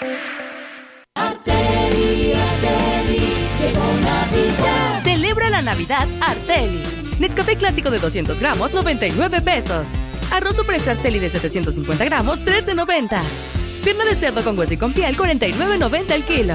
Celebra 5.03 5.51
la 5.51 5.63
Navidad 5.63 6.07
Arteli. 6.21 6.81
Nescafé 7.19 7.57
clásico 7.57 7.91
de 7.91 7.99
200 7.99 8.39
gramos, 8.39 8.73
99 8.73 9.41
pesos. 9.41 9.89
Arroz 10.31 10.55
Super 10.55 10.81
Arteli 10.89 11.19
de 11.19 11.29
750 11.29 12.05
gramos, 12.05 12.45
13.90. 12.45 13.21
Pierna 13.83 14.05
de 14.05 14.15
cerdo 14.15 14.45
con 14.45 14.59
hueso 14.59 14.75
y 14.75 14.77
con 14.77 14.93
piel, 14.93 15.17
49.90 15.17 16.11
el 16.13 16.23
kilo. 16.23 16.55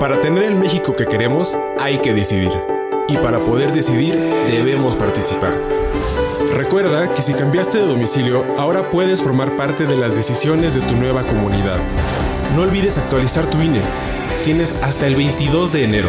Para 0.00 0.20
tener 0.22 0.44
el 0.44 0.54
México 0.54 0.94
que 0.94 1.04
queremos, 1.04 1.58
hay 1.78 1.98
que 1.98 2.14
decidir. 2.14 2.50
Y 3.06 3.18
para 3.18 3.38
poder 3.38 3.70
decidir, 3.70 4.14
debemos 4.46 4.96
participar. 4.96 5.52
Recuerda 6.54 7.12
que 7.12 7.20
si 7.20 7.34
cambiaste 7.34 7.76
de 7.76 7.86
domicilio, 7.86 8.46
ahora 8.56 8.88
puedes 8.88 9.22
formar 9.22 9.58
parte 9.58 9.84
de 9.84 9.98
las 9.98 10.16
decisiones 10.16 10.74
de 10.74 10.80
tu 10.80 10.96
nueva 10.96 11.26
comunidad. 11.26 11.76
No 12.56 12.62
olvides 12.62 12.96
actualizar 12.96 13.50
tu 13.50 13.60
INE. 13.60 13.82
Tienes 14.42 14.74
hasta 14.82 15.06
el 15.06 15.16
22 15.16 15.70
de 15.72 15.84
enero. 15.84 16.08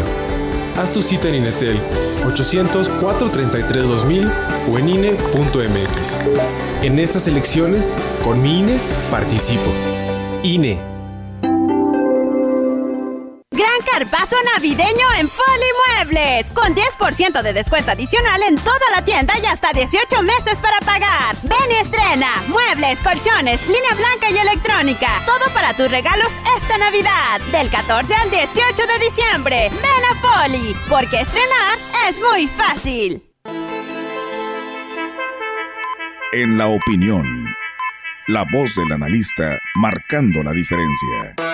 Haz 0.78 0.94
tu 0.94 1.02
cita 1.02 1.28
en 1.28 1.36
Inetel 1.36 1.78
800-433-2000 2.24 4.32
o 4.72 4.80
en 4.80 4.88
INE.mx. 4.88 6.18
En 6.82 6.98
estas 6.98 7.28
elecciones, 7.28 7.98
con 8.24 8.42
mi 8.42 8.60
INE, 8.60 8.80
participo. 9.10 9.70
INE. 10.44 11.01
Gran 14.02 14.10
carpazo 14.10 14.36
navideño 14.56 15.14
en 15.20 15.30
Foli 15.30 15.72
Muebles. 16.00 16.50
Con 16.50 16.74
10% 16.74 17.44
de 17.44 17.54
descuento 17.54 17.92
adicional 17.92 18.42
en 18.42 18.56
toda 18.56 18.80
la 18.96 19.06
tienda 19.06 19.34
y 19.42 19.46
hasta 19.46 19.72
18 19.74 20.24
meses 20.24 20.58
para 20.60 20.80
pagar. 20.80 21.36
Ven 21.44 21.72
y 21.72 21.76
estrena. 21.76 22.28
Muebles, 22.48 23.00
colchones, 23.02 23.62
línea 23.68 23.94
blanca 23.94 24.32
y 24.32 24.38
electrónica. 24.40 25.22
Todo 25.28 25.54
para 25.54 25.76
tus 25.76 25.92
regalos 25.92 26.32
esta 26.58 26.80
Navidad. 26.80 27.42
Del 27.52 27.70
14 27.70 28.16
al 28.16 28.32
18 28.32 28.88
de 28.88 29.06
diciembre. 29.06 29.70
Ven 29.70 30.06
a 30.10 30.16
Foli. 30.16 30.76
Porque 30.90 31.22
estrenar 31.22 31.78
es 32.10 32.20
muy 32.20 32.48
fácil. 32.48 33.24
En 36.34 36.58
la 36.58 36.68
opinión, 36.68 37.46
la 38.28 38.46
voz 38.52 38.74
del 38.76 38.94
analista 38.94 39.60
marcando 39.76 40.42
la 40.42 40.54
diferencia. 40.54 41.51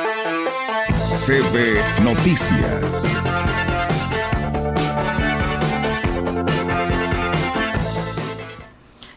CB 1.16 1.82
Noticias. 2.04 3.06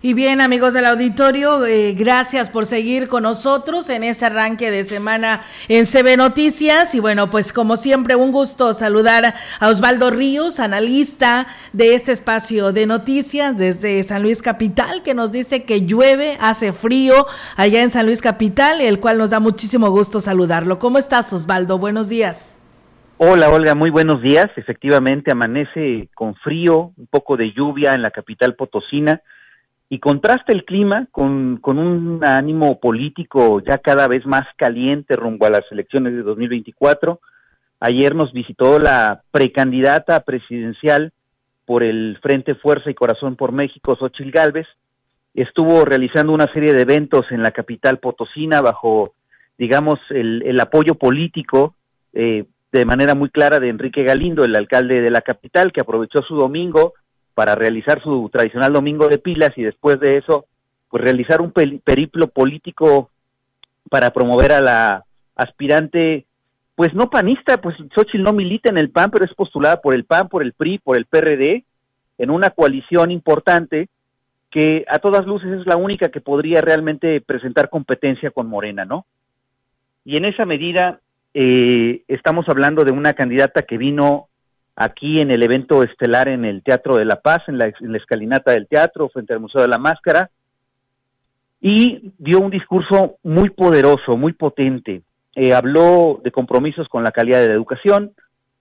Y 0.03 0.15
bien, 0.15 0.41
amigos 0.41 0.73
del 0.73 0.87
auditorio, 0.87 1.67
eh, 1.67 1.93
gracias 1.93 2.49
por 2.49 2.65
seguir 2.65 3.07
con 3.07 3.25
nosotros 3.25 3.91
en 3.91 4.03
ese 4.03 4.25
arranque 4.25 4.71
de 4.71 4.85
semana 4.85 5.43
en 5.69 5.85
CB 5.85 6.17
Noticias. 6.17 6.95
Y 6.95 7.01
bueno, 7.01 7.29
pues 7.29 7.53
como 7.53 7.77
siempre, 7.77 8.17
un 8.17 8.33
gusto 8.33 8.73
saludar 8.73 9.35
a 9.59 9.69
Osvaldo 9.69 10.11
Ríos, 10.11 10.59
analista 10.59 11.49
de 11.75 11.95
este 11.95 12.13
espacio 12.13 12.73
de 12.73 12.87
noticias 12.87 13.59
desde 13.59 14.03
San 14.03 14.23
Luis 14.23 14.41
Capital, 14.41 15.03
que 15.03 15.13
nos 15.13 15.33
dice 15.33 15.67
que 15.67 15.85
llueve, 15.85 16.39
hace 16.41 16.73
frío 16.73 17.27
allá 17.59 17.83
en 17.83 17.91
San 17.91 18.07
Luis 18.07 18.23
Capital, 18.23 18.81
el 18.81 19.01
cual 19.01 19.19
nos 19.19 19.29
da 19.29 19.39
muchísimo 19.39 19.91
gusto 19.91 20.23
saludarlo. 20.23 20.79
¿Cómo 20.79 20.97
estás, 20.97 21.31
Osvaldo? 21.35 21.77
Buenos 21.77 22.09
días. 22.09 22.57
Hola 23.19 23.51
Olga, 23.51 23.75
muy 23.75 23.91
buenos 23.91 24.23
días. 24.23 24.47
Efectivamente, 24.57 25.31
amanece 25.31 26.09
con 26.15 26.35
frío, 26.37 26.95
un 26.97 27.07
poco 27.11 27.37
de 27.37 27.53
lluvia 27.53 27.91
en 27.93 28.01
la 28.01 28.13
capital 28.13 28.55
potosina 28.55 29.21
y 29.93 29.99
contrasta 29.99 30.53
el 30.53 30.65
clima 30.65 31.09
con, 31.11 31.57
con, 31.57 31.79
un 31.79 32.25
ánimo 32.25 32.79
político 32.79 33.61
ya 33.61 33.79
cada 33.79 34.07
vez 34.07 34.25
más 34.25 34.47
caliente 34.57 35.17
rumbo 35.17 35.47
a 35.47 35.51
las 35.51 35.65
elecciones 35.73 36.15
de 36.15 36.23
2024. 36.23 37.21
Ayer 37.81 38.15
nos 38.15 38.33
visitó 38.33 38.79
la 38.79 39.23
precandidata 39.33 40.21
presidencial 40.21 41.13
por 41.67 41.83
el 41.83 42.17
Frente 42.23 42.55
Fuerza 42.55 42.89
y 42.89 42.95
Corazón 42.95 43.35
por 43.35 43.51
México, 43.51 43.97
Xochil 43.97 44.31
Gálvez. 44.31 44.69
Estuvo 45.35 45.85
realizando 45.85 46.33
una 46.33 46.47
serie 46.53 46.73
de 46.73 46.83
eventos 46.83 47.27
en 47.33 47.43
la 47.43 47.51
capital 47.51 47.99
potosina 47.99 48.61
bajo, 48.61 49.15
digamos, 49.59 49.99
el, 50.11 50.45
el 50.47 50.61
apoyo 50.61 50.95
político 50.95 51.75
eh, 52.13 52.45
de 52.71 52.85
manera 52.85 53.17
muy 53.17 53.31
clara 53.31 53.59
de 53.59 53.69
Enrique 53.69 54.05
Galindo, 54.05 54.45
el 54.45 54.55
alcalde 54.55 55.01
de 55.01 55.11
la 55.11 55.23
capital, 55.23 55.73
que 55.73 55.81
aprovechó 55.81 56.23
su 56.23 56.37
domingo 56.37 56.95
para 57.35 57.55
realizar 57.55 58.03
su 58.03 58.29
tradicional 58.33 58.73
domingo 58.73 59.09
de 59.09 59.19
pilas 59.19 59.53
y 59.57 59.63
después 59.63 59.99
de 60.01 60.19
eso, 60.19 60.47
pues 60.89 61.03
realizar 61.03 61.41
un 61.41 61.53
periplo 61.53 62.29
político 62.29 63.11
para 63.89 64.11
promover 64.11 64.53
a 64.53 64.61
la 64.61 65.05
aspirante, 65.37 66.27
pues 66.75 66.95
no 66.95 67.11
panista, 67.11 67.61
pues 67.61 67.77
Xochitl 67.95 68.23
no 68.23 68.33
milita 68.33 68.71
en 68.71 68.79
el 68.79 68.91
PAN, 68.91 69.11
pero 69.11 69.25
es 69.25 69.35
postulada 69.35 69.81
por 69.81 69.95
el 69.95 70.05
PAN, 70.05 70.29
por 70.29 70.43
el 70.43 70.53
PRI, 70.53 70.79
por 70.79 70.97
el 70.97 71.07
PRD, 71.07 71.65
en 72.19 72.31
una 72.31 72.51
coalición 72.51 73.11
importante 73.11 73.89
que 74.51 74.85
a 74.89 74.99
todas 74.99 75.27
luces 75.27 75.61
es 75.61 75.67
la 75.67 75.77
única 75.77 76.09
que 76.09 76.21
podría 76.21 76.61
realmente 76.61 77.21
presentar 77.21 77.71
competencia 77.71 78.31
con 78.31 78.49
Morena, 78.49 78.85
¿no? 78.85 79.07
Y 80.05 80.17
en 80.17 80.25
esa 80.25 80.45
medida 80.45 81.01
eh, 81.35 82.03
estamos 82.09 82.49
hablando 82.49 82.85
de 82.85 82.91
una 82.91 83.13
candidata 83.13 83.63
que 83.63 83.79
vino 83.79 84.29
aquí 84.81 85.21
en 85.21 85.31
el 85.31 85.43
evento 85.43 85.83
estelar 85.83 86.29
en 86.29 86.47
el 86.47 86.63
Teatro 86.63 86.97
de 86.97 87.05
la 87.05 87.17
Paz, 87.17 87.43
en 87.49 87.59
la, 87.59 87.67
escalinata 87.67 88.53
del 88.53 88.67
teatro, 88.67 89.11
frente 89.11 89.35
al 89.35 89.41
Museo 89.41 89.61
de 89.61 89.69
la 89.69 89.77
Máscara, 89.77 90.31
y 91.61 92.15
dio 92.17 92.41
un 92.41 92.51
discurso 92.51 93.17
muy 93.23 93.51
poderoso, 93.51 94.17
muy 94.17 94.33
potente. 94.33 95.03
Eh, 95.35 95.53
habló 95.53 96.23
de 96.25 96.33
compromisos 96.33 96.89
con 96.89 97.05
la 97.05 97.13
calidad 97.13 97.43
de 97.43 97.49
la 97.49 97.55
educación, 97.55 98.13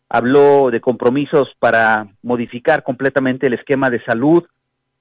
habló 0.09 0.69
de 0.71 0.81
compromisos 0.81 1.55
para 1.57 2.09
modificar 2.21 2.83
completamente 2.83 3.47
el 3.47 3.53
esquema 3.53 3.89
de 3.89 4.03
salud 4.03 4.43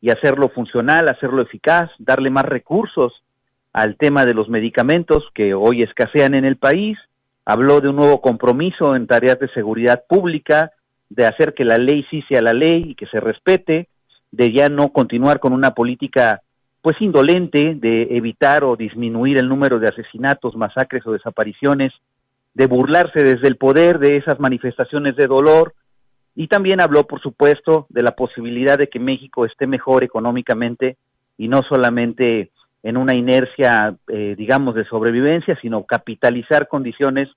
y 0.01 0.11
hacerlo 0.11 0.51
funcional, 0.51 1.09
hacerlo 1.09 1.43
eficaz, 1.43 1.91
darle 1.99 2.31
más 2.31 2.45
recursos 2.45 3.25
al 3.73 3.97
tema 3.97 4.25
de 4.25 4.35
los 4.35 4.49
medicamentos 4.49 5.25
que 5.35 5.53
hoy 5.53 5.83
escasean 5.83 6.35
en 6.35 6.45
el 6.45 6.59
país, 6.59 6.97
habló 7.45 7.81
de 7.81 7.89
un 7.89 7.97
nuevo 7.97 8.21
compromiso 8.21 8.95
en 8.95 9.09
tareas 9.09 9.41
de 9.41 9.49
seguridad 9.49 10.05
pública, 10.09 10.71
de 11.11 11.27
hacer 11.27 11.55
que 11.55 11.65
la 11.65 11.77
ley 11.77 12.05
sí 12.11 12.23
sea 12.29 12.43
la 12.43 12.53
ley 12.53 12.91
y 12.91 12.95
que 12.95 13.07
se 13.07 13.21
respete, 13.21 13.89
de 14.31 14.53
ya 14.53 14.69
no 14.69 14.91
continuar 14.91 15.41
con 15.41 15.53
una 15.53 15.73
política 15.73 16.43
pues 16.83 17.01
indolente 17.01 17.75
de 17.75 18.17
evitar 18.17 18.63
o 18.65 18.77
disminuir 18.77 19.39
el 19.39 19.49
número 19.49 19.79
de 19.79 19.89
asesinatos, 19.89 20.57
masacres 20.57 21.07
o 21.07 21.13
desapariciones, 21.13 21.93
de 22.55 22.67
burlarse 22.67 23.23
desde 23.23 23.49
el 23.49 23.57
poder 23.57 23.99
de 23.99 24.17
esas 24.17 24.39
manifestaciones 24.39 25.17
de 25.17 25.27
dolor. 25.27 25.75
Y 26.35 26.47
también 26.47 26.81
habló 26.81 27.05
por 27.05 27.21
supuesto 27.21 27.87
de 27.89 28.03
la 28.03 28.13
posibilidad 28.13 28.79
de 28.79 28.89
que 28.89 29.01
México 29.01 29.45
esté 29.45 29.67
mejor 29.67 30.05
económicamente 30.05 30.97
y 31.37 31.49
no 31.49 31.63
solamente 31.63 32.51
en 32.83 32.97
una 32.97 33.15
inercia, 33.15 33.97
eh, 34.09 34.35
digamos, 34.39 34.75
de 34.75 34.85
sobrevivencia, 34.85 35.59
sino 35.61 35.85
capitalizar 35.85 36.69
condiciones 36.69 37.29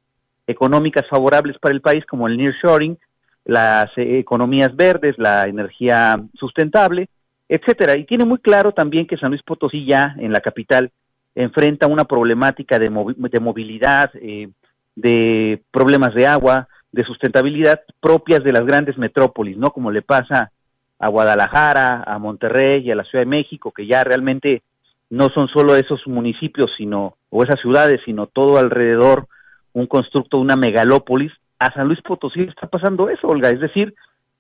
económicas 0.45 1.05
favorables 1.09 1.57
para 1.59 1.73
el 1.73 1.81
país 1.81 2.05
como 2.05 2.27
el 2.27 2.37
nearshoring, 2.37 2.97
las 3.45 3.89
eh, 3.97 4.19
economías 4.19 4.75
verdes, 4.75 5.15
la 5.17 5.47
energía 5.47 6.21
sustentable, 6.35 7.09
etcétera. 7.49 7.97
Y 7.97 8.05
tiene 8.05 8.25
muy 8.25 8.39
claro 8.39 8.71
también 8.71 9.07
que 9.07 9.17
San 9.17 9.31
Luis 9.31 9.43
Potosí 9.43 9.85
ya 9.85 10.15
en 10.17 10.31
la 10.31 10.41
capital 10.41 10.91
enfrenta 11.35 11.87
una 11.87 12.05
problemática 12.05 12.77
de, 12.79 12.89
de 12.89 13.39
movilidad, 13.39 14.11
eh, 14.15 14.49
de 14.95 15.61
problemas 15.71 16.13
de 16.13 16.27
agua, 16.27 16.67
de 16.91 17.03
sustentabilidad 17.05 17.81
propias 17.99 18.43
de 18.43 18.51
las 18.51 18.65
grandes 18.65 18.97
metrópolis, 18.97 19.57
¿no? 19.57 19.71
Como 19.71 19.91
le 19.91 20.01
pasa 20.01 20.51
a 20.99 21.07
Guadalajara, 21.07 22.03
a 22.05 22.19
Monterrey 22.19 22.81
y 22.85 22.91
a 22.91 22.95
la 22.95 23.03
Ciudad 23.05 23.23
de 23.23 23.29
México, 23.29 23.71
que 23.71 23.87
ya 23.87 24.03
realmente 24.03 24.61
no 25.09 25.29
son 25.29 25.47
solo 25.47 25.75
esos 25.75 26.05
municipios, 26.05 26.71
sino 26.77 27.15
o 27.29 27.43
esas 27.43 27.59
ciudades, 27.59 28.01
sino 28.05 28.27
todo 28.27 28.57
alrededor 28.57 29.27
un 29.73 29.87
constructo, 29.87 30.37
una 30.37 30.55
megalópolis 30.55 31.31
a 31.61 31.71
San 31.73 31.87
Luis 31.87 32.01
Potosí 32.01 32.41
está 32.41 32.65
pasando 32.65 33.07
eso, 33.07 33.27
Olga, 33.27 33.49
es 33.49 33.59
decir, 33.59 33.93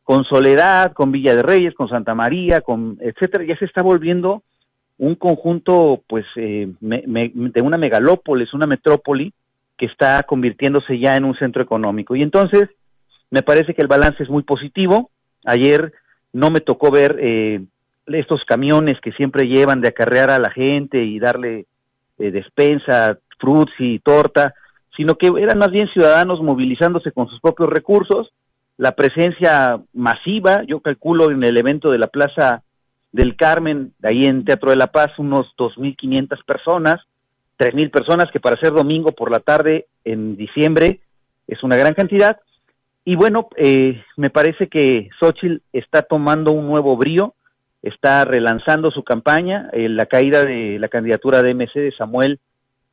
con 0.03 0.23
Soledad, 0.23 0.93
con 0.93 1.11
Villa 1.11 1.35
de 1.35 1.43
Reyes, 1.43 1.75
con 1.75 1.87
Santa 1.87 2.15
María, 2.15 2.61
con 2.61 2.97
etcétera, 2.99 3.43
ya 3.43 3.55
se 3.57 3.65
está 3.65 3.83
volviendo 3.83 4.41
un 4.97 5.13
conjunto, 5.13 6.01
pues, 6.07 6.25
eh, 6.35 6.67
de 6.79 7.61
una 7.61 7.77
megalópolis, 7.77 8.55
una 8.55 8.65
metrópoli 8.65 9.31
que 9.77 9.85
está 9.85 10.23
convirtiéndose 10.23 10.97
ya 10.97 11.13
en 11.13 11.25
un 11.25 11.35
centro 11.35 11.61
económico. 11.61 12.15
Y 12.15 12.23
entonces, 12.23 12.69
me 13.29 13.43
parece 13.43 13.75
que 13.75 13.83
el 13.83 13.87
balance 13.87 14.23
es 14.23 14.29
muy 14.29 14.41
positivo. 14.41 15.11
Ayer 15.45 15.93
no 16.33 16.49
me 16.49 16.59
tocó 16.59 16.89
ver 16.89 17.17
eh, 17.19 17.61
estos 18.07 18.45
camiones 18.45 18.99
que 18.99 19.11
siempre 19.11 19.47
llevan 19.47 19.81
de 19.81 19.89
acarrear 19.89 20.31
a 20.31 20.39
la 20.39 20.49
gente 20.49 21.03
y 21.03 21.19
darle 21.19 21.67
eh, 22.17 22.31
despensa, 22.31 23.19
fruits 23.37 23.73
y 23.77 23.99
torta 23.99 24.55
sino 25.01 25.15
que 25.15 25.31
eran 25.35 25.57
más 25.57 25.71
bien 25.71 25.87
ciudadanos 25.87 26.43
movilizándose 26.43 27.11
con 27.11 27.27
sus 27.27 27.41
propios 27.41 27.69
recursos, 27.69 28.31
la 28.77 28.91
presencia 28.91 29.81
masiva, 29.93 30.61
yo 30.67 30.79
calculo 30.79 31.31
en 31.31 31.43
el 31.43 31.57
evento 31.57 31.89
de 31.89 31.97
la 31.97 32.05
Plaza 32.05 32.61
del 33.11 33.35
Carmen, 33.35 33.93
ahí 34.03 34.25
en 34.25 34.45
Teatro 34.45 34.69
de 34.69 34.75
la 34.75 34.91
Paz, 34.91 35.17
unos 35.17 35.55
2.500 35.57 36.45
personas, 36.45 37.01
3.000 37.57 37.89
personas, 37.89 38.29
que 38.29 38.39
para 38.39 38.59
ser 38.59 38.73
domingo 38.73 39.11
por 39.11 39.31
la 39.31 39.39
tarde 39.39 39.87
en 40.05 40.37
diciembre 40.37 40.99
es 41.47 41.63
una 41.63 41.77
gran 41.77 41.95
cantidad. 41.95 42.39
Y 43.03 43.15
bueno, 43.15 43.49
eh, 43.57 44.03
me 44.17 44.29
parece 44.29 44.67
que 44.67 45.09
Xochitl 45.19 45.63
está 45.73 46.03
tomando 46.03 46.51
un 46.51 46.67
nuevo 46.67 46.95
brío, 46.95 47.33
está 47.81 48.23
relanzando 48.23 48.91
su 48.91 49.03
campaña, 49.03 49.67
eh, 49.73 49.89
la 49.89 50.05
caída 50.05 50.45
de 50.45 50.77
la 50.77 50.89
candidatura 50.89 51.41
de 51.41 51.55
MC 51.55 51.79
de 51.79 51.91
Samuel 51.91 52.39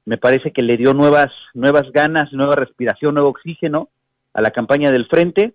me 0.09 0.17
parece 0.17 0.53
que 0.53 0.63
le 0.63 0.79
dio 0.79 0.95
nuevas, 0.95 1.31
nuevas 1.53 1.93
ganas, 1.93 2.33
nueva 2.33 2.57
respiración, 2.57 3.13
nuevo 3.13 3.29
oxígeno 3.29 3.91
a 4.33 4.41
la 4.41 4.53
campaña 4.53 4.91
del 4.91 5.05
frente. 5.05 5.53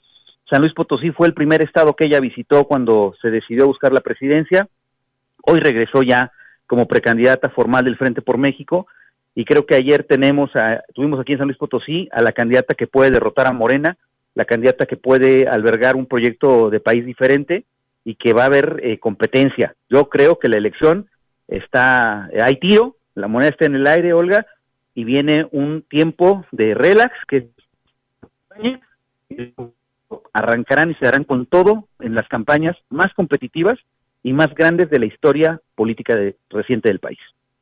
San 0.47 0.62
Luis 0.62 0.76
Potosí 0.76 1.10
fue 1.10 1.26
el 1.26 1.34
primer 1.34 1.64
estado 1.64 1.95
que 1.95 2.06
ella 2.06 2.20
visitó 2.20 2.66
cuando 2.66 3.16
se 3.20 3.32
decidió 3.32 3.66
buscar 3.66 3.91
la 3.93 4.01
presidencia. 4.01 4.68
Hoy 5.41 5.60
regresó 5.60 6.04
ya 6.04 6.32
como 6.68 6.88
precandidata 6.88 7.49
formal 7.49 7.84
del 7.84 7.97
Frente 7.97 8.22
por 8.22 8.38
México 8.38 8.86
y 9.34 9.43
creo 9.43 9.66
que 9.66 9.74
ayer 9.74 10.04
tenemos 10.04 10.56
a, 10.56 10.84
tuvimos 10.93 11.20
aquí 11.20 11.32
en 11.32 11.39
San 11.39 11.47
Luis 11.47 11.58
Potosí 11.58 12.08
a 12.12 12.22
la 12.22 12.32
candidata 12.32 12.76
que 12.76 12.86
puede 12.86 13.10
derrotar 13.10 13.47
a 13.47 13.54
Morena, 13.54 13.97
la 14.36 14.45
candidata 14.45 14.86
que 14.86 14.97
puede 14.97 15.47
albergar 15.47 15.95
un 15.95 16.06
proyecto 16.06 16.70
de 16.70 16.80
país 16.80 17.08
diferente 17.08 17.66
y 18.06 18.14
que 18.14 18.34
va 18.34 18.43
a 18.43 18.47
haber 18.47 18.82
eh, 18.84 18.99
competencia. 18.99 19.74
Yo 19.89 20.10
creo 20.10 20.38
que 20.38 20.47
la 20.47 20.58
elección 20.58 21.08
está, 21.47 22.30
hay 22.39 22.58
tiro, 22.58 22.97
la 23.16 23.28
moneda 23.28 23.51
está 23.51 23.66
en 23.66 23.76
el 23.76 23.88
aire, 23.88 24.14
Olga, 24.14 24.45
y 24.95 25.03
viene 25.03 25.47
un 25.51 25.82
tiempo 25.84 26.45
de 26.51 26.74
relax 26.74 27.14
que 27.28 27.49
arrancarán 30.34 30.91
y 30.91 30.95
se 30.95 31.05
darán 31.05 31.24
con 31.24 31.45
todo 31.45 31.88
en 31.99 32.16
las 32.16 32.28
campañas 32.28 32.76
más 32.89 33.14
competitivas 33.14 33.80
y 34.22 34.34
más 34.34 34.53
grandes 34.53 34.89
de 34.89 34.99
la 34.99 35.05
historia 35.05 35.61
política 35.76 36.16
reciente 36.49 36.89
del 36.89 36.99
país. 36.99 37.20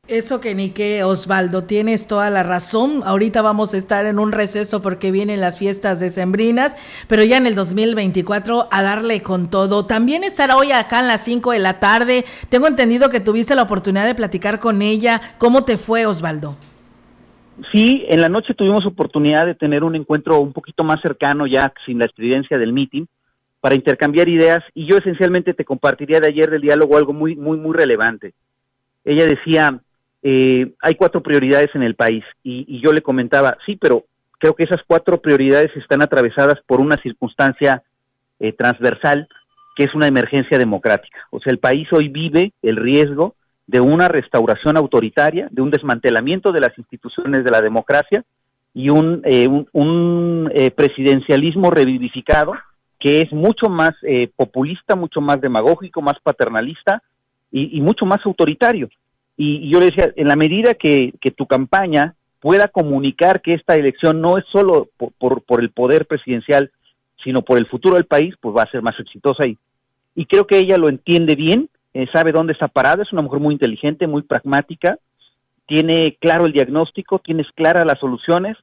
Eso 0.08 0.40
que 0.40 0.56
ni 0.56 0.70
que 0.70 1.04
Osvaldo, 1.04 1.62
tienes 1.62 2.08
toda 2.08 2.28
la 2.28 2.42
razón. 2.42 3.02
Ahorita 3.04 3.40
vamos 3.40 3.72
a 3.72 3.76
estar 3.76 4.04
en 4.04 4.18
un 4.18 4.32
receso 4.32 4.82
porque 4.82 5.12
vienen 5.12 5.40
las 5.40 5.56
fiestas 5.56 6.00
decembrinas, 6.00 6.74
pero 7.06 7.22
ya 7.22 7.36
en 7.36 7.46
el 7.46 7.54
2024 7.54 8.66
a 8.68 8.82
darle 8.82 9.22
con 9.22 9.48
todo. 9.48 9.86
También 9.86 10.24
estará 10.24 10.56
hoy 10.56 10.72
acá 10.72 10.98
en 10.98 11.06
las 11.06 11.24
5 11.24 11.52
de 11.52 11.60
la 11.60 11.78
tarde. 11.78 12.24
Tengo 12.48 12.66
entendido 12.66 13.10
que 13.10 13.20
tuviste 13.20 13.54
la 13.54 13.62
oportunidad 13.62 14.04
de 14.04 14.16
platicar 14.16 14.58
con 14.58 14.82
ella. 14.82 15.20
¿Cómo 15.38 15.64
te 15.64 15.78
fue, 15.78 16.04
Osvaldo? 16.04 16.56
Sí, 17.70 18.04
en 18.08 18.20
la 18.20 18.28
noche 18.28 18.54
tuvimos 18.54 18.84
oportunidad 18.84 19.46
de 19.46 19.54
tener 19.54 19.84
un 19.84 19.94
encuentro 19.94 20.40
un 20.40 20.52
poquito 20.52 20.82
más 20.82 21.00
cercano 21.00 21.46
ya 21.46 21.72
sin 21.86 22.00
la 22.00 22.06
estridencia 22.06 22.58
del 22.58 22.72
meeting 22.72 23.06
para 23.60 23.76
intercambiar 23.76 24.28
ideas 24.28 24.64
y 24.74 24.84
yo 24.84 24.98
esencialmente 24.98 25.54
te 25.54 25.64
compartiría 25.64 26.18
de 26.18 26.26
ayer 26.26 26.50
del 26.50 26.60
diálogo 26.60 26.96
algo 26.96 27.12
muy 27.12 27.36
muy 27.36 27.56
muy 27.56 27.76
relevante. 27.76 28.34
Ella 29.04 29.26
decía, 29.26 29.80
eh, 30.22 30.72
hay 30.80 30.94
cuatro 30.94 31.20
prioridades 31.22 31.70
en 31.74 31.82
el 31.82 31.96
país 31.96 32.24
y, 32.44 32.80
yo 32.80 32.92
le 32.92 33.02
comentaba, 33.02 33.58
sí, 33.66 33.76
pero 33.76 34.04
creo 34.38 34.54
que 34.54 34.62
esas 34.64 34.80
cuatro 34.86 35.20
prioridades 35.20 35.76
están 35.76 36.00
atravesadas 36.00 36.60
por 36.66 36.80
una 36.80 36.96
circunstancia 36.98 37.82
eh, 38.38 38.52
transversal 38.52 39.28
que 39.74 39.84
es 39.84 39.94
una 39.94 40.06
emergencia 40.06 40.58
democrática. 40.58 41.18
O 41.30 41.40
sea, 41.40 41.50
el 41.50 41.58
país 41.58 41.88
hoy 41.92 42.08
vive 42.08 42.52
el 42.62 42.76
riesgo 42.76 43.34
de 43.66 43.80
una 43.80 44.06
restauración 44.06 44.76
autoritaria, 44.76 45.48
de 45.50 45.62
un 45.62 45.70
desmantelamiento 45.70 46.52
de 46.52 46.60
las 46.60 46.76
instituciones 46.78 47.42
de 47.42 47.50
la 47.50 47.62
democracia 47.62 48.22
y 48.74 48.90
un, 48.90 49.22
eh, 49.24 49.48
un, 49.72 50.52
presidencialismo 50.76 51.70
revivificado 51.70 52.52
que 52.98 53.22
es 53.22 53.32
mucho 53.32 53.68
más 53.68 53.94
populista, 54.36 54.94
mucho 54.94 55.20
más 55.20 55.40
demagógico, 55.40 56.00
más 56.02 56.20
paternalista 56.22 57.02
y, 57.50 57.76
y 57.76 57.80
mucho 57.80 58.06
más 58.06 58.20
autoritario. 58.24 58.88
Y, 59.36 59.70
yo 59.70 59.80
le 59.80 59.86
decía, 59.86 60.12
en 60.16 60.28
la 60.28 60.36
medida 60.36 60.74
que, 60.74 61.12
tu 61.36 61.46
campaña 61.46 62.14
pueda 62.40 62.68
comunicar 62.68 63.40
que 63.40 63.54
esta 63.54 63.76
elección 63.76 64.20
no 64.20 64.36
es 64.38 64.44
solo 64.46 64.88
por, 64.96 65.42
por, 65.42 65.60
el 65.60 65.70
poder 65.70 66.06
presidencial, 66.06 66.70
sino 67.22 67.42
por 67.42 67.58
el 67.58 67.66
futuro 67.66 67.94
del 67.94 68.04
país, 68.04 68.34
pues 68.40 68.56
va 68.56 68.62
a 68.62 68.70
ser 68.70 68.82
más 68.82 68.98
exitosa. 68.98 69.44
Y, 69.46 69.56
creo 70.26 70.46
que 70.46 70.58
ella 70.58 70.76
lo 70.76 70.88
entiende 70.88 71.34
bien, 71.34 71.68
eh, 71.94 72.06
sabe 72.12 72.32
dónde 72.32 72.52
está 72.52 72.68
parada, 72.68 73.02
es 73.02 73.12
una 73.12 73.22
mujer 73.22 73.40
muy 73.40 73.54
inteligente, 73.54 74.06
muy 74.06 74.22
pragmática, 74.22 74.98
tiene 75.66 76.16
claro 76.20 76.46
el 76.46 76.52
diagnóstico, 76.52 77.18
tienes 77.18 77.46
claras 77.54 77.86
las 77.86 77.98
soluciones 77.98 78.56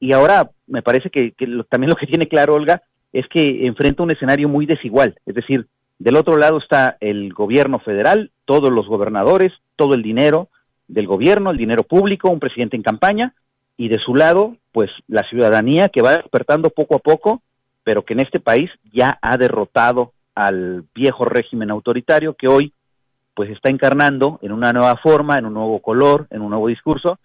y 0.00 0.12
ahora 0.12 0.50
me 0.66 0.82
parece 0.82 1.10
que, 1.10 1.34
también 1.68 1.90
lo 1.90 1.96
que 1.96 2.06
tiene 2.06 2.28
claro 2.28 2.54
Olga 2.54 2.82
es 3.12 3.26
que 3.28 3.66
enfrenta 3.66 4.02
un 4.02 4.12
escenario 4.12 4.48
muy 4.48 4.66
desigual, 4.66 5.18
es 5.26 5.34
decir, 5.34 5.66
del 5.98 6.16
otro 6.16 6.36
lado 6.36 6.58
está 6.58 6.96
el 7.00 7.32
gobierno 7.32 7.78
federal, 7.78 8.30
todos 8.44 8.70
los 8.70 8.86
gobernadores, 8.86 9.52
todo 9.76 9.94
el 9.94 10.02
dinero 10.02 10.48
del 10.88 11.06
gobierno, 11.06 11.50
el 11.50 11.56
dinero 11.56 11.82
público, 11.82 12.30
un 12.30 12.40
presidente 12.40 12.76
en 12.76 12.82
campaña, 12.82 13.34
y 13.76 13.88
de 13.88 13.98
su 13.98 14.14
lado, 14.14 14.56
pues 14.72 14.90
la 15.08 15.22
ciudadanía 15.28 15.88
que 15.88 16.02
va 16.02 16.16
despertando 16.16 16.70
poco 16.70 16.96
a 16.96 16.98
poco, 16.98 17.42
pero 17.82 18.04
que 18.04 18.14
en 18.14 18.20
este 18.20 18.40
país 18.40 18.70
ya 18.92 19.18
ha 19.20 19.36
derrotado 19.36 20.12
al 20.34 20.84
viejo 20.94 21.24
régimen 21.24 21.70
autoritario 21.70 22.34
que 22.34 22.48
hoy 22.48 22.72
pues 23.34 23.50
está 23.50 23.68
encarnando 23.68 24.38
en 24.42 24.52
una 24.52 24.72
nueva 24.72 24.96
forma, 24.96 25.38
en 25.38 25.46
un 25.46 25.54
nuevo 25.54 25.80
color, 25.80 26.26
en 26.30 26.40
un 26.40 26.50
nuevo 26.50 26.68
discurso, 26.68 27.18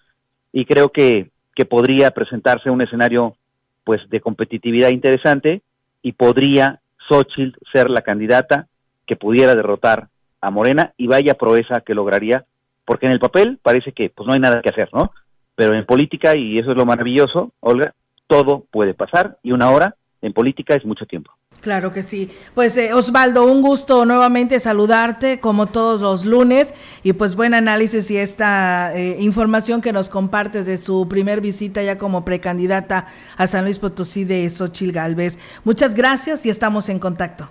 y 0.51 0.65
creo 0.65 0.89
que, 0.89 1.29
que 1.55 1.65
podría 1.65 2.11
presentarse 2.11 2.69
un 2.69 2.81
escenario 2.81 3.35
pues 3.83 4.01
de 4.09 4.19
competitividad 4.19 4.89
interesante 4.89 5.61
y 6.01 6.11
podría 6.13 6.81
Xochitl 7.11 7.57
ser 7.73 7.89
la 7.89 8.01
candidata 8.01 8.67
que 9.05 9.17
pudiera 9.17 9.53
derrotar 9.53 10.07
a 10.39 10.49
Morena 10.49 10.93
y 10.95 11.07
vaya 11.07 11.33
proeza 11.33 11.81
que 11.81 11.93
lograría, 11.93 12.45
porque 12.85 13.05
en 13.05 13.11
el 13.11 13.19
papel 13.19 13.59
parece 13.61 13.91
que 13.91 14.09
pues 14.09 14.25
no 14.25 14.33
hay 14.33 14.39
nada 14.39 14.61
que 14.61 14.69
hacer, 14.69 14.89
¿no? 14.93 15.11
Pero 15.55 15.73
en 15.73 15.85
política, 15.85 16.37
y 16.37 16.57
eso 16.57 16.71
es 16.71 16.77
lo 16.77 16.85
maravilloso, 16.85 17.51
Olga, 17.59 17.93
todo 18.27 18.65
puede 18.71 18.93
pasar 18.93 19.37
y 19.43 19.51
una 19.51 19.69
hora 19.71 19.95
en 20.21 20.31
política 20.31 20.75
es 20.75 20.85
mucho 20.85 21.05
tiempo. 21.05 21.33
Claro 21.61 21.93
que 21.93 22.01
sí. 22.01 22.31
Pues 22.55 22.75
eh, 22.75 22.93
Osvaldo, 22.93 23.45
un 23.45 23.61
gusto 23.61 24.03
nuevamente 24.05 24.59
saludarte 24.59 25.39
como 25.39 25.67
todos 25.67 26.01
los 26.01 26.25
lunes 26.25 26.73
y 27.03 27.13
pues 27.13 27.35
buen 27.35 27.53
análisis 27.53 28.09
y 28.09 28.17
esta 28.17 28.91
eh, 28.95 29.17
información 29.19 29.79
que 29.81 29.93
nos 29.93 30.09
compartes 30.09 30.65
de 30.65 30.77
su 30.77 31.07
primer 31.07 31.39
visita 31.39 31.83
ya 31.83 31.99
como 31.99 32.25
precandidata 32.25 33.07
a 33.37 33.45
San 33.45 33.65
Luis 33.65 33.77
Potosí 33.77 34.25
de 34.25 34.49
Xochil 34.49 34.91
Galvez. 34.91 35.37
Muchas 35.63 35.93
gracias 35.93 36.45
y 36.47 36.49
estamos 36.49 36.89
en 36.89 36.97
contacto. 36.97 37.49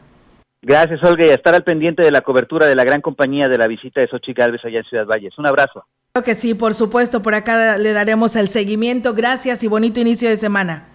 Gracias, 0.62 1.02
Olga, 1.04 1.24
y 1.24 1.30
a 1.30 1.34
estar 1.34 1.54
al 1.54 1.62
pendiente 1.62 2.02
de 2.02 2.11
la 2.11 2.20
cobertura 2.20 2.66
de 2.66 2.74
la 2.74 2.84
gran 2.84 3.00
compañía 3.00 3.48
de 3.48 3.56
la 3.56 3.66
visita 3.66 4.00
de 4.00 4.08
Xochitl 4.08 4.40
Galvez 4.40 4.61
allá 4.64 4.78
en 4.78 4.84
Ciudad 4.84 5.06
Valles. 5.06 5.38
Un 5.38 5.46
abrazo. 5.46 5.84
Creo 6.12 6.24
que 6.24 6.34
sí, 6.34 6.54
por 6.54 6.74
supuesto, 6.74 7.22
por 7.22 7.34
acá 7.34 7.78
le 7.78 7.92
daremos 7.92 8.34
el 8.34 8.48
seguimiento. 8.48 9.14
Gracias 9.14 9.62
y 9.62 9.68
bonito 9.68 10.00
inicio 10.00 10.28
de 10.28 10.36
semana. 10.36 10.88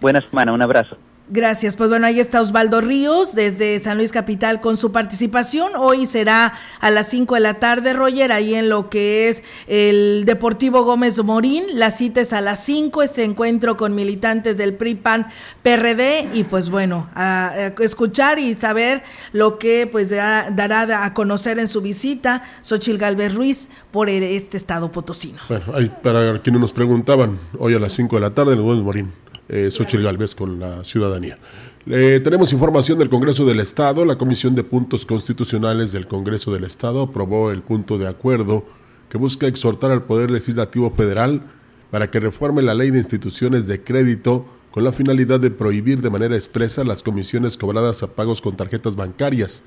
Buena 0.00 0.20
semana, 0.22 0.52
un 0.52 0.62
abrazo. 0.62 0.96
Gracias. 1.30 1.76
Pues 1.76 1.90
bueno, 1.90 2.06
ahí 2.06 2.20
está 2.20 2.40
Osvaldo 2.40 2.80
Ríos 2.80 3.34
desde 3.34 3.78
San 3.80 3.98
Luis 3.98 4.12
Capital 4.12 4.62
con 4.62 4.78
su 4.78 4.92
participación. 4.92 5.72
Hoy 5.76 6.06
será 6.06 6.54
a 6.80 6.90
las 6.90 7.08
5 7.10 7.34
de 7.34 7.40
la 7.40 7.54
tarde, 7.54 7.92
Roger, 7.92 8.32
ahí 8.32 8.54
en 8.54 8.70
lo 8.70 8.88
que 8.88 9.28
es 9.28 9.42
el 9.66 10.24
Deportivo 10.24 10.84
Gómez 10.84 11.22
Morín. 11.22 11.64
La 11.74 11.90
cita 11.90 12.22
es 12.22 12.32
a 12.32 12.40
las 12.40 12.64
5, 12.64 13.02
este 13.02 13.24
encuentro 13.24 13.76
con 13.76 13.94
militantes 13.94 14.56
del 14.56 14.72
PRI-PAN 14.72 15.26
PRD 15.62 16.28
y 16.32 16.44
pues 16.44 16.70
bueno, 16.70 17.10
a, 17.14 17.72
escuchar 17.80 18.38
y 18.38 18.54
saber 18.54 19.02
lo 19.32 19.58
que 19.58 19.86
pues 19.86 20.08
dará, 20.08 21.04
a 21.04 21.12
conocer 21.12 21.58
en 21.58 21.68
su 21.68 21.82
visita 21.82 22.44
Xochil 22.62 22.96
Galvez 22.96 23.34
Ruiz 23.34 23.68
por 23.90 24.08
este 24.08 24.56
estado 24.56 24.90
potosino. 24.90 25.40
Bueno, 25.50 25.64
ahí 25.74 25.92
para 26.02 26.40
quienes 26.40 26.60
nos 26.60 26.72
preguntaban, 26.72 27.38
hoy 27.58 27.74
a 27.74 27.78
las 27.78 27.92
5 27.92 28.16
de 28.16 28.20
la 28.20 28.30
tarde 28.30 28.54
el 28.54 28.62
Gómez 28.62 28.82
Morín 28.82 29.27
eh, 29.48 29.70
Xochitl 29.70 30.02
Galvez 30.02 30.34
con 30.34 30.60
la 30.60 30.84
ciudadanía. 30.84 31.38
Eh, 31.86 32.20
tenemos 32.22 32.52
información 32.52 32.98
del 32.98 33.08
Congreso 33.08 33.46
del 33.46 33.60
Estado. 33.60 34.04
La 34.04 34.18
Comisión 34.18 34.54
de 34.54 34.64
Puntos 34.64 35.06
Constitucionales 35.06 35.92
del 35.92 36.06
Congreso 36.06 36.52
del 36.52 36.64
Estado 36.64 37.02
aprobó 37.02 37.50
el 37.50 37.62
punto 37.62 37.96
de 37.98 38.08
acuerdo 38.08 38.64
que 39.08 39.18
busca 39.18 39.46
exhortar 39.46 39.90
al 39.90 40.02
Poder 40.02 40.30
Legislativo 40.30 40.90
Federal 40.90 41.42
para 41.90 42.10
que 42.10 42.20
reforme 42.20 42.62
la 42.62 42.74
ley 42.74 42.90
de 42.90 42.98
instituciones 42.98 43.66
de 43.66 43.82
crédito 43.82 44.46
con 44.70 44.84
la 44.84 44.92
finalidad 44.92 45.40
de 45.40 45.50
prohibir 45.50 46.02
de 46.02 46.10
manera 46.10 46.36
expresa 46.36 46.84
las 46.84 47.02
comisiones 47.02 47.56
cobradas 47.56 48.02
a 48.02 48.14
pagos 48.14 48.42
con 48.42 48.56
tarjetas 48.56 48.96
bancarias, 48.96 49.64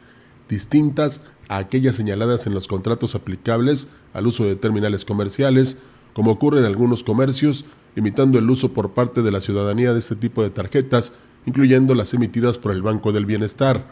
distintas 0.47 1.23
a 1.47 1.57
aquellas 1.57 1.95
señaladas 1.95 2.45
en 2.45 2.53
los 2.53 2.67
contratos 2.67 3.15
aplicables 3.15 3.89
al 4.13 4.27
uso 4.27 4.45
de 4.45 4.55
terminales 4.55 5.05
comerciales, 5.05 5.79
como 6.13 6.31
ocurre 6.31 6.59
en 6.59 6.65
algunos 6.65 7.03
comercios, 7.03 7.65
limitando 7.95 8.39
el 8.39 8.49
uso 8.49 8.73
por 8.73 8.91
parte 8.91 9.21
de 9.21 9.31
la 9.31 9.41
ciudadanía 9.41 9.93
de 9.93 9.99
este 9.99 10.15
tipo 10.15 10.43
de 10.43 10.49
tarjetas, 10.49 11.15
incluyendo 11.45 11.95
las 11.95 12.13
emitidas 12.13 12.57
por 12.57 12.71
el 12.71 12.81
Banco 12.81 13.11
del 13.11 13.25
Bienestar. 13.25 13.83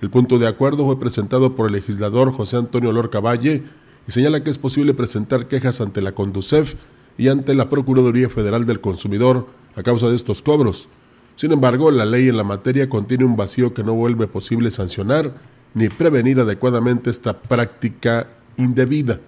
El 0.00 0.10
punto 0.10 0.38
de 0.38 0.46
acuerdo 0.46 0.84
fue 0.84 1.00
presentado 1.00 1.56
por 1.56 1.66
el 1.66 1.72
legislador 1.72 2.32
José 2.32 2.56
Antonio 2.56 2.92
Lorca 2.92 3.20
Valle 3.20 3.62
y 4.06 4.12
señala 4.12 4.44
que 4.44 4.50
es 4.50 4.58
posible 4.58 4.94
presentar 4.94 5.48
quejas 5.48 5.80
ante 5.80 6.02
la 6.02 6.12
Conducef 6.12 6.74
y 7.16 7.28
ante 7.28 7.54
la 7.54 7.70
Procuraduría 7.70 8.28
Federal 8.28 8.66
del 8.66 8.80
Consumidor 8.80 9.46
a 9.76 9.82
causa 9.82 10.08
de 10.08 10.16
estos 10.16 10.42
cobros. 10.42 10.88
Sin 11.36 11.52
embargo, 11.52 11.90
la 11.90 12.04
ley 12.04 12.28
en 12.28 12.36
la 12.36 12.44
materia 12.44 12.88
contiene 12.88 13.24
un 13.24 13.36
vacío 13.36 13.74
que 13.74 13.82
no 13.82 13.94
vuelve 13.94 14.26
posible 14.26 14.70
sancionar 14.70 15.32
ni 15.74 15.88
prevenir 15.88 16.38
adecuadamente 16.38 17.10
esta 17.10 17.40
práctica 17.40 18.28
indebida. 18.56 19.18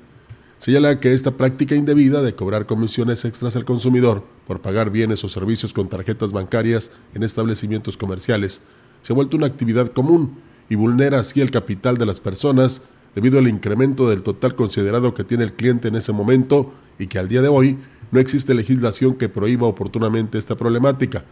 Señala 0.59 1.00
que 1.00 1.12
esta 1.12 1.32
práctica 1.32 1.74
indebida 1.74 2.22
de 2.22 2.34
cobrar 2.34 2.66
comisiones 2.66 3.24
extras 3.24 3.57
al 3.57 3.64
consumidor 3.64 4.24
por 4.46 4.61
pagar 4.61 4.90
bienes 4.90 5.22
o 5.22 5.28
servicios 5.28 5.72
con 5.72 5.88
tarjetas 5.88 6.32
bancarias 6.32 6.92
en 7.14 7.22
establecimientos 7.22 7.96
comerciales 7.96 8.62
se 9.02 9.12
ha 9.12 9.16
vuelto 9.16 9.36
una 9.36 9.46
actividad 9.46 9.92
común 9.92 10.38
y 10.68 10.74
vulnera 10.74 11.20
así 11.20 11.40
el 11.40 11.50
capital 11.50 11.98
de 11.98 12.07
las 12.07 12.20
personas 12.20 12.82
debido 13.14 13.38
al 13.38 13.48
incremento 13.48 14.09
del 14.09 14.22
total 14.22 14.57
considerado 14.57 15.14
que 15.14 15.24
tiene 15.24 15.44
el 15.44 15.52
cliente 15.52 15.88
en 15.88 15.96
ese 15.96 16.12
momento 16.12 16.72
y 16.98 17.07
que 17.07 17.18
al 17.18 17.28
día 17.28 17.42
de 17.42 17.48
hoy 17.48 17.78
no 18.11 18.18
existe 18.18 18.54
legislación 18.54 19.14
que 19.14 19.28
prohíba 19.28 19.66
oportunamente 19.66 20.38
esta 20.38 20.57
problemática. 20.57 21.24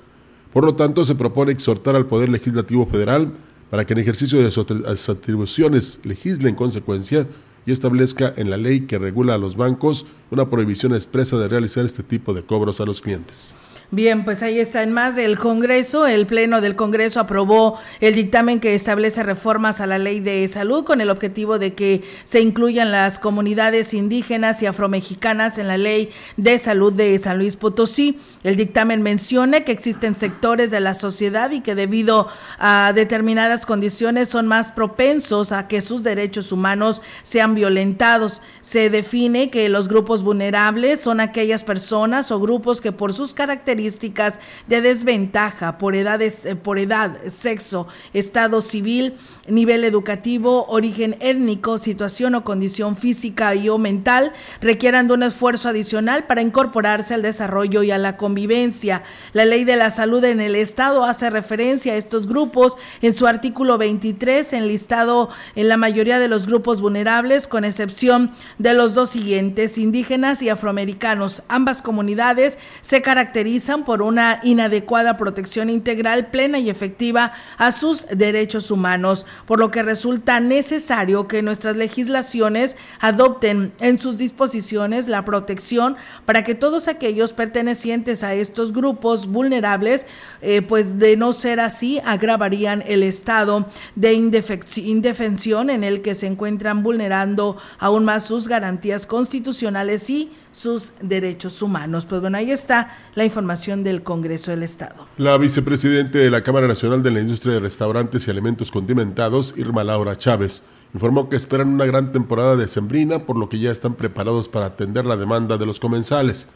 Por 0.53 0.65
lo 0.65 0.75
tanto, 0.77 1.05
se 1.05 1.15
propone 1.15 1.53
exhortar 1.53 1.97
al 1.97 2.07
Poder 2.07 2.29
Legislativo 2.29 2.87
Federal 2.87 3.33
para 3.71 3.85
que 3.85 3.95
en 3.95 3.99
ejercicio 3.99 4.41
de 4.41 4.51
sus 4.51 5.09
atribuciones 5.09 6.01
legisle 6.05 6.49
en 6.49 6.55
consecuencia 6.55 7.27
y 7.67 7.73
establezca 7.73 8.33
en 8.37 8.51
la 8.51 8.57
ley 8.57 8.83
que 8.83 8.99
regula 8.99 9.35
a 9.35 9.39
los 9.39 9.57
bancos 9.57 10.07
una 10.31 10.51
prohibición 10.51 10.95
expresa 10.95 11.37
de 11.39 11.49
realizar 11.49 11.85
este 11.85 12.03
tipo 12.03 12.35
de 12.35 12.43
cobros 12.43 12.81
a 12.81 12.85
los 12.85 13.01
clientes. 13.01 13.55
Bien, 13.91 14.25
pues 14.25 14.43
ahí 14.43 14.59
está 14.59 14.83
en 14.83 14.93
más 14.93 15.15
del 15.15 15.39
Congreso. 15.39 16.07
El 16.07 16.27
Pleno 16.27 16.61
del 16.61 16.75
Congreso 16.75 17.21
aprobó 17.21 17.79
el 18.01 18.17
dictamen 18.17 18.59
que 18.59 18.75
establece 18.75 19.23
reformas 19.23 19.81
a 19.81 19.87
la 19.87 19.99
ley 19.99 20.19
de 20.19 20.49
salud 20.49 20.83
con 20.83 21.01
el 21.01 21.11
objetivo 21.11 21.61
de 21.61 21.75
que 21.75 22.03
se 22.25 22.41
incluyan 22.41 22.91
las 22.91 23.21
comunidades 23.21 23.95
indígenas 23.95 24.63
y 24.63 24.67
afromexicanas 24.67 25.59
en 25.59 25.69
la 25.69 25.79
ley 25.79 26.11
de 26.37 26.59
salud 26.59 26.93
de 26.93 27.17
San 27.19 27.39
Luis 27.39 27.55
Potosí. 27.55 28.19
El 28.45 28.57
dictamen 28.57 29.01
menciona 29.01 29.63
que 29.63 29.73
existen 29.73 30.15
sectores 30.15 30.71
de 30.71 30.79
la 30.79 30.93
sociedad 30.93 31.51
y 31.51 31.63
que 31.63 31.75
debido 31.75 32.29
a 32.59 32.93
determinadas 32.95 33.65
condiciones 33.65 34.29
son 34.29 34.47
más 34.47 34.71
propensos 34.71 35.51
a 35.51 35.67
que 35.67 35.81
sus 35.81 36.03
derechos 36.03 36.53
humanos 36.53 37.01
sean 37.23 37.55
violentados. 37.55 38.43
Se 38.61 38.91
define 38.91 39.49
que 39.49 39.71
los 39.71 39.89
grupos 39.89 40.23
vulnerables 40.23 41.01
son 41.01 41.21
aquellas 41.21 41.65
personas 41.65 42.31
o 42.31 42.39
grupos 42.39 42.83
que 42.83 42.93
por 42.93 43.15
sus 43.15 43.33
características 43.33 44.39
de 44.67 44.83
desventaja, 44.83 45.79
por, 45.79 45.97
edades, 45.97 46.45
eh, 46.45 46.55
por 46.55 46.79
edad, 46.79 47.17
sexo, 47.27 47.89
estado 48.13 48.61
civil, 48.61 49.15
nivel 49.49 49.85
educativo, 49.85 50.67
origen 50.69 51.17
étnico, 51.21 51.79
situación 51.79 52.35
o 52.35 52.45
condición 52.45 52.97
física 52.97 53.55
y 53.55 53.69
o 53.69 53.79
mental 53.79 54.33
requieran 54.61 55.09
de 55.09 55.15
un 55.15 55.23
esfuerzo 55.23 55.69
adicional 55.69 56.25
para 56.27 56.43
incorporarse 56.43 57.15
al 57.15 57.23
desarrollo 57.23 57.83
y 57.83 57.91
a 57.91 57.99
la 57.99 58.17
convivencia. 58.17 59.03
La 59.33 59.45
ley 59.45 59.65
de 59.65 59.77
la 59.77 59.91
salud 59.91 60.25
en 60.25 60.41
el 60.41 60.57
Estado 60.57 61.05
hace 61.05 61.31
referencia 61.31 61.93
a 61.93 61.97
estos 61.97 62.27
grupos 62.27 62.77
en 63.03 63.15
su 63.15 63.27
artículo 63.27 63.79
23, 63.79 64.53
enlistado 64.53 65.29
en 65.55 65.69
la 65.69 65.77
mayoría 65.77 66.19
de 66.19 66.29
los 66.29 66.47
grupos 66.47 66.81
vulnerables, 66.81 67.47
con 67.47 67.65
excepción 67.65 68.33
de 68.59 68.75
los 68.75 68.95
dos 68.95 69.11
siguientes, 69.11 69.79
indígenas 69.79 70.43
y 70.43 70.49
afroamericanos. 70.49 71.43
Ambas 71.49 71.83
comunidades 71.83 72.59
se 72.81 73.03
caracterizan 73.03 73.85
por 73.85 74.03
una 74.03 74.41
inadecuada 74.43 75.17
protección 75.17 75.71
integral, 75.71 76.29
plena 76.29 76.59
y 76.59 76.71
efectiva 76.71 77.33
a 77.59 77.73
sus 77.73 78.07
derechos 78.09 78.71
humanos 78.71 79.27
por 79.47 79.59
lo 79.59 79.71
que 79.71 79.83
resulta 79.83 80.41
necesario 80.41 81.29
que 81.29 81.43
nuestras 81.43 81.77
legislaciones 81.77 82.77
adopten 83.01 83.73
en 83.81 83.99
sus 83.99 84.19
disposiciones 84.19 85.09
la 85.09 85.25
protección 85.25 85.97
para 86.25 86.45
que 86.45 86.55
todos 86.55 86.89
aquellos 86.89 87.33
pertenecientes 87.33 88.23
a 88.23 88.35
estos 88.35 88.73
grupos 88.73 89.27
vulnerables, 89.27 90.07
eh, 90.43 90.63
pues 90.63 90.99
de 90.99 91.17
no 91.17 91.33
ser 91.33 91.61
así, 91.61 92.01
agravarían 92.05 92.83
el 92.87 93.03
estado 93.03 93.67
de 93.95 94.15
indefensión 94.15 95.71
en 95.71 95.85
el 95.85 96.03
que 96.03 96.15
se 96.15 96.27
encuentran 96.27 96.83
vulnerando 96.83 97.57
aún 97.79 98.05
más 98.05 98.25
sus 98.25 98.49
garantías 98.49 99.07
constitucionales 99.07 100.09
y 100.11 100.31
sus 100.55 100.93
derechos 101.01 101.61
humanos. 101.63 102.07
Pues 102.07 102.21
bueno, 102.21 102.39
ahí 102.39 102.51
está 102.51 102.97
la 103.15 103.25
información 103.25 103.83
del 103.83 104.03
Congreso 104.03 104.53
del 104.53 104.63
Estado. 104.63 105.07
La 105.19 105.37
vicepresidente 105.37 106.19
de 106.19 106.31
la 106.31 106.43
Cámara 106.43 106.69
Nacional 106.69 107.03
de 107.03 107.11
la 107.11 107.21
Industria 107.21 107.55
de 107.55 107.61
Restaurantes 107.61 108.27
y 108.27 108.31
Alimentos 108.31 108.71
Condimentados, 108.71 109.24
Irma 109.57 109.85
Laura 109.85 110.19
Chávez, 110.19 110.65
informó 110.93 111.29
que 111.29 111.37
esperan 111.37 111.69
una 111.69 111.87
gran 111.87 112.13
temporada 112.13 112.57
de 112.57 112.69
sembrina, 112.69 113.21
por 113.21 113.37
lo 113.37 113.49
que 113.49 113.59
ya 113.59 113.71
están 113.71 113.95
preparados 113.95 114.49
para 114.49 114.67
atender 114.67 115.07
la 115.07 115.17
demanda 115.17 115.57
de 115.57 115.67
los 115.67 115.81
comensales. 115.81 116.51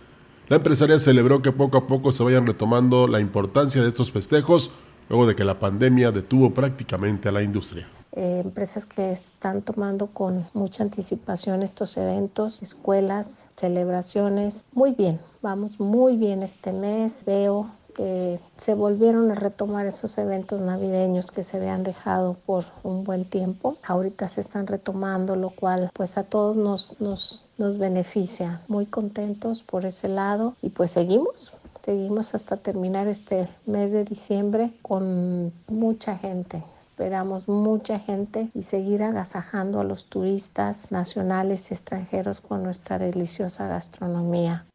La 0.48 0.56
empresaria 0.56 0.98
celebró 0.98 1.42
que 1.42 1.52
poco 1.52 1.78
a 1.78 1.86
poco 1.86 2.12
se 2.12 2.22
vayan 2.22 2.46
retomando 2.46 3.08
la 3.08 3.20
importancia 3.20 3.82
de 3.82 3.88
estos 3.88 4.12
festejos, 4.12 4.72
luego 5.08 5.26
de 5.26 5.34
que 5.34 5.44
la 5.44 5.58
pandemia 5.58 6.12
detuvo 6.12 6.52
prácticamente 6.52 7.28
a 7.28 7.32
la 7.32 7.42
industria. 7.42 7.88
Eh, 8.12 8.40
empresas 8.44 8.86
que 8.86 9.12
están 9.12 9.62
tomando 9.62 10.08
con 10.08 10.46
mucha 10.54 10.82
anticipación 10.82 11.62
estos 11.62 11.96
eventos, 11.96 12.62
escuelas, 12.62 13.48
celebraciones. 13.56 14.64
Muy 14.72 14.92
bien, 14.92 15.20
vamos 15.42 15.78
muy 15.78 16.16
bien 16.16 16.42
este 16.42 16.72
mes. 16.72 17.24
Veo 17.26 17.70
que 17.99 18.38
se 18.57 18.74
volvieron 18.74 19.32
a 19.32 19.34
retomar 19.34 19.86
esos 19.86 20.16
eventos 20.18 20.61
navideños 20.61 21.32
que 21.32 21.42
se 21.42 21.57
habían 21.57 21.82
dejado 21.82 22.36
por 22.46 22.64
un 22.84 23.03
buen 23.03 23.24
tiempo. 23.24 23.76
Ahorita 23.84 24.28
se 24.28 24.40
están 24.40 24.68
retomando, 24.68 25.34
lo 25.34 25.51
cual 25.51 25.90
pues 25.92 26.16
a 26.16 26.22
todos 26.22 26.57
nos, 26.57 26.94
nos, 27.01 27.44
nos 27.59 27.76
beneficia. 27.76 28.61
Muy 28.68 28.86
contentos 28.86 29.62
por 29.62 29.84
ese 29.84 30.07
lado 30.07 30.55
y 30.62 30.70
pues 30.70 30.92
seguimos. 30.92 31.53
Seguimos 31.84 32.36
hasta 32.36 32.57
terminar 32.57 33.09
este 33.09 33.49
mes 33.66 33.90
de 33.90 34.05
diciembre 34.05 34.70
con 34.82 35.53
mucha 35.66 36.18
gente, 36.18 36.62
Esperamos 36.78 37.46
mucha 37.46 38.01
gente 38.01 38.51
y 38.55 38.62
seguir 38.62 39.05
agasajando 39.05 39.80
a 39.80 39.84
los 39.84 40.07
turistas 40.07 40.90
nacionales 40.90 41.70
y 41.70 41.74
extranjeros 41.74 42.40
con 42.40 42.64
nuestra 42.64 42.99
deliciosa 42.99 43.68
gastronomía. 43.68 44.66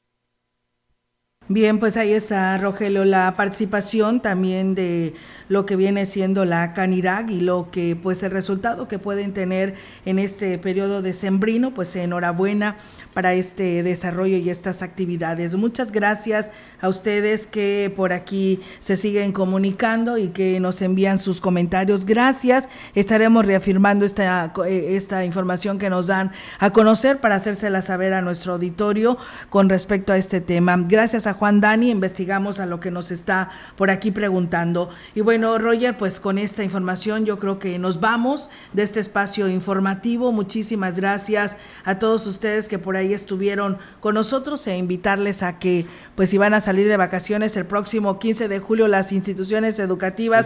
Bien, 1.50 1.78
pues 1.78 1.98
ahí 1.98 2.14
está, 2.14 2.58
Rogelio, 2.58 3.04
la 3.04 3.34
participación 3.36 4.22
también 4.22 4.76
de 4.76 5.14
lo 5.50 5.66
que 5.66 5.76
viene 5.76 6.06
siendo 6.06 6.46
la 6.46 6.72
Canirag 6.74 7.30
y 7.30 7.42
lo 7.42 7.70
que, 7.70 7.98
pues, 7.98 8.24
el 8.24 8.32
resultado 8.32 8.88
que 8.88 8.98
pueden 8.98 9.34
tener 9.34 9.76
en 10.06 10.20
este 10.20 10.58
periodo 10.58 11.02
de 11.02 11.12
sembrino, 11.12 11.74
pues 11.74 11.98
enhorabuena 11.98 12.78
para 13.14 13.34
este 13.34 13.84
desarrollo 13.84 14.38
y 14.38 14.50
estas 14.50 14.82
actividades. 14.82 15.56
Muchas 15.56 15.92
gracias 15.92 16.52
a 16.82 16.90
ustedes 16.90 17.48
que 17.48 17.94
por 17.96 18.14
aquí 18.14 18.62
se 18.80 18.98
siguen 18.98 19.32
comunicando 19.32 20.18
y 20.18 20.30
que 20.30 20.60
nos 20.60 20.82
envían 20.82 21.20
sus 21.20 21.40
comentarios. 21.40 22.06
Gracias. 22.06 22.68
Estaremos 22.96 23.46
reafirmando 23.46 24.06
esta, 24.06 24.54
eh, 24.66 24.96
esta 24.96 25.26
información 25.26 25.80
que 25.80 25.90
nos 25.90 26.08
dan 26.08 26.32
a 26.60 26.72
conocer 26.72 27.20
para 27.20 27.36
hacérsela 27.36 27.82
saber 27.82 28.14
a 28.14 28.22
nuestro 28.22 28.54
auditorio 28.54 29.18
con 29.50 29.70
respecto 29.70 30.14
a 30.14 30.18
este 30.18 30.42
tema. 30.42 30.78
Gracias 30.78 31.28
a 31.28 31.34
Juan 31.34 31.62
Dani, 31.62 31.90
investigamos 31.92 32.60
a 32.60 32.66
lo 32.66 32.80
que 32.80 32.92
nos 32.92 33.12
está 33.12 33.52
por 33.76 33.90
aquí 33.90 34.12
preguntando. 34.12 34.90
Y 35.16 35.22
bueno, 35.22 35.58
Roger, 35.58 35.98
pues 35.98 36.20
con 36.20 36.38
esta 36.38 36.64
información 36.64 37.26
yo 37.26 37.40
creo 37.40 37.60
que 37.60 37.78
nos 37.80 38.00
vamos 38.00 38.50
de 38.74 38.84
este 38.84 39.00
espacio 39.00 39.48
informativo. 39.48 40.32
Muchísimas 40.32 40.98
gracias 40.98 41.58
a 41.86 42.00
todos 42.00 42.26
ustedes 42.28 42.68
que 42.68 42.80
por 42.80 42.98
ahí 42.98 43.03
ahí 43.04 43.14
estuvieron 43.14 43.78
con 44.00 44.16
nosotros 44.16 44.66
e 44.68 44.78
invitarles 44.78 45.44
a 45.44 45.60
que, 45.60 45.86
pues 46.16 46.30
si 46.30 46.38
van 46.38 46.54
a 46.54 46.62
salir 46.62 46.88
de 46.88 46.96
vacaciones 46.96 47.58
el 47.58 47.66
próximo 47.66 48.20
15 48.20 48.48
de 48.48 48.60
julio, 48.60 48.88
las 48.88 49.12
instituciones 49.12 49.80
educativas, 49.80 50.46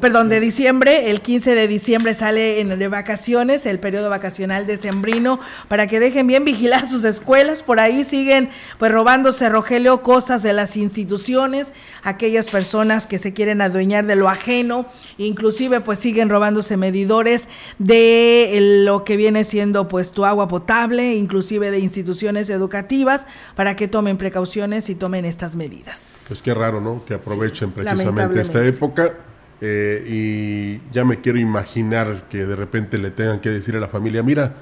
perdón, 0.00 0.30
de 0.30 0.40
diciembre, 0.40 1.10
el 1.10 1.20
15 1.20 1.54
de 1.54 1.68
diciembre 1.68 2.14
sale 2.14 2.60
en, 2.60 2.78
de 2.78 2.88
vacaciones, 2.88 3.66
el 3.66 3.80
periodo 3.80 4.08
vacacional 4.08 4.66
decembrino, 4.66 5.40
para 5.68 5.86
que 5.88 6.00
dejen 6.00 6.26
bien 6.26 6.44
vigilar 6.44 6.88
sus 6.88 7.04
escuelas, 7.04 7.62
por 7.62 7.80
ahí 7.80 8.02
siguen 8.02 8.48
pues 8.78 8.90
robándose, 8.90 9.50
Rogelio, 9.50 10.02
cosas 10.02 10.42
de 10.42 10.54
las 10.54 10.76
instituciones, 10.76 11.72
aquellas 12.02 12.46
personas 12.46 13.06
que 13.06 13.18
se 13.18 13.34
quieren 13.34 13.60
adueñar 13.60 14.06
de 14.06 14.16
lo 14.16 14.30
ajeno, 14.30 14.86
inclusive 15.18 15.80
pues 15.80 15.98
siguen 15.98 16.30
robándose 16.30 16.78
medidores 16.78 17.48
de 17.78 18.82
lo 18.84 19.04
que 19.04 19.18
viene 19.18 19.44
siendo 19.44 19.88
pues 19.88 20.12
tu 20.12 20.24
agua 20.24 20.48
potable, 20.48 21.14
inclusive 21.14 21.70
de 21.70 21.80
instituciones 21.80 22.48
educativas, 22.48 23.22
para 23.54 23.76
que 23.76 23.88
tomen 23.88 24.16
precauciones 24.16 24.77
y 24.88 24.94
tomen 24.94 25.24
estas 25.24 25.56
medidas. 25.56 26.24
Pues 26.28 26.42
qué 26.42 26.54
raro, 26.54 26.80
¿no? 26.80 27.04
Que 27.04 27.14
aprovechen 27.14 27.72
precisamente 27.72 28.40
esta 28.40 28.64
época. 28.64 29.12
Eh, 29.60 30.04
y 30.08 30.94
ya 30.94 31.04
me 31.04 31.20
quiero 31.20 31.38
imaginar 31.38 32.28
que 32.28 32.46
de 32.46 32.54
repente 32.54 32.98
le 32.98 33.10
tengan 33.10 33.40
que 33.40 33.50
decir 33.50 33.74
a 33.76 33.80
la 33.80 33.88
familia, 33.88 34.22
mira, 34.22 34.54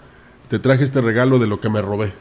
te 0.48 0.58
traje 0.58 0.84
este 0.84 1.00
regalo 1.00 1.38
de 1.38 1.46
lo 1.46 1.60
que 1.60 1.68
me 1.68 1.82
robé. 1.82 2.12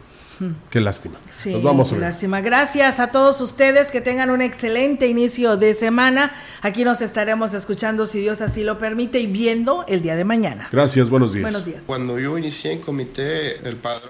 Qué 0.69 0.81
lástima. 0.81 1.15
Sí, 1.31 1.53
Nos 1.53 1.63
vamos 1.63 1.93
qué 1.93 1.97
lástima. 1.99 2.41
Gracias 2.41 2.99
a 2.99 3.07
todos 3.07 3.39
ustedes, 3.39 3.91
que 3.91 4.01
tengan 4.01 4.29
un 4.29 4.41
excelente 4.41 5.07
inicio 5.07 5.55
de 5.55 5.73
semana. 5.73 6.33
Aquí 6.61 6.83
nos 6.83 7.01
estaremos 7.01 7.53
escuchando, 7.53 8.05
si 8.05 8.19
Dios 8.19 8.41
así 8.41 8.63
lo 8.63 8.77
permite, 8.77 9.19
y 9.19 9.27
viendo 9.27 9.85
el 9.87 10.01
día 10.01 10.15
de 10.15 10.25
mañana. 10.25 10.67
Gracias, 10.71 11.09
buenos 11.09 11.33
días. 11.33 11.43
Buenos 11.43 11.65
días. 11.65 11.83
Cuando 11.85 12.19
yo 12.19 12.37
inicié 12.37 12.73
en 12.73 12.81
comité, 12.81 13.65
el 13.65 13.77
padre... 13.77 14.09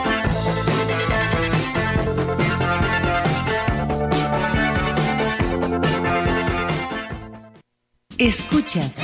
Escuchas 8.21 8.95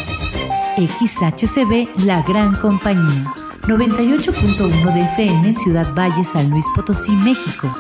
XHCB 0.78 2.06
La 2.06 2.22
Gran 2.22 2.54
Compañía, 2.54 3.34
98.1 3.64 4.94
de 4.94 5.02
FM 5.02 5.48
en 5.48 5.58
Ciudad 5.58 5.92
Valle, 5.96 6.24
San 6.24 6.52
Luis 6.52 6.68
Potosí, 6.76 7.14
México, 7.14 7.76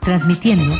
transmitiendo 0.00 0.76